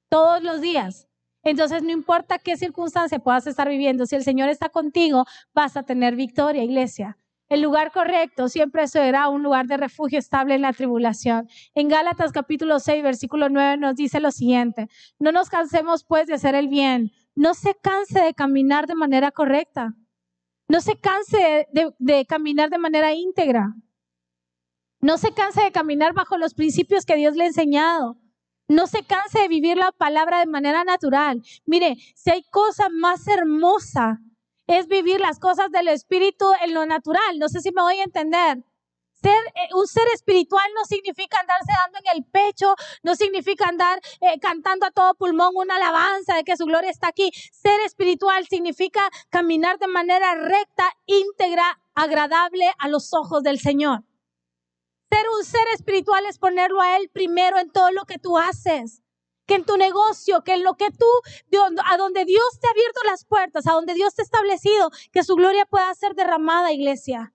todos 0.09 0.43
los 0.43 0.61
días. 0.61 1.09
Entonces, 1.47 1.85
no 1.85 1.93
importa 1.93 2.41
qué 2.41 2.57
circunstancia 2.57 3.21
puedas 3.21 3.47
estar 3.47 3.69
viviendo, 3.69 4.05
si 4.05 4.17
el 4.17 4.25
Señor 4.25 4.49
está 4.49 4.69
contigo, 4.69 5.27
vas 5.55 5.77
a 5.77 5.85
tener 5.85 6.17
victoria, 6.17 6.65
iglesia. 6.65 7.19
El 7.49 7.63
lugar 7.63 7.93
correcto 7.93 8.49
siempre 8.49 8.89
será 8.89 9.29
un 9.29 9.45
lugar 9.45 9.69
de 9.69 9.77
refugio 9.77 10.19
estable 10.19 10.57
en 10.57 10.63
la 10.63 10.73
tribulación. 10.73 11.49
En 11.77 11.87
Gálatas 11.87 12.33
capítulo 12.33 12.81
6, 12.81 13.01
versículo 13.01 13.49
9 13.49 13.77
nos 13.77 13.95
dice 13.95 14.19
lo 14.19 14.33
siguiente, 14.33 14.89
no 15.21 15.31
nos 15.31 15.49
cansemos 15.49 16.03
pues 16.03 16.27
de 16.27 16.35
hacer 16.35 16.57
el 16.57 16.67
bien, 16.67 17.13
no 17.37 17.55
se 17.55 17.77
canse 17.77 18.21
de 18.21 18.35
caminar 18.35 18.89
de 18.89 18.97
manera 18.97 19.31
correcta, 19.31 19.95
no 20.67 20.81
se 20.81 20.99
canse 20.99 21.69
de, 21.73 21.95
de 22.01 22.27
caminar 22.27 22.71
de 22.71 22.79
manera 22.79 23.15
íntegra, 23.15 23.73
no 25.01 25.17
se 25.17 25.33
canse 25.33 25.63
de 25.63 25.71
caminar 25.71 26.13
bajo 26.13 26.39
los 26.39 26.55
principios 26.55 27.07
que 27.07 27.15
Dios 27.15 27.37
le 27.37 27.45
ha 27.45 27.47
enseñado. 27.47 28.19
No 28.69 28.89
se 28.89 29.05
canse 29.05 29.41
de 29.41 29.49
vivir 29.49 29.77
la 29.77 29.93
palabra 29.93 30.41
de 30.41 30.47
manera 30.47 30.83
natural. 30.83 31.43
Mire, 31.67 31.97
si 32.17 32.31
hay 32.31 32.43
cosa 32.51 32.89
más 32.89 33.29
hermosa, 33.29 34.21
es 34.67 34.89
vivir 34.89 35.21
las 35.21 35.39
cosas 35.39 35.71
del 35.71 35.89
Espíritu 35.89 36.47
en 36.63 36.75
lo 36.75 36.85
natural. 36.85 37.39
No 37.39 37.49
sé 37.49 37.61
si 37.61 37.71
me 37.71 37.83
voy 37.83 37.99
a 38.01 38.05
entender. 38.05 38.65
Ser, 39.23 39.39
eh, 39.55 39.75
un 39.75 39.87
ser 39.87 40.07
espiritual 40.13 40.69
no 40.75 40.85
significa 40.85 41.39
andarse 41.41 41.73
dando 41.85 41.99
en 41.99 42.17
el 42.17 42.25
pecho, 42.25 42.75
no 43.03 43.15
significa 43.15 43.67
andar 43.67 44.01
eh, 44.21 44.39
cantando 44.41 44.85
a 44.87 44.91
todo 44.91 45.15
pulmón 45.15 45.53
una 45.55 45.77
alabanza 45.77 46.35
de 46.35 46.45
que 46.45 46.57
su 46.57 46.67
gloria 46.67 46.91
está 46.91 47.09
aquí. 47.09 47.31
Ser 47.53 47.81
espiritual 47.81 48.47
significa 48.47 49.01
caminar 49.31 49.79
de 49.79 49.87
manera 49.87 50.35
recta, 50.35 50.93
íntegra, 51.07 51.81
agradable 51.95 52.71
a 52.79 52.89
los 52.89 53.15
ojos 53.15 53.43
del 53.43 53.59
Señor. 53.59 54.06
Ser 55.11 55.25
un 55.39 55.45
ser 55.45 55.67
espiritual 55.75 56.27
es 56.27 56.39
ponerlo 56.39 56.81
a 56.81 56.97
Él 56.97 57.09
primero 57.13 57.59
en 57.59 57.71
todo 57.71 57.91
lo 57.91 58.05
que 58.05 58.19
tú 58.19 58.39
haces. 58.39 59.03
Que 59.47 59.55
en 59.55 59.65
tu 59.65 59.77
negocio, 59.77 60.43
que 60.43 60.55
en 60.55 60.65
lo 60.65 60.75
que 60.75 60.91
tú, 60.91 61.07
a 61.85 61.97
donde 61.97 62.25
Dios 62.25 62.59
te 62.61 62.67
ha 62.67 62.71
abierto 62.71 63.01
las 63.07 63.25
puertas, 63.25 63.67
a 63.69 63.73
donde 63.73 63.95
Dios 63.95 64.15
te 64.15 64.23
ha 64.23 64.25
establecido, 64.25 64.91
que 65.13 65.23
su 65.23 65.37
gloria 65.37 65.65
pueda 65.67 65.95
ser 65.95 66.15
derramada, 66.15 66.73
iglesia. 66.73 67.33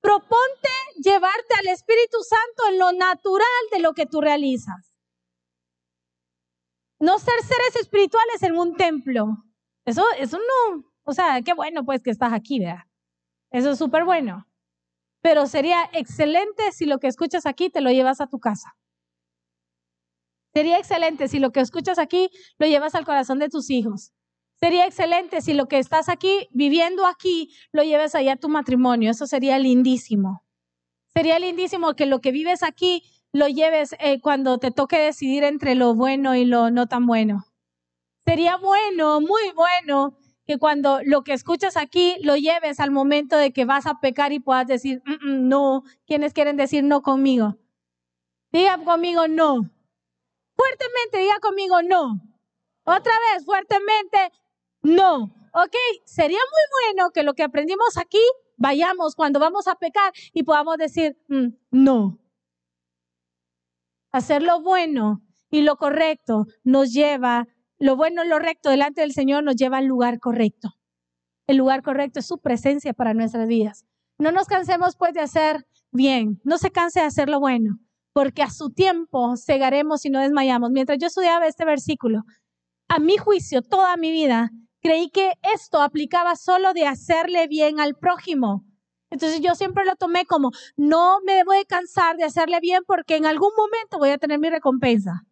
Proponte 0.00 0.68
llevarte 1.02 1.54
al 1.58 1.66
Espíritu 1.66 2.18
Santo 2.22 2.70
en 2.70 2.78
lo 2.78 2.92
natural 2.92 3.48
de 3.72 3.80
lo 3.80 3.94
que 3.94 4.06
tú 4.06 4.20
realizas. 4.20 4.94
No 7.00 7.18
ser 7.18 7.40
seres 7.42 7.74
espirituales 7.80 8.42
en 8.44 8.56
un 8.56 8.76
templo. 8.76 9.44
Eso, 9.84 10.04
eso 10.18 10.38
no, 10.38 10.84
o 11.02 11.12
sea, 11.12 11.42
qué 11.42 11.52
bueno 11.52 11.84
pues 11.84 12.00
que 12.02 12.10
estás 12.10 12.32
aquí, 12.32 12.60
¿verdad? 12.60 12.84
Eso 13.50 13.70
es 13.70 13.78
súper 13.78 14.04
bueno 14.04 14.48
pero 15.28 15.46
sería 15.46 15.90
excelente 15.92 16.72
si 16.72 16.86
lo 16.86 17.00
que 17.00 17.06
escuchas 17.06 17.44
aquí 17.44 17.68
te 17.68 17.82
lo 17.82 17.90
llevas 17.90 18.22
a 18.22 18.28
tu 18.28 18.40
casa. 18.40 18.78
Sería 20.54 20.78
excelente 20.78 21.28
si 21.28 21.38
lo 21.38 21.50
que 21.50 21.60
escuchas 21.60 21.98
aquí 21.98 22.30
lo 22.58 22.66
llevas 22.66 22.94
al 22.94 23.04
corazón 23.04 23.38
de 23.38 23.50
tus 23.50 23.68
hijos. 23.68 24.14
Sería 24.58 24.86
excelente 24.86 25.42
si 25.42 25.52
lo 25.52 25.66
que 25.66 25.78
estás 25.78 26.08
aquí, 26.08 26.48
viviendo 26.52 27.04
aquí, 27.04 27.54
lo 27.72 27.82
lleves 27.82 28.14
allá 28.14 28.32
a 28.32 28.36
tu 28.36 28.48
matrimonio. 28.48 29.10
Eso 29.10 29.26
sería 29.26 29.58
lindísimo. 29.58 30.46
Sería 31.12 31.38
lindísimo 31.38 31.92
que 31.92 32.06
lo 32.06 32.22
que 32.22 32.32
vives 32.32 32.62
aquí 32.62 33.02
lo 33.30 33.48
lleves 33.48 33.96
eh, 34.00 34.22
cuando 34.22 34.56
te 34.56 34.70
toque 34.70 34.98
decidir 34.98 35.44
entre 35.44 35.74
lo 35.74 35.94
bueno 35.94 36.36
y 36.36 36.46
lo 36.46 36.70
no 36.70 36.86
tan 36.86 37.04
bueno. 37.04 37.44
Sería 38.24 38.56
bueno, 38.56 39.20
muy 39.20 39.52
bueno, 39.54 40.17
que 40.48 40.58
cuando 40.58 41.00
lo 41.04 41.24
que 41.24 41.34
escuchas 41.34 41.76
aquí 41.76 42.16
lo 42.22 42.34
lleves 42.34 42.80
al 42.80 42.90
momento 42.90 43.36
de 43.36 43.52
que 43.52 43.66
vas 43.66 43.84
a 43.84 44.00
pecar 44.00 44.32
y 44.32 44.40
puedas 44.40 44.66
decir, 44.66 45.02
mm, 45.04 45.12
mm, 45.12 45.48
no, 45.48 45.82
¿quiénes 46.06 46.32
quieren 46.32 46.56
decir 46.56 46.82
no 46.84 47.02
conmigo? 47.02 47.58
Diga 48.50 48.82
conmigo 48.82 49.28
no. 49.28 49.70
Fuertemente, 50.56 51.18
diga 51.18 51.38
conmigo 51.40 51.82
no. 51.82 52.22
Otra 52.84 53.12
vez, 53.30 53.44
fuertemente, 53.44 54.32
no. 54.80 55.24
¿Ok? 55.52 55.76
Sería 56.06 56.38
muy 56.38 56.94
bueno 56.94 57.10
que 57.10 57.24
lo 57.24 57.34
que 57.34 57.42
aprendimos 57.42 57.98
aquí, 57.98 58.22
vayamos 58.56 59.16
cuando 59.16 59.40
vamos 59.40 59.68
a 59.68 59.74
pecar 59.74 60.14
y 60.32 60.44
podamos 60.44 60.78
decir, 60.78 61.18
mm, 61.28 61.48
no. 61.72 62.18
Hacer 64.12 64.42
lo 64.42 64.62
bueno 64.62 65.20
y 65.50 65.60
lo 65.60 65.76
correcto 65.76 66.46
nos 66.64 66.94
lleva 66.94 67.46
lo 67.78 67.96
bueno, 67.96 68.24
lo 68.24 68.38
recto 68.38 68.70
delante 68.70 69.02
del 69.02 69.12
Señor 69.12 69.44
nos 69.44 69.56
lleva 69.56 69.78
al 69.78 69.86
lugar 69.86 70.18
correcto. 70.18 70.74
El 71.46 71.56
lugar 71.56 71.82
correcto 71.82 72.20
es 72.20 72.26
su 72.26 72.38
presencia 72.38 72.92
para 72.92 73.14
nuestras 73.14 73.46
vidas. 73.48 73.84
No 74.18 74.32
nos 74.32 74.46
cansemos 74.46 74.96
pues 74.96 75.14
de 75.14 75.20
hacer 75.20 75.66
bien, 75.92 76.40
no 76.44 76.58
se 76.58 76.70
canse 76.70 77.00
de 77.00 77.06
hacer 77.06 77.28
lo 77.28 77.40
bueno, 77.40 77.78
porque 78.12 78.42
a 78.42 78.50
su 78.50 78.70
tiempo 78.70 79.36
cegaremos 79.36 80.04
y 80.04 80.10
no 80.10 80.20
desmayamos. 80.20 80.70
Mientras 80.70 80.98
yo 80.98 81.06
estudiaba 81.06 81.46
este 81.46 81.64
versículo, 81.64 82.24
a 82.88 82.98
mi 82.98 83.16
juicio, 83.16 83.62
toda 83.62 83.96
mi 83.96 84.10
vida, 84.10 84.50
creí 84.80 85.10
que 85.10 85.34
esto 85.54 85.80
aplicaba 85.80 86.34
solo 86.36 86.72
de 86.72 86.86
hacerle 86.86 87.46
bien 87.46 87.80
al 87.80 87.94
prójimo. 87.94 88.64
Entonces 89.10 89.40
yo 89.40 89.54
siempre 89.54 89.84
lo 89.84 89.96
tomé 89.96 90.26
como, 90.26 90.50
no 90.76 91.20
me 91.24 91.34
debo 91.34 91.52
de 91.52 91.64
cansar 91.64 92.16
de 92.16 92.24
hacerle 92.24 92.60
bien 92.60 92.82
porque 92.86 93.16
en 93.16 93.24
algún 93.24 93.50
momento 93.56 93.98
voy 93.98 94.10
a 94.10 94.18
tener 94.18 94.38
mi 94.38 94.50
recompensa. 94.50 95.24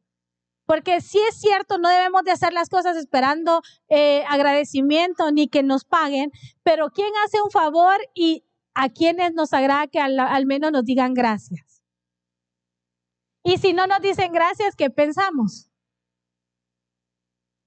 Porque 0.67 1.01
si 1.01 1.19
es 1.19 1.41
cierto, 1.41 1.79
no 1.79 1.89
debemos 1.89 2.23
de 2.25 2.33
hacer 2.33 2.53
las 2.53 2.69
cosas 2.69 2.97
esperando 2.97 3.63
eh, 3.89 4.25
agradecimiento 4.29 5.31
ni 5.31 5.49
que 5.49 5.63
nos 5.63 5.85
paguen, 5.85 6.33
pero 6.63 6.91
¿quién 6.91 7.13
hace 7.25 7.41
un 7.41 7.51
favor 7.51 7.97
y 8.15 8.45
a 8.75 8.89
quienes 8.89 9.33
nos 9.33 9.53
agrada 9.53 9.87
que 9.87 10.01
al, 10.01 10.19
al 10.19 10.45
menos 10.45 10.73
nos 10.73 10.85
digan 10.85 11.15
gracias? 11.15 11.83
Y 13.45 13.59
si 13.59 13.73
no 13.73 13.87
nos 13.87 14.01
dicen 14.01 14.33
gracias, 14.33 14.75
¿qué 14.75 14.91
pensamos? 14.91 15.71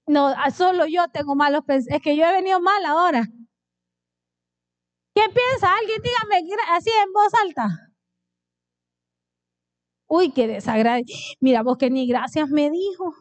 No, 0.06 0.34
solo 0.54 0.86
yo 0.86 1.08
tengo 1.08 1.34
malos 1.34 1.64
pensamientos. 1.64 1.96
Es 1.96 2.02
que 2.02 2.16
yo 2.16 2.26
he 2.26 2.32
venido 2.32 2.60
mal 2.60 2.84
ahora. 2.84 3.22
¿Qué 5.14 5.22
piensa? 5.22 5.72
Alguien 5.74 6.02
dígame 6.02 6.54
así 6.68 6.90
en 6.90 7.12
voz 7.12 7.32
alta. 7.34 7.89
Uy, 10.12 10.32
qué 10.32 10.48
desagrade. 10.48 11.04
Mira 11.38 11.62
vos 11.62 11.78
que 11.78 11.88
ni 11.88 12.04
gracias 12.08 12.48
me 12.48 12.68
dijo. 12.68 13.14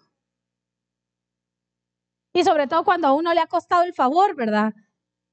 Y 2.33 2.43
sobre 2.43 2.65
todo 2.65 2.83
cuando 2.83 3.07
a 3.07 3.13
uno 3.13 3.31
le 3.31 3.41
ha 3.41 3.45
costado 3.45 3.83
el 3.83 3.93
favor, 3.93 4.35
¿verdad? 4.35 4.73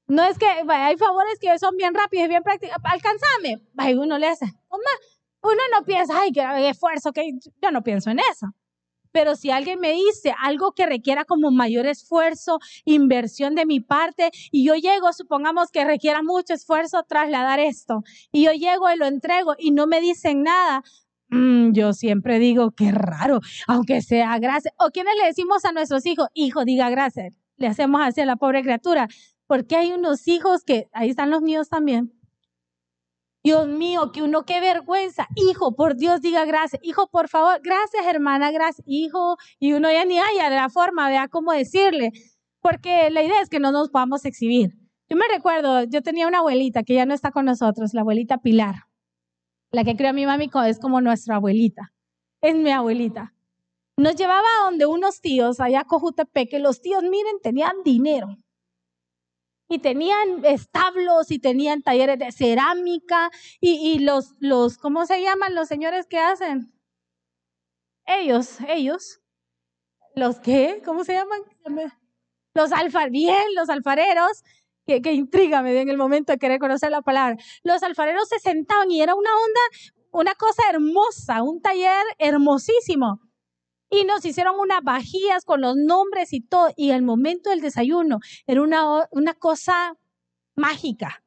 No 0.05 0.23
es 0.23 0.37
que 0.37 0.45
hay 0.45 0.97
favores 0.97 1.39
que 1.41 1.57
son 1.57 1.75
bien 1.75 1.95
rápidos 1.95 2.25
y 2.25 2.29
bien 2.29 2.43
prácticos. 2.43 2.77
Alcanzame. 2.83 3.65
uno 3.95 4.19
le 4.19 4.27
hace. 4.27 4.45
Uno 4.69 5.61
no 5.75 5.83
piensa, 5.83 6.19
ay, 6.19 6.31
qué 6.31 6.69
esfuerzo, 6.69 7.11
que 7.11 7.31
yo 7.59 7.71
no 7.71 7.81
pienso 7.81 8.11
en 8.11 8.19
eso. 8.19 8.47
Pero 9.11 9.35
si 9.35 9.49
alguien 9.49 9.79
me 9.79 9.93
dice 9.93 10.35
algo 10.39 10.73
que 10.73 10.85
requiera 10.85 11.25
como 11.25 11.49
mayor 11.49 11.87
esfuerzo, 11.87 12.59
inversión 12.85 13.55
de 13.55 13.65
mi 13.65 13.79
parte, 13.79 14.29
y 14.51 14.63
yo 14.63 14.75
llego, 14.75 15.11
supongamos 15.11 15.71
que 15.71 15.85
requiera 15.85 16.21
mucho 16.21 16.53
esfuerzo 16.53 17.01
trasladar 17.01 17.59
esto, 17.59 18.03
y 18.31 18.45
yo 18.45 18.51
llego 18.51 18.91
y 18.91 18.97
lo 18.97 19.07
entrego 19.07 19.55
y 19.57 19.71
no 19.71 19.87
me 19.87 20.01
dicen 20.01 20.43
nada, 20.43 20.83
Mm, 21.29 21.73
yo 21.73 21.93
siempre 21.93 22.39
digo, 22.39 22.71
qué 22.71 22.91
raro, 22.91 23.39
aunque 23.67 24.01
sea 24.01 24.37
gracias. 24.39 24.73
O 24.79 24.89
quienes 24.91 25.13
le 25.21 25.27
decimos 25.27 25.65
a 25.65 25.71
nuestros 25.71 26.05
hijos, 26.05 26.27
hijo, 26.33 26.63
diga 26.65 26.89
gracias. 26.89 27.35
Le 27.57 27.67
hacemos 27.67 28.01
así 28.01 28.21
a 28.21 28.25
la 28.25 28.35
pobre 28.37 28.61
criatura. 28.63 29.07
porque 29.47 29.77
hay 29.77 29.93
unos 29.93 30.27
hijos 30.27 30.63
que, 30.65 30.89
ahí 30.91 31.09
están 31.09 31.31
los 31.31 31.41
míos 31.41 31.69
también. 31.69 32.11
Dios 33.43 33.65
mío, 33.67 34.11
que 34.11 34.21
uno, 34.21 34.43
qué 34.43 34.59
vergüenza. 34.59 35.27
Hijo, 35.35 35.73
por 35.73 35.95
Dios, 35.95 36.19
diga 36.19 36.43
gracias. 36.43 36.81
Hijo, 36.83 37.07
por 37.07 37.29
favor, 37.29 37.61
gracias, 37.63 38.05
hermana, 38.05 38.51
gracias. 38.51 38.85
Hijo, 38.87 39.37
y 39.57 39.71
uno 39.73 39.89
ya 39.89 40.03
ni 40.03 40.19
haya 40.19 40.49
de 40.49 40.57
la 40.57 40.69
forma, 40.69 41.07
vea 41.07 41.29
cómo 41.29 41.53
decirle, 41.53 42.11
porque 42.61 43.09
la 43.09 43.23
idea 43.23 43.41
es 43.41 43.49
que 43.49 43.61
no 43.61 43.71
nos 43.71 43.89
podamos 43.89 44.25
exhibir. 44.25 44.71
Yo 45.09 45.15
me 45.15 45.25
recuerdo, 45.33 45.83
yo 45.85 46.01
tenía 46.01 46.27
una 46.27 46.39
abuelita 46.39 46.83
que 46.83 46.95
ya 46.95 47.05
no 47.05 47.13
está 47.13 47.31
con 47.31 47.45
nosotros, 47.45 47.93
la 47.93 48.01
abuelita 48.01 48.39
Pilar. 48.39 48.86
La 49.71 49.83
que 49.83 49.95
creo 49.95 50.11
a 50.11 50.13
mi 50.13 50.25
mami 50.25 50.49
es 50.65 50.79
como 50.79 51.01
nuestra 51.01 51.35
abuelita. 51.35 51.93
Es 52.41 52.55
mi 52.55 52.71
abuelita. 52.71 53.33
Nos 53.97 54.15
llevaba 54.15 54.47
a 54.47 54.65
donde 54.65 54.85
unos 54.85 55.21
tíos, 55.21 55.59
allá 55.59 55.81
a 55.81 55.85
Cojutepec, 55.85 56.49
que 56.49 56.59
los 56.59 56.81
tíos, 56.81 57.03
miren, 57.03 57.39
tenían 57.41 57.83
dinero. 57.83 58.37
Y 59.69 59.79
tenían 59.79 60.45
establos 60.45 61.31
y 61.31 61.39
tenían 61.39 61.81
talleres 61.81 62.19
de 62.19 62.31
cerámica 62.31 63.31
y, 63.59 63.99
los, 63.99 64.35
los, 64.39 64.77
¿cómo 64.77 65.05
se 65.05 65.21
llaman 65.21 65.55
los 65.55 65.67
señores 65.67 66.05
que 66.05 66.19
hacen? 66.19 66.71
Ellos, 68.05 68.59
ellos. 68.69 69.19
¿Los 70.15 70.39
qué? 70.39 70.81
¿Cómo 70.85 71.03
se 71.03 71.13
llaman? 71.13 71.41
Los 72.53 72.71
alfareros, 72.71 73.11
bien, 73.11 73.55
los 73.55 73.69
alfareros 73.69 74.43
que, 74.87 75.01
que 75.01 75.11
intrígame 75.11 75.79
en 75.79 75.89
el 75.89 75.97
momento 75.97 76.31
de 76.31 76.39
querer 76.39 76.59
conocer 76.59 76.89
la 76.89 77.01
palabra. 77.01 77.37
Los 77.63 77.83
alfareros 77.83 78.29
se 78.29 78.39
sentaban 78.39 78.89
y 78.89 79.01
era 79.01 79.13
una 79.13 79.29
onda, 79.29 79.59
una 80.11 80.33
cosa 80.33 80.63
hermosa, 80.69 81.43
un 81.43 81.61
taller 81.61 82.03
hermosísimo. 82.17 83.19
Y 83.89 84.05
nos 84.05 84.25
hicieron 84.25 84.59
unas 84.59 84.81
vajillas 84.83 85.45
con 85.45 85.61
los 85.61 85.75
nombres 85.75 86.33
y 86.33 86.41
todo. 86.41 86.71
Y 86.75 86.91
el 86.91 87.03
momento 87.03 87.49
del 87.49 87.61
desayuno 87.61 88.19
era 88.45 88.61
una, 88.61 89.07
una 89.11 89.33
cosa 89.33 89.93
mágica. 90.55 91.23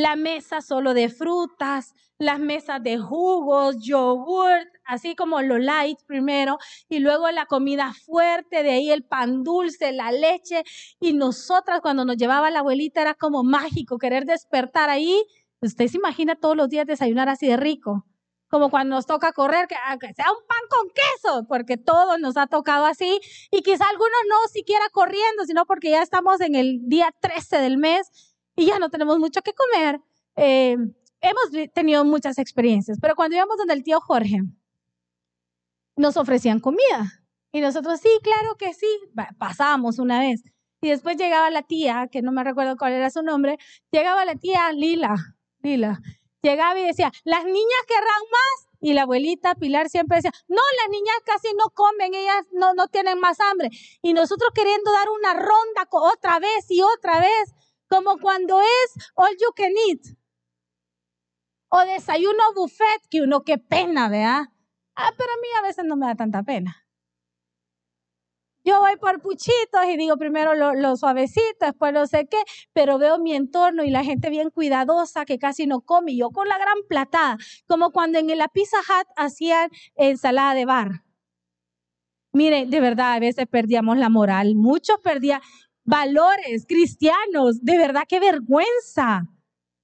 La 0.00 0.16
mesa 0.16 0.62
solo 0.62 0.94
de 0.94 1.10
frutas, 1.10 1.92
las 2.16 2.38
mesas 2.38 2.82
de 2.82 2.96
jugos, 2.96 3.76
yogurt, 3.84 4.66
así 4.86 5.14
como 5.14 5.42
lo 5.42 5.58
light 5.58 5.98
primero, 6.06 6.56
y 6.88 7.00
luego 7.00 7.30
la 7.30 7.44
comida 7.44 7.92
fuerte, 8.06 8.62
de 8.62 8.70
ahí 8.70 8.90
el 8.90 9.04
pan 9.04 9.44
dulce, 9.44 9.92
la 9.92 10.10
leche, 10.10 10.64
y 11.00 11.12
nosotras 11.12 11.82
cuando 11.82 12.06
nos 12.06 12.16
llevaba 12.16 12.50
la 12.50 12.60
abuelita 12.60 13.02
era 13.02 13.12
como 13.12 13.44
mágico 13.44 13.98
querer 13.98 14.24
despertar 14.24 14.88
ahí. 14.88 15.22
Usted 15.60 15.86
se 15.88 15.98
imagina 15.98 16.34
todos 16.34 16.56
los 16.56 16.70
días 16.70 16.86
desayunar 16.86 17.28
así 17.28 17.46
de 17.46 17.58
rico, 17.58 18.06
como 18.48 18.70
cuando 18.70 18.96
nos 18.96 19.04
toca 19.04 19.34
correr, 19.34 19.68
que, 19.68 19.74
ah, 19.74 19.98
sea 20.00 20.32
un 20.32 20.46
pan 20.46 20.62
con 20.70 20.88
queso, 20.94 21.44
porque 21.46 21.76
todo 21.76 22.16
nos 22.16 22.38
ha 22.38 22.46
tocado 22.46 22.86
así, 22.86 23.20
y 23.50 23.60
quizá 23.60 23.84
algunos 23.90 24.22
no 24.30 24.48
siquiera 24.50 24.86
corriendo, 24.94 25.44
sino 25.44 25.66
porque 25.66 25.90
ya 25.90 26.00
estamos 26.00 26.40
en 26.40 26.54
el 26.54 26.78
día 26.88 27.14
13 27.20 27.58
del 27.58 27.76
mes 27.76 28.29
y 28.60 28.66
ya 28.66 28.78
no 28.78 28.90
tenemos 28.90 29.18
mucho 29.18 29.40
que 29.40 29.54
comer. 29.54 30.00
Eh, 30.36 30.76
hemos 31.20 31.72
tenido 31.72 32.04
muchas 32.04 32.38
experiencias, 32.38 32.98
pero 33.00 33.16
cuando 33.16 33.36
íbamos 33.36 33.56
donde 33.56 33.72
el 33.72 33.82
tío 33.82 34.00
Jorge, 34.00 34.42
nos 35.96 36.16
ofrecían 36.18 36.60
comida. 36.60 37.24
Y 37.52 37.60
nosotros, 37.60 38.00
sí, 38.00 38.10
claro 38.22 38.56
que 38.56 38.74
sí, 38.74 38.86
pasábamos 39.38 39.98
una 39.98 40.20
vez. 40.20 40.42
Y 40.82 40.90
después 40.90 41.16
llegaba 41.16 41.50
la 41.50 41.62
tía, 41.62 42.08
que 42.12 42.20
no 42.20 42.32
me 42.32 42.44
recuerdo 42.44 42.76
cuál 42.76 42.92
era 42.92 43.10
su 43.10 43.22
nombre, 43.22 43.58
llegaba 43.90 44.24
la 44.26 44.34
tía 44.34 44.72
Lila, 44.72 45.14
Lila, 45.62 46.00
llegaba 46.42 46.78
y 46.78 46.86
decía, 46.86 47.10
las 47.24 47.44
niñas 47.44 47.84
querrán 47.88 48.22
más. 48.30 48.70
Y 48.82 48.94
la 48.94 49.02
abuelita 49.02 49.54
Pilar 49.56 49.90
siempre 49.90 50.16
decía, 50.16 50.32
no, 50.48 50.62
las 50.80 50.90
niñas 50.90 51.16
casi 51.24 51.48
no 51.54 51.70
comen, 51.74 52.14
ellas 52.14 52.46
no, 52.52 52.72
no 52.74 52.88
tienen 52.88 53.20
más 53.20 53.38
hambre. 53.40 53.70
Y 54.00 54.12
nosotros 54.14 54.50
queriendo 54.54 54.90
dar 54.90 55.08
una 55.10 55.34
ronda 55.34 55.86
otra 55.90 56.38
vez 56.38 56.70
y 56.70 56.80
otra 56.80 57.20
vez, 57.20 57.54
como 57.90 58.18
cuando 58.18 58.60
es 58.60 59.10
all 59.16 59.32
you 59.32 59.52
can 59.54 59.72
eat 59.88 60.16
o 61.68 61.80
desayuno 61.84 62.42
buffet, 62.54 63.02
que 63.10 63.20
uno 63.22 63.42
qué 63.42 63.58
pena, 63.58 64.08
¿verdad? 64.08 64.42
Ah, 64.96 65.12
pero 65.16 65.30
a 65.30 65.40
mí 65.40 65.48
a 65.58 65.62
veces 65.62 65.84
no 65.84 65.96
me 65.96 66.06
da 66.06 66.14
tanta 66.14 66.42
pena. 66.42 66.84
Yo 68.64 68.78
voy 68.80 68.96
por 68.96 69.22
puchitos 69.22 69.86
y 69.88 69.96
digo 69.96 70.16
primero 70.18 70.54
lo, 70.54 70.96
suavecito, 70.96 71.66
después 71.66 71.92
no 71.92 72.06
sé 72.06 72.26
qué, 72.28 72.38
pero 72.72 72.98
veo 72.98 73.18
mi 73.18 73.34
entorno 73.34 73.84
y 73.84 73.90
la 73.90 74.04
gente 74.04 74.30
bien 74.30 74.50
cuidadosa 74.50 75.24
que 75.24 75.38
casi 75.38 75.66
no 75.66 75.80
come, 75.80 76.12
y 76.12 76.18
yo 76.18 76.30
con 76.30 76.46
la 76.48 76.58
gran 76.58 76.76
platada, 76.88 77.38
como 77.66 77.90
cuando 77.90 78.18
en 78.18 78.36
la 78.36 78.48
Pizza 78.48 78.76
Hut 78.78 79.06
hacían 79.16 79.70
ensalada 79.94 80.54
de 80.54 80.66
bar. 80.66 81.04
Mire, 82.32 82.66
de 82.66 82.80
verdad, 82.80 83.14
a 83.14 83.18
veces 83.18 83.46
perdíamos 83.46 83.96
la 83.96 84.08
moral, 84.08 84.54
muchos 84.54 84.98
perdían 85.02 85.40
valores 85.90 86.66
cristianos, 86.66 87.62
de 87.62 87.76
verdad, 87.76 88.04
qué 88.08 88.20
vergüenza. 88.20 89.24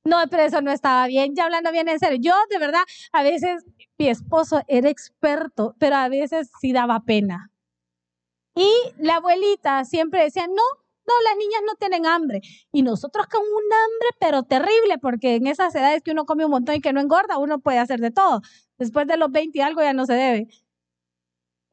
No, 0.04 0.18
pero 0.30 0.44
eso 0.44 0.62
no 0.62 0.70
estaba 0.70 1.06
bien. 1.08 1.34
Ya 1.34 1.44
hablando 1.44 1.72
bien 1.72 1.88
en 1.88 1.98
serio, 1.98 2.18
yo 2.20 2.32
de 2.48 2.58
verdad, 2.58 2.82
a 3.12 3.22
veces 3.22 3.64
mi 3.98 4.08
esposo 4.08 4.62
era 4.68 4.88
experto, 4.88 5.74
pero 5.78 5.96
a 5.96 6.08
veces 6.08 6.50
sí 6.60 6.72
daba 6.72 7.00
pena. 7.00 7.50
Y 8.54 8.70
la 8.98 9.16
abuelita 9.16 9.84
siempre 9.84 10.22
decía, 10.22 10.46
no, 10.46 10.54
no, 10.54 11.14
las 11.24 11.36
niñas 11.36 11.60
no 11.66 11.74
tienen 11.74 12.06
hambre. 12.06 12.40
Y 12.72 12.82
nosotros 12.82 13.26
con 13.26 13.42
un 13.42 13.46
hambre, 13.48 14.08
pero 14.20 14.42
terrible, 14.44 14.98
porque 15.00 15.34
en 15.34 15.46
esas 15.48 15.74
edades 15.74 16.02
que 16.02 16.12
uno 16.12 16.24
come 16.24 16.44
un 16.44 16.52
montón 16.52 16.76
y 16.76 16.80
que 16.80 16.92
no 16.92 17.00
engorda, 17.00 17.38
uno 17.38 17.58
puede 17.58 17.78
hacer 17.78 18.00
de 18.00 18.12
todo. 18.12 18.42
Después 18.78 19.06
de 19.08 19.16
los 19.16 19.30
20 19.32 19.58
y 19.58 19.60
algo 19.60 19.82
ya 19.82 19.92
no 19.92 20.06
se 20.06 20.14
debe. 20.14 20.48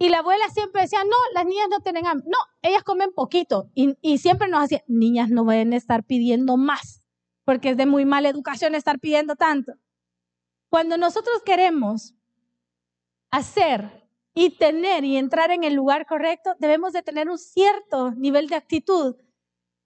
Y 0.04 0.10
la 0.10 0.18
abuela 0.18 0.50
siempre 0.50 0.82
decía, 0.82 1.00
no, 1.06 1.16
las 1.34 1.46
niñas 1.46 1.68
no 1.70 1.80
tienen 1.80 2.06
hambre. 2.06 2.28
No, 2.30 2.38
ellas 2.62 2.84
comen 2.84 3.14
poquito. 3.14 3.70
Y, 3.74 3.96
y 4.02 4.18
siempre 4.18 4.50
nos 4.50 4.66
hacía, 4.66 4.84
niñas 4.86 5.30
no 5.30 5.46
pueden 5.46 5.72
estar 5.72 6.04
pidiendo 6.04 6.58
más 6.58 7.04
porque 7.46 7.70
es 7.70 7.78
de 7.78 7.86
muy 7.86 8.04
mala 8.04 8.28
educación 8.28 8.76
estar 8.76 9.00
pidiendo 9.00 9.38
tanto. 9.38 9.72
Cuando 10.68 10.98
nosotros 10.98 11.42
queremos 11.46 12.16
hacer 13.32 14.06
y 14.34 14.58
tener 14.58 15.06
y 15.06 15.16
entrar 15.16 15.52
en 15.52 15.64
el 15.64 15.74
lugar 15.74 16.06
correcto, 16.06 16.54
debemos 16.60 16.92
de 16.92 17.02
tener 17.02 17.30
un 17.30 17.38
cierto 17.38 18.12
nivel 18.12 18.50
de 18.50 18.56
actitud, 18.56 19.16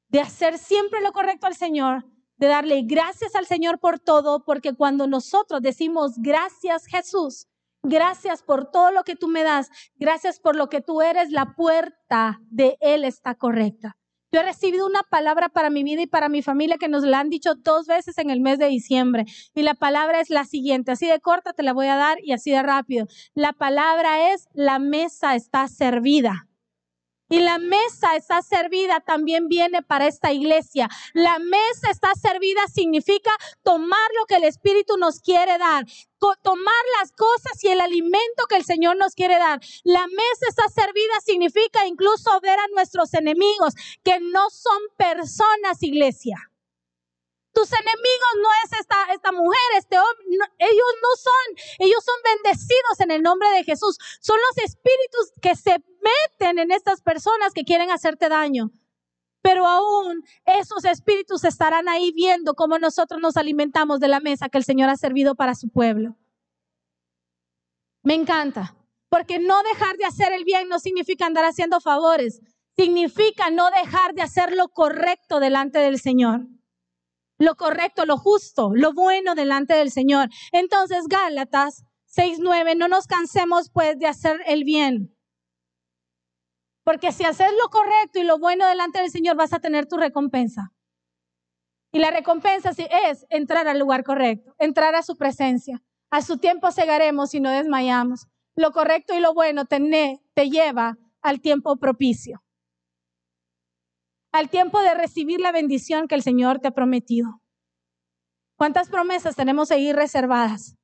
de 0.07 0.21
hacer 0.21 0.57
siempre 0.57 0.99
lo 0.99 1.11
correcto 1.11 1.45
al 1.45 1.55
Señor, 1.55 2.05
de 2.37 2.47
darle 2.47 2.81
gracias 2.87 3.35
al 3.35 3.45
Señor 3.45 3.77
por 3.77 3.99
todo, 3.99 4.43
porque 4.45 4.73
cuando 4.73 5.05
nosotros 5.05 5.61
decimos 5.61 6.13
gracias 6.17 6.87
Jesús, 6.87 7.47
gracias 7.83 8.43
por 8.43 8.69
todo 8.71 8.91
lo 8.91 9.03
que 9.03 9.15
tú 9.15 9.27
me 9.27 9.43
das, 9.43 9.69
gracias 9.95 10.39
por 10.39 10.55
lo 10.55 10.69
que 10.69 10.81
tú 10.81 11.01
eres, 11.01 11.31
la 11.31 11.55
puerta 11.55 12.39
de 12.49 12.77
Él 12.81 13.03
está 13.03 13.35
correcta. 13.35 13.97
Yo 14.29 14.41
he 14.41 14.43
recibido 14.43 14.85
una 14.85 15.03
palabra 15.03 15.47
para 15.47 15.69
mi 15.69 15.83
vida 15.83 16.01
y 16.01 16.07
para 16.07 16.27
mi 16.27 16.41
familia 16.41 16.77
que 16.77 16.89
nos 16.89 17.03
la 17.03 17.19
han 17.19 17.29
dicho 17.29 17.55
dos 17.55 17.87
veces 17.87 18.17
en 18.17 18.29
el 18.29 18.41
mes 18.41 18.59
de 18.59 18.67
diciembre. 18.67 19.23
Y 19.55 19.61
la 19.61 19.73
palabra 19.73 20.19
es 20.19 20.29
la 20.29 20.43
siguiente, 20.43 20.91
así 20.91 21.07
de 21.07 21.21
corta 21.21 21.53
te 21.53 21.63
la 21.63 21.71
voy 21.71 21.87
a 21.87 21.95
dar 21.95 22.17
y 22.21 22.33
así 22.33 22.51
de 22.51 22.61
rápido. 22.61 23.07
La 23.35 23.53
palabra 23.53 24.33
es, 24.33 24.49
la 24.53 24.79
mesa 24.79 25.35
está 25.35 25.69
servida. 25.69 26.47
Y 27.29 27.39
la 27.39 27.57
mesa 27.59 28.15
está 28.15 28.41
servida 28.41 29.01
también 29.01 29.47
viene 29.47 29.81
para 29.83 30.07
esta 30.07 30.31
iglesia. 30.31 30.89
La 31.13 31.39
mesa 31.39 31.91
está 31.91 32.13
servida 32.15 32.61
significa 32.73 33.31
tomar 33.63 34.09
lo 34.19 34.25
que 34.25 34.35
el 34.35 34.45
Espíritu 34.45 34.97
nos 34.97 35.19
quiere 35.19 35.57
dar, 35.57 35.85
tomar 36.41 36.83
las 36.99 37.11
cosas 37.11 37.63
y 37.63 37.67
el 37.67 37.81
alimento 37.81 38.45
que 38.49 38.55
el 38.55 38.65
Señor 38.65 38.97
nos 38.97 39.13
quiere 39.13 39.37
dar. 39.37 39.59
La 39.83 40.07
mesa 40.07 40.45
está 40.47 40.67
servida 40.69 41.19
significa 41.25 41.85
incluso 41.85 42.39
ver 42.41 42.59
a 42.59 42.67
nuestros 42.73 43.13
enemigos, 43.13 43.73
que 44.03 44.19
no 44.19 44.49
son 44.49 44.79
personas, 44.97 45.83
iglesia. 45.83 46.37
Tus 47.57 47.71
enemigos 47.73 48.33
no 48.43 48.49
es 48.63 48.79
esta, 48.79 48.95
esta 49.15 49.31
mujer, 49.31 49.59
este 49.79 49.97
hombre, 49.97 50.25
ellos 50.59 50.93
no 51.01 51.15
son, 51.17 51.65
ellos 51.79 52.03
son 52.05 52.15
bendecidos 52.23 52.99
en 52.99 53.09
el 53.09 53.23
nombre 53.23 53.49
de 53.49 53.63
Jesús. 53.63 53.97
Son 54.21 54.37
los 54.37 54.63
espíritus 54.63 55.31
que 55.41 55.55
se 55.55 55.71
meten 55.71 56.59
en 56.59 56.69
estas 56.69 57.01
personas 57.01 57.53
que 57.55 57.63
quieren 57.63 57.89
hacerte 57.89 58.29
daño. 58.29 58.69
Pero 59.41 59.65
aún 59.65 60.23
esos 60.45 60.85
espíritus 60.85 61.43
estarán 61.45 61.89
ahí 61.89 62.11
viendo 62.11 62.53
cómo 62.53 62.77
nosotros 62.77 63.19
nos 63.19 63.37
alimentamos 63.37 63.99
de 63.99 64.09
la 64.09 64.19
mesa 64.19 64.49
que 64.49 64.59
el 64.59 64.63
Señor 64.63 64.89
ha 64.89 64.95
servido 64.95 65.33
para 65.33 65.55
su 65.55 65.69
pueblo. 65.69 66.15
Me 68.03 68.13
encanta, 68.13 68.75
porque 69.09 69.39
no 69.39 69.63
dejar 69.63 69.97
de 69.97 70.05
hacer 70.05 70.31
el 70.31 70.43
bien 70.43 70.69
no 70.69 70.77
significa 70.77 71.25
andar 71.25 71.45
haciendo 71.45 71.81
favores, 71.81 72.39
significa 72.75 73.49
no 73.49 73.71
dejar 73.71 74.13
de 74.13 74.21
hacer 74.21 74.55
lo 74.55 74.69
correcto 74.69 75.39
delante 75.39 75.79
del 75.79 75.99
Señor 75.99 76.41
lo 77.37 77.55
correcto, 77.55 78.05
lo 78.05 78.17
justo, 78.17 78.71
lo 78.73 78.93
bueno 78.93 79.35
delante 79.35 79.75
del 79.75 79.91
Señor. 79.91 80.29
Entonces, 80.51 81.05
Gálatas 81.07 81.83
6:9, 82.05 82.75
no 82.75 82.87
nos 82.87 83.05
cansemos 83.05 83.69
pues 83.71 83.99
de 83.99 84.07
hacer 84.07 84.41
el 84.47 84.63
bien. 84.63 85.15
Porque 86.83 87.11
si 87.11 87.25
haces 87.25 87.51
lo 87.61 87.69
correcto 87.69 88.19
y 88.19 88.23
lo 88.23 88.39
bueno 88.39 88.65
delante 88.67 88.99
del 88.99 89.11
Señor, 89.11 89.35
vas 89.35 89.53
a 89.53 89.59
tener 89.59 89.87
tu 89.87 89.97
recompensa. 89.97 90.71
Y 91.91 91.99
la 91.99 92.11
recompensa 92.11 92.71
es 92.71 93.25
entrar 93.29 93.67
al 93.67 93.79
lugar 93.79 94.03
correcto, 94.03 94.55
entrar 94.57 94.95
a 94.95 95.03
su 95.03 95.17
presencia. 95.17 95.83
A 96.09 96.21
su 96.21 96.37
tiempo 96.37 96.71
cegaremos 96.71 97.33
y 97.33 97.41
no 97.41 97.51
desmayamos. 97.51 98.27
Lo 98.55 98.71
correcto 98.71 99.13
y 99.13 99.19
lo 99.19 99.33
bueno 99.33 99.65
te 99.65 100.49
lleva 100.49 100.97
al 101.21 101.41
tiempo 101.41 101.75
propicio 101.77 102.41
al 104.37 104.49
tiempo 104.49 104.79
de 104.81 104.93
recibir 104.93 105.39
la 105.39 105.51
bendición 105.51 106.07
que 106.07 106.13
el 106.13 106.21
Señor 106.21 106.59
te 106.59 106.67
ha 106.67 106.71
prometido. 106.71 107.41
¿Cuántas 108.55 108.87
promesas 108.87 109.35
tenemos 109.35 109.71
ahí 109.71 109.91
reservadas? 109.93 110.75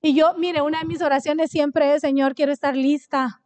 Y 0.00 0.14
yo, 0.14 0.34
mire, 0.38 0.62
una 0.62 0.78
de 0.78 0.86
mis 0.86 1.02
oraciones 1.02 1.50
siempre 1.50 1.92
es, 1.92 2.02
Señor, 2.02 2.36
quiero 2.36 2.52
estar 2.52 2.76
lista. 2.76 3.42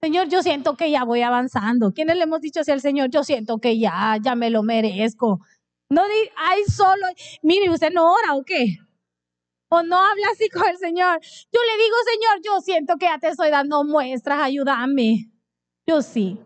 Señor, 0.00 0.28
yo 0.28 0.42
siento 0.42 0.78
que 0.78 0.90
ya 0.90 1.04
voy 1.04 1.20
avanzando. 1.20 1.92
¿Quiénes 1.92 2.16
le 2.16 2.22
hemos 2.22 2.40
dicho 2.40 2.60
así 2.60 2.70
al 2.70 2.80
Señor? 2.80 3.10
Yo 3.10 3.22
siento 3.22 3.58
que 3.58 3.78
ya, 3.78 4.16
ya 4.22 4.34
me 4.34 4.48
lo 4.48 4.62
merezco. 4.62 5.40
No 5.90 6.02
di, 6.06 6.30
ay, 6.36 6.64
solo, 6.64 7.06
mire, 7.42 7.68
¿usted 7.68 7.92
no 7.92 8.14
ora 8.14 8.34
o 8.34 8.44
qué? 8.44 8.78
O 9.68 9.82
no 9.82 9.98
habla 9.98 10.28
así 10.32 10.48
con 10.48 10.66
el 10.66 10.78
Señor. 10.78 11.20
Yo 11.20 11.60
le 11.60 11.82
digo, 11.84 11.96
Señor, 12.12 12.40
yo 12.42 12.60
siento 12.62 12.96
que 12.96 13.06
ya 13.06 13.18
te 13.18 13.28
estoy 13.28 13.50
dando 13.50 13.84
muestras, 13.84 14.40
ayúdame. 14.40 15.30
Yo 15.86 16.00
sí. 16.00 16.38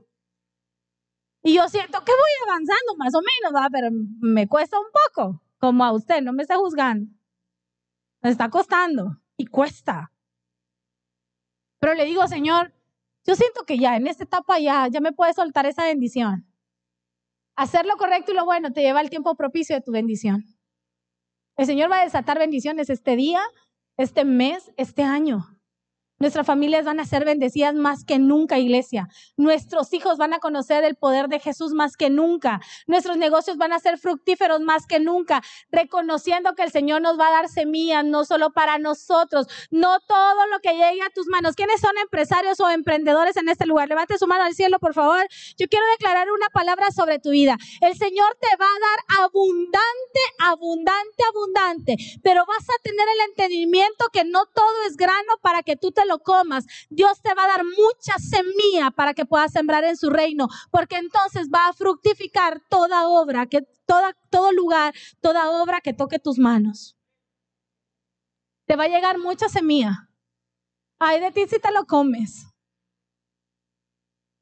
Y 1.43 1.55
yo 1.55 1.69
siento 1.69 2.05
que 2.05 2.13
voy 2.13 2.49
avanzando 2.49 2.97
más 2.97 3.15
o 3.15 3.21
menos, 3.21 3.55
¿va? 3.55 3.69
pero 3.71 3.89
me 4.21 4.49
cuesta 4.49 4.79
un 4.79 4.87
poco, 4.93 5.43
como 5.59 5.85
a 5.85 5.93
usted, 5.93 6.21
no 6.23 6.33
me 6.33 6.43
está 6.43 6.57
juzgando. 6.57 7.11
Me 8.23 8.31
está 8.31 8.51
costando 8.51 9.21
y 9.37 9.47
cuesta. 9.47 10.13
Pero 11.81 11.95
le 11.95 12.05
digo, 12.05 12.27
Señor, 12.27 12.75
yo 13.25 13.37
siento 13.37 13.65
que 13.65 13.79
ya 13.79 13.97
en 13.97 14.07
esta 14.07 14.25
etapa 14.25 14.59
ya, 14.59 14.89
ya 14.89 15.01
me 15.01 15.13
puedes 15.13 15.37
soltar 15.37 15.67
esa 15.67 15.85
bendición. 15.85 16.47
Hacer 17.57 17.87
lo 17.87 17.97
correcto 17.97 18.33
y 18.33 18.35
lo 18.35 18.45
bueno 18.45 18.73
te 18.73 18.83
lleva 18.83 19.01
al 19.01 19.11
tiempo 19.11 19.37
propicio 19.37 19.77
de 19.77 19.83
tu 19.83 19.93
bendición. 19.93 20.45
El 21.57 21.67
Señor 21.67 21.91
va 21.91 22.01
a 22.01 22.05
desatar 22.05 22.39
bendiciones 22.39 22.89
este 22.89 23.17
día, 23.17 23.41
este 23.97 24.25
mes, 24.25 24.73
este 24.77 25.03
año. 25.03 25.58
Nuestras 26.21 26.47
familias 26.47 26.85
van 26.85 26.99
a 26.99 27.05
ser 27.05 27.25
bendecidas 27.25 27.75
más 27.75 28.05
que 28.05 28.19
nunca, 28.19 28.59
iglesia. 28.59 29.09
Nuestros 29.37 29.93
hijos 29.93 30.19
van 30.19 30.33
a 30.33 30.41
conocer 30.41 30.83
el 30.83 30.97
poder 30.97 31.29
de 31.29 31.39
Jesús 31.39 31.75
más 31.75 31.97
que 31.97 32.11
nunca. 32.11 32.61
Nuestros 32.89 33.17
negocios 33.17 33.57
van 33.57 33.73
a 33.73 33.79
ser 33.79 33.99
fructíferos 33.99 34.61
más 34.61 34.87
que 34.87 34.99
nunca, 34.99 35.43
reconociendo 35.71 36.57
que 36.57 36.65
el 36.65 36.73
Señor 36.73 37.03
nos 37.03 37.21
va 37.21 37.29
a 37.29 37.31
dar 37.31 37.49
semillas, 37.49 38.05
no 38.05 38.25
solo 38.25 38.51
para 38.51 38.79
nosotros, 38.79 39.47
no 39.71 40.01
todo 40.01 40.47
lo 40.51 40.59
que 40.59 40.73
llegue 40.73 41.03
a 41.03 41.11
tus 41.11 41.29
manos. 41.29 41.55
¿Quiénes 41.55 41.81
son 41.81 41.97
empresarios 41.99 42.59
o 42.59 42.69
emprendedores 42.69 43.37
en 43.37 43.49
este 43.49 43.67
lugar? 43.67 43.89
Levante 43.89 44.19
su 44.19 44.27
mano 44.27 44.43
al 44.43 44.55
cielo, 44.55 44.81
por 44.81 44.95
favor. 44.95 45.25
Yo 45.57 45.69
quiero 45.69 45.87
declarar 45.93 46.33
una 46.33 46.49
palabra 46.49 46.91
sobre 46.91 47.21
tu 47.21 47.31
vida. 47.31 47.57
El 47.81 47.97
Señor 47.97 48.37
te 48.41 48.57
va 48.57 48.67
a 48.67 48.81
dar 48.81 49.23
abundante, 49.25 50.21
abundante, 50.41 51.23
abundante, 51.29 51.97
pero 52.25 52.45
vas 52.45 52.69
a 52.69 52.83
tener 52.83 53.07
el 53.09 53.31
entendimiento 53.31 54.07
que 54.13 54.25
no 54.25 54.47
todo 54.47 54.83
es 54.89 54.97
grano 54.97 55.35
para 55.43 55.63
que 55.63 55.77
tú 55.77 55.93
te 55.93 56.08
lo 56.09 56.19
comas, 56.19 56.67
Dios 56.91 57.21
te 57.23 57.35
va 57.35 57.45
a 57.45 57.49
dar 57.49 57.65
mucha 57.65 58.19
semilla 58.19 58.91
para 58.91 59.15
que 59.15 59.25
puedas 59.25 59.53
sembrar 59.53 59.85
en 59.85 59.97
su 59.97 60.11
reino, 60.11 60.49
porque 60.71 60.97
entonces 60.97 61.49
va 61.55 61.69
a 61.69 61.73
fructificar 61.73 62.61
toda 62.69 63.09
obra, 63.09 63.47
que 63.47 63.63
toda, 63.87 64.17
todo 64.31 64.51
lugar, 64.53 64.95
toda 65.21 65.51
obra 65.63 65.81
que 65.81 65.93
toque 65.93 66.19
tus 66.19 66.39
manos. 66.39 66.97
Te 68.67 68.77
va 68.77 68.85
a 68.85 68.89
llegar 68.89 69.19
mucha 69.19 69.49
semilla. 69.49 70.11
Ay 70.99 71.21
de 71.21 71.31
ti 71.31 71.47
si 71.49 71.61
te 71.61 71.71
lo 71.71 71.85
comes. 71.87 72.47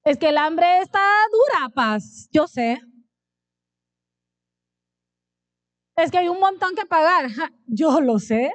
Es 0.05 0.19
que 0.19 0.29
el 0.29 0.39
hambre 0.39 0.81
está 0.81 1.01
dura, 1.33 1.69
paz. 1.69 2.29
Yo 2.33 2.47
sé. 2.47 2.81
Es 5.97 6.11
que 6.11 6.19
hay 6.19 6.29
un 6.29 6.39
montón 6.39 6.75
que 6.75 6.87
pagar. 6.87 7.29
Yo 7.67 8.01
lo 8.01 8.19
sé. 8.19 8.53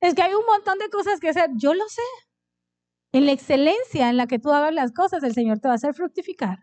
Es 0.00 0.14
que 0.14 0.22
hay 0.22 0.34
un 0.34 0.44
montón 0.46 0.78
de 0.78 0.88
cosas 0.90 1.20
que 1.20 1.30
hacer. 1.30 1.50
Yo 1.54 1.74
lo 1.74 1.84
sé. 1.88 2.02
En 3.12 3.26
la 3.26 3.32
excelencia 3.32 4.10
en 4.10 4.16
la 4.16 4.26
que 4.26 4.38
tú 4.38 4.52
hagas 4.52 4.74
las 4.74 4.92
cosas, 4.92 5.22
el 5.22 5.32
Señor 5.32 5.58
te 5.58 5.68
va 5.68 5.72
a 5.72 5.76
hacer 5.76 5.94
fructificar 5.94 6.58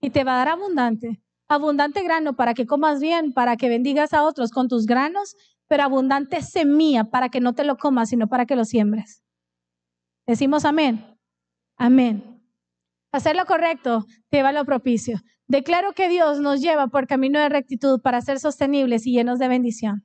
y 0.00 0.10
te 0.10 0.24
va 0.24 0.34
a 0.34 0.38
dar 0.38 0.48
abundante. 0.48 1.22
Abundante 1.48 2.02
grano 2.02 2.36
para 2.36 2.52
que 2.52 2.66
comas 2.66 3.00
bien, 3.00 3.32
para 3.32 3.56
que 3.56 3.68
bendigas 3.68 4.12
a 4.12 4.22
otros 4.24 4.50
con 4.50 4.68
tus 4.68 4.84
granos, 4.84 5.34
pero 5.66 5.82
abundante 5.82 6.42
semilla 6.42 7.04
para 7.04 7.30
que 7.30 7.40
no 7.40 7.54
te 7.54 7.64
lo 7.64 7.78
comas, 7.78 8.10
sino 8.10 8.28
para 8.28 8.44
que 8.44 8.56
lo 8.56 8.64
siembres. 8.64 9.22
Decimos 10.26 10.66
amén. 10.66 11.18
Amén. 11.78 12.42
Hacer 13.12 13.34
lo 13.34 13.46
correcto 13.46 14.04
te 14.28 14.42
va 14.42 14.50
a 14.50 14.52
lo 14.52 14.66
propicio. 14.66 15.20
Declaro 15.46 15.94
que 15.94 16.10
Dios 16.10 16.40
nos 16.40 16.60
lleva 16.60 16.88
por 16.88 17.06
camino 17.06 17.40
de 17.40 17.48
rectitud 17.48 18.02
para 18.02 18.20
ser 18.20 18.38
sostenibles 18.38 19.06
y 19.06 19.12
llenos 19.12 19.38
de 19.38 19.48
bendición 19.48 20.04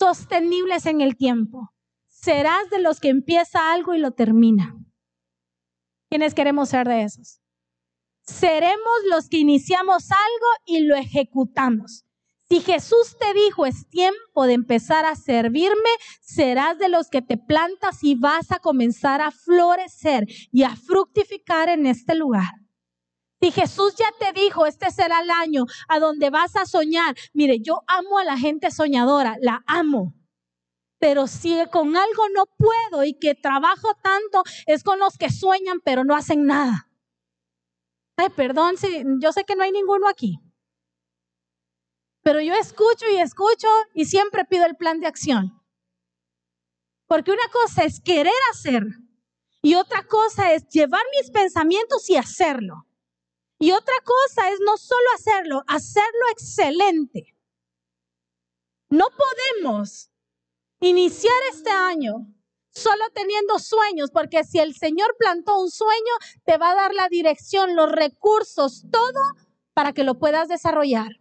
sostenibles 0.00 0.86
en 0.86 1.02
el 1.02 1.16
tiempo. 1.16 1.72
Serás 2.08 2.70
de 2.70 2.80
los 2.80 3.00
que 3.00 3.10
empieza 3.10 3.72
algo 3.72 3.94
y 3.94 3.98
lo 3.98 4.12
termina. 4.12 4.74
¿Quiénes 6.08 6.34
queremos 6.34 6.70
ser 6.70 6.88
de 6.88 7.02
esos? 7.02 7.42
Seremos 8.22 8.98
los 9.10 9.28
que 9.28 9.36
iniciamos 9.36 10.10
algo 10.10 10.46
y 10.64 10.80
lo 10.80 10.96
ejecutamos. 10.96 12.06
Si 12.48 12.60
Jesús 12.60 13.16
te 13.18 13.34
dijo 13.34 13.66
es 13.66 13.88
tiempo 13.90 14.46
de 14.46 14.54
empezar 14.54 15.04
a 15.04 15.16
servirme, 15.16 15.90
serás 16.22 16.78
de 16.78 16.88
los 16.88 17.08
que 17.08 17.20
te 17.20 17.36
plantas 17.36 18.02
y 18.02 18.14
vas 18.14 18.50
a 18.52 18.58
comenzar 18.58 19.20
a 19.20 19.30
florecer 19.30 20.26
y 20.50 20.62
a 20.62 20.74
fructificar 20.74 21.68
en 21.68 21.86
este 21.86 22.14
lugar. 22.14 22.59
Si 23.42 23.50
Jesús 23.50 23.94
ya 23.96 24.12
te 24.18 24.38
dijo, 24.38 24.66
este 24.66 24.90
será 24.90 25.20
el 25.20 25.30
año 25.30 25.64
a 25.88 25.98
donde 25.98 26.28
vas 26.28 26.56
a 26.56 26.66
soñar, 26.66 27.16
mire, 27.32 27.60
yo 27.60 27.80
amo 27.86 28.18
a 28.18 28.24
la 28.24 28.36
gente 28.36 28.70
soñadora, 28.70 29.36
la 29.40 29.62
amo. 29.66 30.14
Pero 30.98 31.26
si 31.26 31.56
con 31.72 31.96
algo 31.96 32.28
no 32.34 32.44
puedo 32.58 33.04
y 33.04 33.14
que 33.14 33.34
trabajo 33.34 33.94
tanto, 34.02 34.42
es 34.66 34.84
con 34.84 34.98
los 34.98 35.16
que 35.16 35.30
sueñan 35.30 35.80
pero 35.82 36.04
no 36.04 36.14
hacen 36.14 36.44
nada. 36.44 36.90
Ay, 38.16 38.28
perdón, 38.36 38.76
si, 38.76 39.02
yo 39.18 39.32
sé 39.32 39.44
que 39.44 39.56
no 39.56 39.62
hay 39.62 39.72
ninguno 39.72 40.06
aquí. 40.06 40.38
Pero 42.22 42.42
yo 42.42 42.52
escucho 42.52 43.06
y 43.10 43.16
escucho 43.16 43.68
y 43.94 44.04
siempre 44.04 44.44
pido 44.44 44.66
el 44.66 44.76
plan 44.76 45.00
de 45.00 45.06
acción. 45.06 45.58
Porque 47.06 47.32
una 47.32 47.48
cosa 47.50 47.84
es 47.84 47.98
querer 48.00 48.32
hacer 48.52 48.84
y 49.62 49.74
otra 49.76 50.06
cosa 50.06 50.52
es 50.52 50.68
llevar 50.68 51.02
mis 51.18 51.30
pensamientos 51.30 52.10
y 52.10 52.16
hacerlo. 52.16 52.86
Y 53.62 53.72
otra 53.72 53.94
cosa 54.04 54.48
es 54.48 54.58
no 54.64 54.78
solo 54.78 55.04
hacerlo, 55.14 55.62
hacerlo 55.66 56.24
excelente. 56.32 57.36
No 58.88 59.04
podemos 59.10 60.10
iniciar 60.80 61.34
este 61.52 61.70
año 61.70 62.26
solo 62.70 63.04
teniendo 63.14 63.58
sueños, 63.58 64.10
porque 64.12 64.44
si 64.44 64.60
el 64.60 64.74
Señor 64.74 65.14
plantó 65.18 65.60
un 65.60 65.70
sueño, 65.70 66.12
te 66.44 66.56
va 66.56 66.70
a 66.70 66.74
dar 66.74 66.94
la 66.94 67.08
dirección, 67.10 67.76
los 67.76 67.92
recursos, 67.92 68.86
todo 68.90 69.20
para 69.74 69.92
que 69.92 70.04
lo 70.04 70.18
puedas 70.18 70.48
desarrollar. 70.48 71.20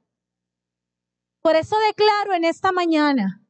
Por 1.42 1.58
eso 1.58 1.76
declaro 1.88 2.34
en 2.34 2.46
esta 2.46 2.72
mañana 2.72 3.44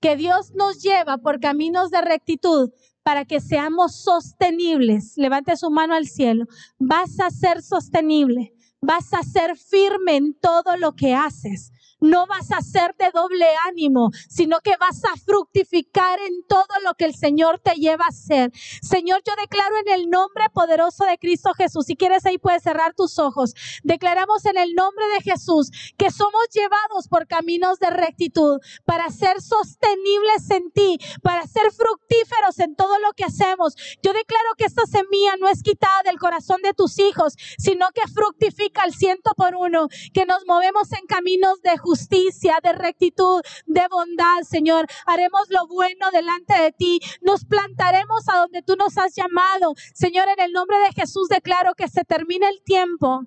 que 0.00 0.16
Dios 0.16 0.52
nos 0.54 0.80
lleva 0.80 1.18
por 1.18 1.40
caminos 1.40 1.90
de 1.90 2.00
rectitud 2.00 2.70
para 3.10 3.24
que 3.24 3.40
seamos 3.40 3.96
sostenibles. 3.96 5.14
Levante 5.16 5.56
su 5.56 5.68
mano 5.68 5.94
al 5.94 6.06
cielo. 6.06 6.46
Vas 6.78 7.18
a 7.18 7.30
ser 7.30 7.60
sostenible. 7.60 8.54
Vas 8.80 9.12
a 9.12 9.24
ser 9.24 9.56
firme 9.56 10.14
en 10.14 10.32
todo 10.32 10.76
lo 10.76 10.94
que 10.94 11.12
haces 11.12 11.72
no 12.00 12.26
vas 12.26 12.50
a 12.52 12.62
ser 12.62 12.94
de 12.96 13.10
doble 13.12 13.46
ánimo, 13.66 14.10
sino 14.28 14.60
que 14.60 14.76
vas 14.78 15.04
a 15.04 15.16
fructificar 15.24 16.18
en 16.20 16.44
todo 16.46 16.66
lo 16.84 16.94
que 16.94 17.04
el 17.04 17.14
Señor 17.14 17.60
te 17.60 17.74
lleva 17.74 18.06
a 18.06 18.08
hacer. 18.08 18.50
Señor, 18.82 19.22
yo 19.26 19.34
declaro 19.40 19.76
en 19.86 19.92
el 20.00 20.10
nombre 20.10 20.44
poderoso 20.52 21.04
de 21.04 21.18
Cristo 21.18 21.52
Jesús, 21.54 21.86
si 21.86 21.96
quieres 21.96 22.24
ahí 22.26 22.38
puedes 22.38 22.62
cerrar 22.62 22.94
tus 22.94 23.18
ojos, 23.18 23.54
declaramos 23.82 24.44
en 24.46 24.58
el 24.58 24.74
nombre 24.74 25.04
de 25.14 25.20
Jesús 25.22 25.70
que 25.96 26.10
somos 26.10 26.42
llevados 26.52 27.08
por 27.08 27.26
caminos 27.26 27.78
de 27.78 27.90
rectitud 27.90 28.58
para 28.84 29.10
ser 29.10 29.40
sostenibles 29.40 30.50
en 30.50 30.70
ti, 30.72 30.98
para 31.22 31.46
ser 31.46 31.70
fructíferos 31.72 32.58
en 32.58 32.74
todo 32.76 32.98
lo 32.98 33.12
que 33.12 33.24
hacemos. 33.24 33.74
Yo 34.02 34.12
declaro 34.12 34.54
que 34.56 34.64
esta 34.64 34.86
semilla 34.86 35.36
no 35.38 35.48
es 35.48 35.62
quitada 35.62 36.02
del 36.04 36.18
corazón 36.18 36.62
de 36.62 36.74
tus 36.74 36.98
hijos, 36.98 37.34
sino 37.58 37.88
que 37.94 38.02
fructifica 38.12 38.82
al 38.82 38.94
ciento 38.94 39.32
por 39.36 39.54
uno, 39.54 39.88
que 40.14 40.26
nos 40.26 40.46
movemos 40.46 40.92
en 40.92 41.06
caminos 41.06 41.60
de 41.62 41.76
justicia 41.76 41.89
justicia, 41.90 42.58
de 42.62 42.72
rectitud, 42.72 43.42
de 43.66 43.86
bondad, 43.90 44.42
Señor. 44.48 44.86
Haremos 45.06 45.50
lo 45.50 45.66
bueno 45.66 46.10
delante 46.12 46.54
de 46.62 46.72
ti. 46.72 47.00
Nos 47.20 47.44
plantaremos 47.44 48.28
a 48.28 48.38
donde 48.38 48.62
tú 48.62 48.76
nos 48.76 48.96
has 48.96 49.14
llamado. 49.16 49.74
Señor, 49.92 50.28
en 50.28 50.40
el 50.44 50.52
nombre 50.52 50.78
de 50.78 50.92
Jesús 50.92 51.28
declaro 51.28 51.74
que 51.74 51.88
se 51.88 52.04
termine 52.04 52.48
el 52.48 52.62
tiempo 52.62 53.26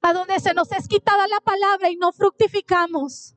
a 0.00 0.12
donde 0.12 0.40
se 0.40 0.54
nos 0.54 0.70
es 0.72 0.88
quitada 0.88 1.26
la 1.28 1.40
palabra 1.40 1.90
y 1.90 1.96
no 1.96 2.12
fructificamos. 2.12 3.36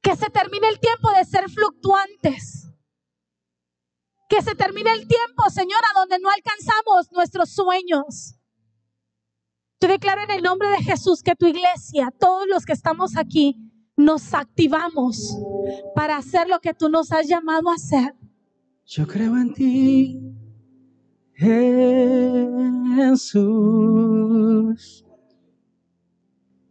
Que 0.00 0.16
se 0.16 0.30
termine 0.30 0.68
el 0.68 0.80
tiempo 0.80 1.10
de 1.12 1.24
ser 1.24 1.50
fluctuantes. 1.50 2.68
Que 4.28 4.42
se 4.42 4.54
termine 4.54 4.92
el 4.92 5.06
tiempo, 5.06 5.48
Señor, 5.50 5.80
a 5.90 5.98
donde 5.98 6.18
no 6.18 6.28
alcanzamos 6.30 7.12
nuestros 7.12 7.50
sueños. 7.50 8.37
Yo 9.80 9.86
declaro 9.86 10.22
en 10.22 10.30
el 10.32 10.42
nombre 10.42 10.68
de 10.70 10.78
Jesús 10.78 11.22
que 11.22 11.36
tu 11.36 11.46
iglesia, 11.46 12.12
todos 12.18 12.48
los 12.48 12.66
que 12.66 12.72
estamos 12.72 13.16
aquí, 13.16 13.56
nos 13.96 14.34
activamos 14.34 15.38
para 15.94 16.16
hacer 16.16 16.48
lo 16.48 16.58
que 16.58 16.74
tú 16.74 16.88
nos 16.88 17.12
has 17.12 17.28
llamado 17.28 17.70
a 17.70 17.74
hacer. 17.74 18.12
Yo 18.86 19.06
creo 19.06 19.36
en 19.36 19.52
ti, 19.54 20.18
Jesús. 22.96 23.36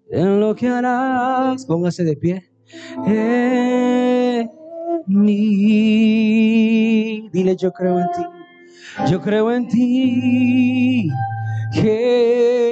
En 0.10 0.40
lo 0.42 0.54
que 0.56 0.68
harás, 0.68 1.66
póngase 1.66 2.04
de 2.04 2.18
pie. 2.18 2.52
En 3.06 4.50
mí. 5.06 6.10
Dile, 7.32 7.56
yo 7.56 7.72
creo 7.72 8.00
en 8.00 8.08
ti. 8.12 8.22
Yo 9.10 9.22
creo 9.22 9.50
en 9.52 9.68
ti. 9.68 11.10
Jesús. 11.72 12.67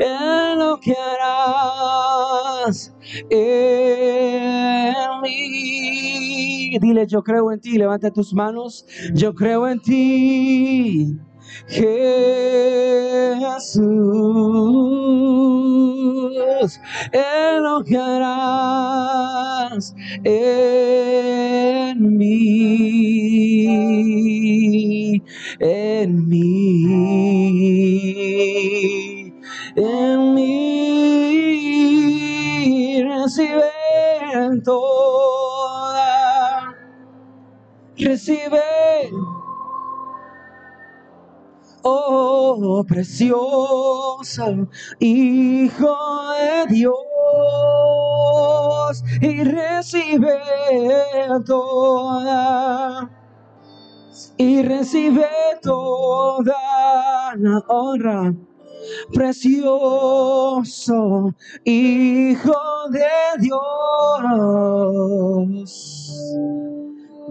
En 0.00 0.58
lo 0.58 0.80
que 0.80 0.96
harás. 0.96 2.94
En 3.28 4.94
mí. 5.22 6.78
Dile, 6.80 7.06
yo 7.06 7.22
creo 7.22 7.52
en 7.52 7.60
ti. 7.60 7.76
Levanta 7.76 8.10
tus 8.10 8.32
manos. 8.32 8.86
Yo 9.12 9.34
creo 9.34 9.68
en 9.68 9.80
ti. 9.80 11.20
Jesús, 11.68 11.84
en 17.12 17.62
lo 17.62 17.84
que 17.84 17.96
harás 17.96 19.94
en 20.24 22.16
mí, 22.16 23.68
en 25.60 26.26
mí, 26.26 26.82
en 29.76 30.34
mí, 30.34 30.60
recibe 33.02 33.70
toda, 34.64 36.06
recibe 37.98 38.60
oh 41.82 42.84
precioso 42.88 44.68
Hijo 44.98 45.96
de 46.34 46.66
Dios, 46.74 46.96
y 49.20 49.44
recibe 49.44 50.38
toda, 51.46 53.10
y 54.36 54.62
recibe 54.62 55.26
toda 55.62 56.54
la 57.36 57.58
honra. 57.68 58.34
Precioso 59.12 60.98
Hijo 61.64 62.58
de 62.90 63.06
Dios, 63.40 63.60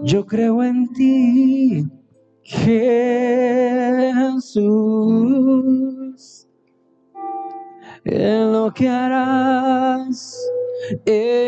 yo 0.04 0.24
creo 0.26 0.62
en 0.62 0.92
ti 0.92 1.86
Jesús, 2.44 2.86
en 8.04 8.52
lo 8.52 8.72
que 8.72 8.88
harás 8.88 10.36
en 11.04 11.44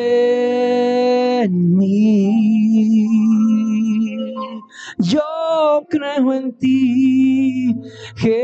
mí. 1.76 3.06
Yo 4.98 5.31
creo 5.88 6.32
en 6.32 6.56
ti, 6.58 7.74
Jesús, 8.16 8.36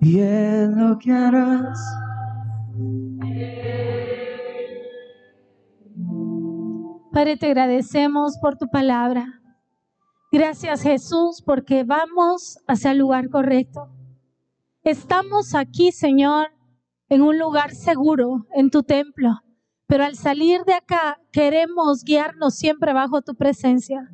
y 0.00 0.20
en 0.20 0.76
lo 0.76 0.98
que 0.98 1.12
harás. 1.12 1.78
Padre, 7.12 7.36
te 7.36 7.46
agradecemos 7.46 8.38
por 8.38 8.56
tu 8.56 8.68
palabra. 8.68 9.40
Gracias 10.32 10.82
Jesús 10.82 11.42
porque 11.46 11.84
vamos 11.84 12.58
hacia 12.66 12.90
el 12.90 12.98
lugar 12.98 13.30
correcto. 13.30 13.88
Estamos 14.82 15.54
aquí, 15.54 15.92
Señor, 15.92 16.48
en 17.08 17.22
un 17.22 17.38
lugar 17.38 17.70
seguro, 17.70 18.46
en 18.52 18.68
tu 18.68 18.82
templo, 18.82 19.43
pero 19.86 20.04
al 20.04 20.16
salir 20.16 20.62
de 20.64 20.74
acá 20.74 21.20
queremos 21.32 22.04
guiarnos 22.04 22.54
siempre 22.54 22.92
bajo 22.92 23.22
tu 23.22 23.34
presencia, 23.34 24.10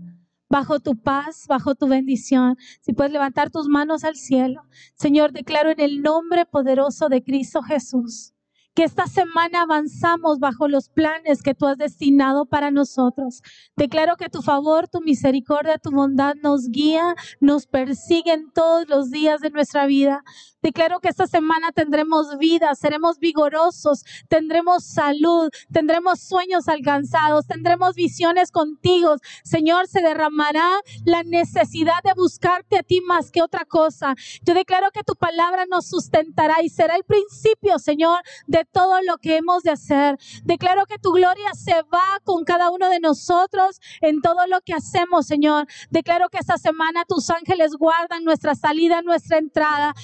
bajo 0.48 0.80
tu 0.80 1.00
paz, 1.00 1.46
bajo 1.48 1.74
tu 1.74 1.86
bendición. 1.86 2.56
Si 2.80 2.92
puedes 2.92 3.12
levantar 3.12 3.50
tus 3.50 3.68
manos 3.68 4.04
al 4.04 4.16
cielo. 4.16 4.62
Señor, 4.94 5.32
declaro 5.32 5.70
en 5.70 5.80
el 5.80 6.02
nombre 6.02 6.44
poderoso 6.46 7.08
de 7.08 7.22
Cristo 7.22 7.62
Jesús 7.62 8.34
que 8.74 8.84
esta 8.84 9.06
semana 9.06 9.62
avanzamos 9.62 10.38
bajo 10.38 10.68
los 10.68 10.88
planes 10.88 11.42
que 11.42 11.54
tú 11.54 11.66
has 11.66 11.76
destinado 11.76 12.46
para 12.46 12.70
nosotros. 12.70 13.42
Declaro 13.76 14.16
que 14.16 14.28
tu 14.28 14.42
favor, 14.42 14.88
tu 14.88 15.00
misericordia, 15.00 15.78
tu 15.78 15.90
bondad 15.90 16.34
nos 16.42 16.68
guía, 16.68 17.14
nos 17.40 17.66
persiguen 17.66 18.50
todos 18.54 18.88
los 18.88 19.10
días 19.10 19.40
de 19.40 19.50
nuestra 19.50 19.86
vida. 19.86 20.22
Declaro 20.62 21.00
que 21.00 21.08
esta 21.08 21.26
semana 21.26 21.72
tendremos 21.72 22.36
vida, 22.38 22.74
seremos 22.74 23.18
vigorosos, 23.18 24.04
tendremos 24.28 24.84
salud, 24.84 25.50
tendremos 25.72 26.20
sueños 26.20 26.68
alcanzados, 26.68 27.46
tendremos 27.46 27.94
visiones 27.94 28.52
contigo. 28.52 29.16
Señor, 29.42 29.88
se 29.88 30.02
derramará 30.02 30.68
la 31.04 31.22
necesidad 31.22 32.02
de 32.04 32.12
buscarte 32.14 32.78
a 32.78 32.82
ti 32.82 33.00
más 33.00 33.30
que 33.30 33.42
otra 33.42 33.64
cosa. 33.64 34.14
Yo 34.42 34.52
declaro 34.52 34.90
que 34.92 35.02
tu 35.02 35.14
palabra 35.14 35.64
nos 35.66 35.86
sustentará 35.86 36.62
y 36.62 36.68
será 36.68 36.96
el 36.96 37.04
principio, 37.04 37.78
Señor, 37.78 38.20
de 38.46 38.66
todo 38.66 39.00
lo 39.02 39.16
que 39.16 39.38
hemos 39.38 39.62
de 39.62 39.70
hacer. 39.70 40.18
Declaro 40.44 40.84
que 40.84 40.98
tu 40.98 41.12
gloria 41.12 41.54
se 41.54 41.82
va 41.92 42.20
con 42.24 42.44
cada 42.44 42.70
uno 42.70 42.90
de 42.90 43.00
nosotros 43.00 43.80
en 44.02 44.20
todo 44.20 44.46
lo 44.46 44.61
que 44.61 44.74
hacemos, 44.74 45.26
Señor. 45.26 45.66
Declaro 45.90 46.28
que 46.28 46.38
esta 46.38 46.58
semana 46.58 47.04
tus 47.06 47.30
ángeles 47.30 47.76
guardan 47.76 48.24
nuestra 48.24 48.54
salida, 48.54 49.00
nuestra 49.00 49.38
entrada. 49.38 49.94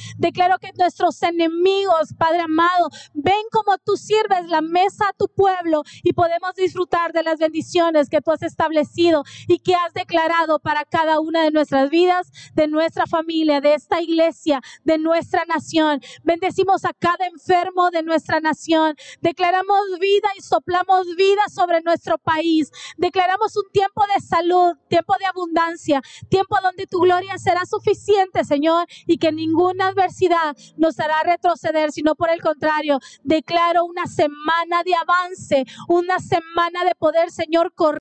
Que 0.61 0.73
nuestros 0.79 1.23
enemigos, 1.23 2.15
Padre 2.17 2.41
amado, 2.41 2.89
ven 3.15 3.35
como 3.51 3.77
tú 3.79 3.97
sirves 3.97 4.49
la 4.49 4.61
mesa 4.61 5.05
a 5.09 5.13
tu 5.13 5.29
pueblo 5.29 5.83
y 6.03 6.13
podemos 6.13 6.55
disfrutar 6.55 7.13
de 7.13 7.23
las 7.23 7.39
bendiciones 7.39 8.09
que 8.09 8.21
tú 8.21 8.31
has 8.31 8.43
establecido 8.43 9.25
y 9.49 9.59
que 9.59 9.75
has 9.75 9.93
declarado 9.93 10.59
para 10.61 10.85
cada 10.85 11.21
una 11.21 11.43
de 11.43 11.51
nuestras 11.51 11.91
vidas, 11.91 12.31
de 12.55 12.69
nuestra 12.69 13.07
familia, 13.07 13.61
de 13.61 13.75
esta 13.75 14.01
iglesia, 14.01 14.61
de 14.85 14.99
nuestra 14.99 15.45
nación. 15.47 16.01
Bendecimos 16.23 16.85
a 16.85 16.93
cada 16.95 17.27
enfermo 17.27 17.91
de 17.91 18.03
nuestra 18.03 18.41
nación. 18.41 18.97
Declaramos 19.21 19.81
vida 20.01 20.29
y 20.39 20.43
soplamos 20.43 21.15
vida 21.17 21.43
sobre 21.53 21.83
nuestro 21.83 22.19
país. 22.19 22.71
Declaramos 22.97 23.57
un 23.57 23.71
tiempo 23.73 24.03
de 24.15 24.25
salud, 24.25 24.77
tiempo 24.89 25.15
de 25.19 25.27
abundancia, 25.27 26.01
tiempo 26.29 26.57
donde 26.63 26.87
tu 26.87 27.01
gloria 27.01 27.39
será 27.39 27.67
suficiente, 27.67 28.45
Señor, 28.45 28.87
y 29.07 29.19
que 29.19 29.33
ninguna 29.33 29.89
adversidad 29.89 30.36
nos 30.77 30.99
hará 31.01 31.23
retroceder, 31.23 31.93
sino 31.93 32.15
por 32.15 32.31
el 32.31 32.41
contrario, 32.41 32.99
declaro 33.23 33.85
una 33.85 34.07
semana 34.07 34.83
de 34.85 34.95
avance, 34.95 35.65
una 35.89 36.19
semana 36.19 36.85
de 36.85 36.95
poder, 36.95 37.31
Señor, 37.31 37.73
correr. 37.75 38.01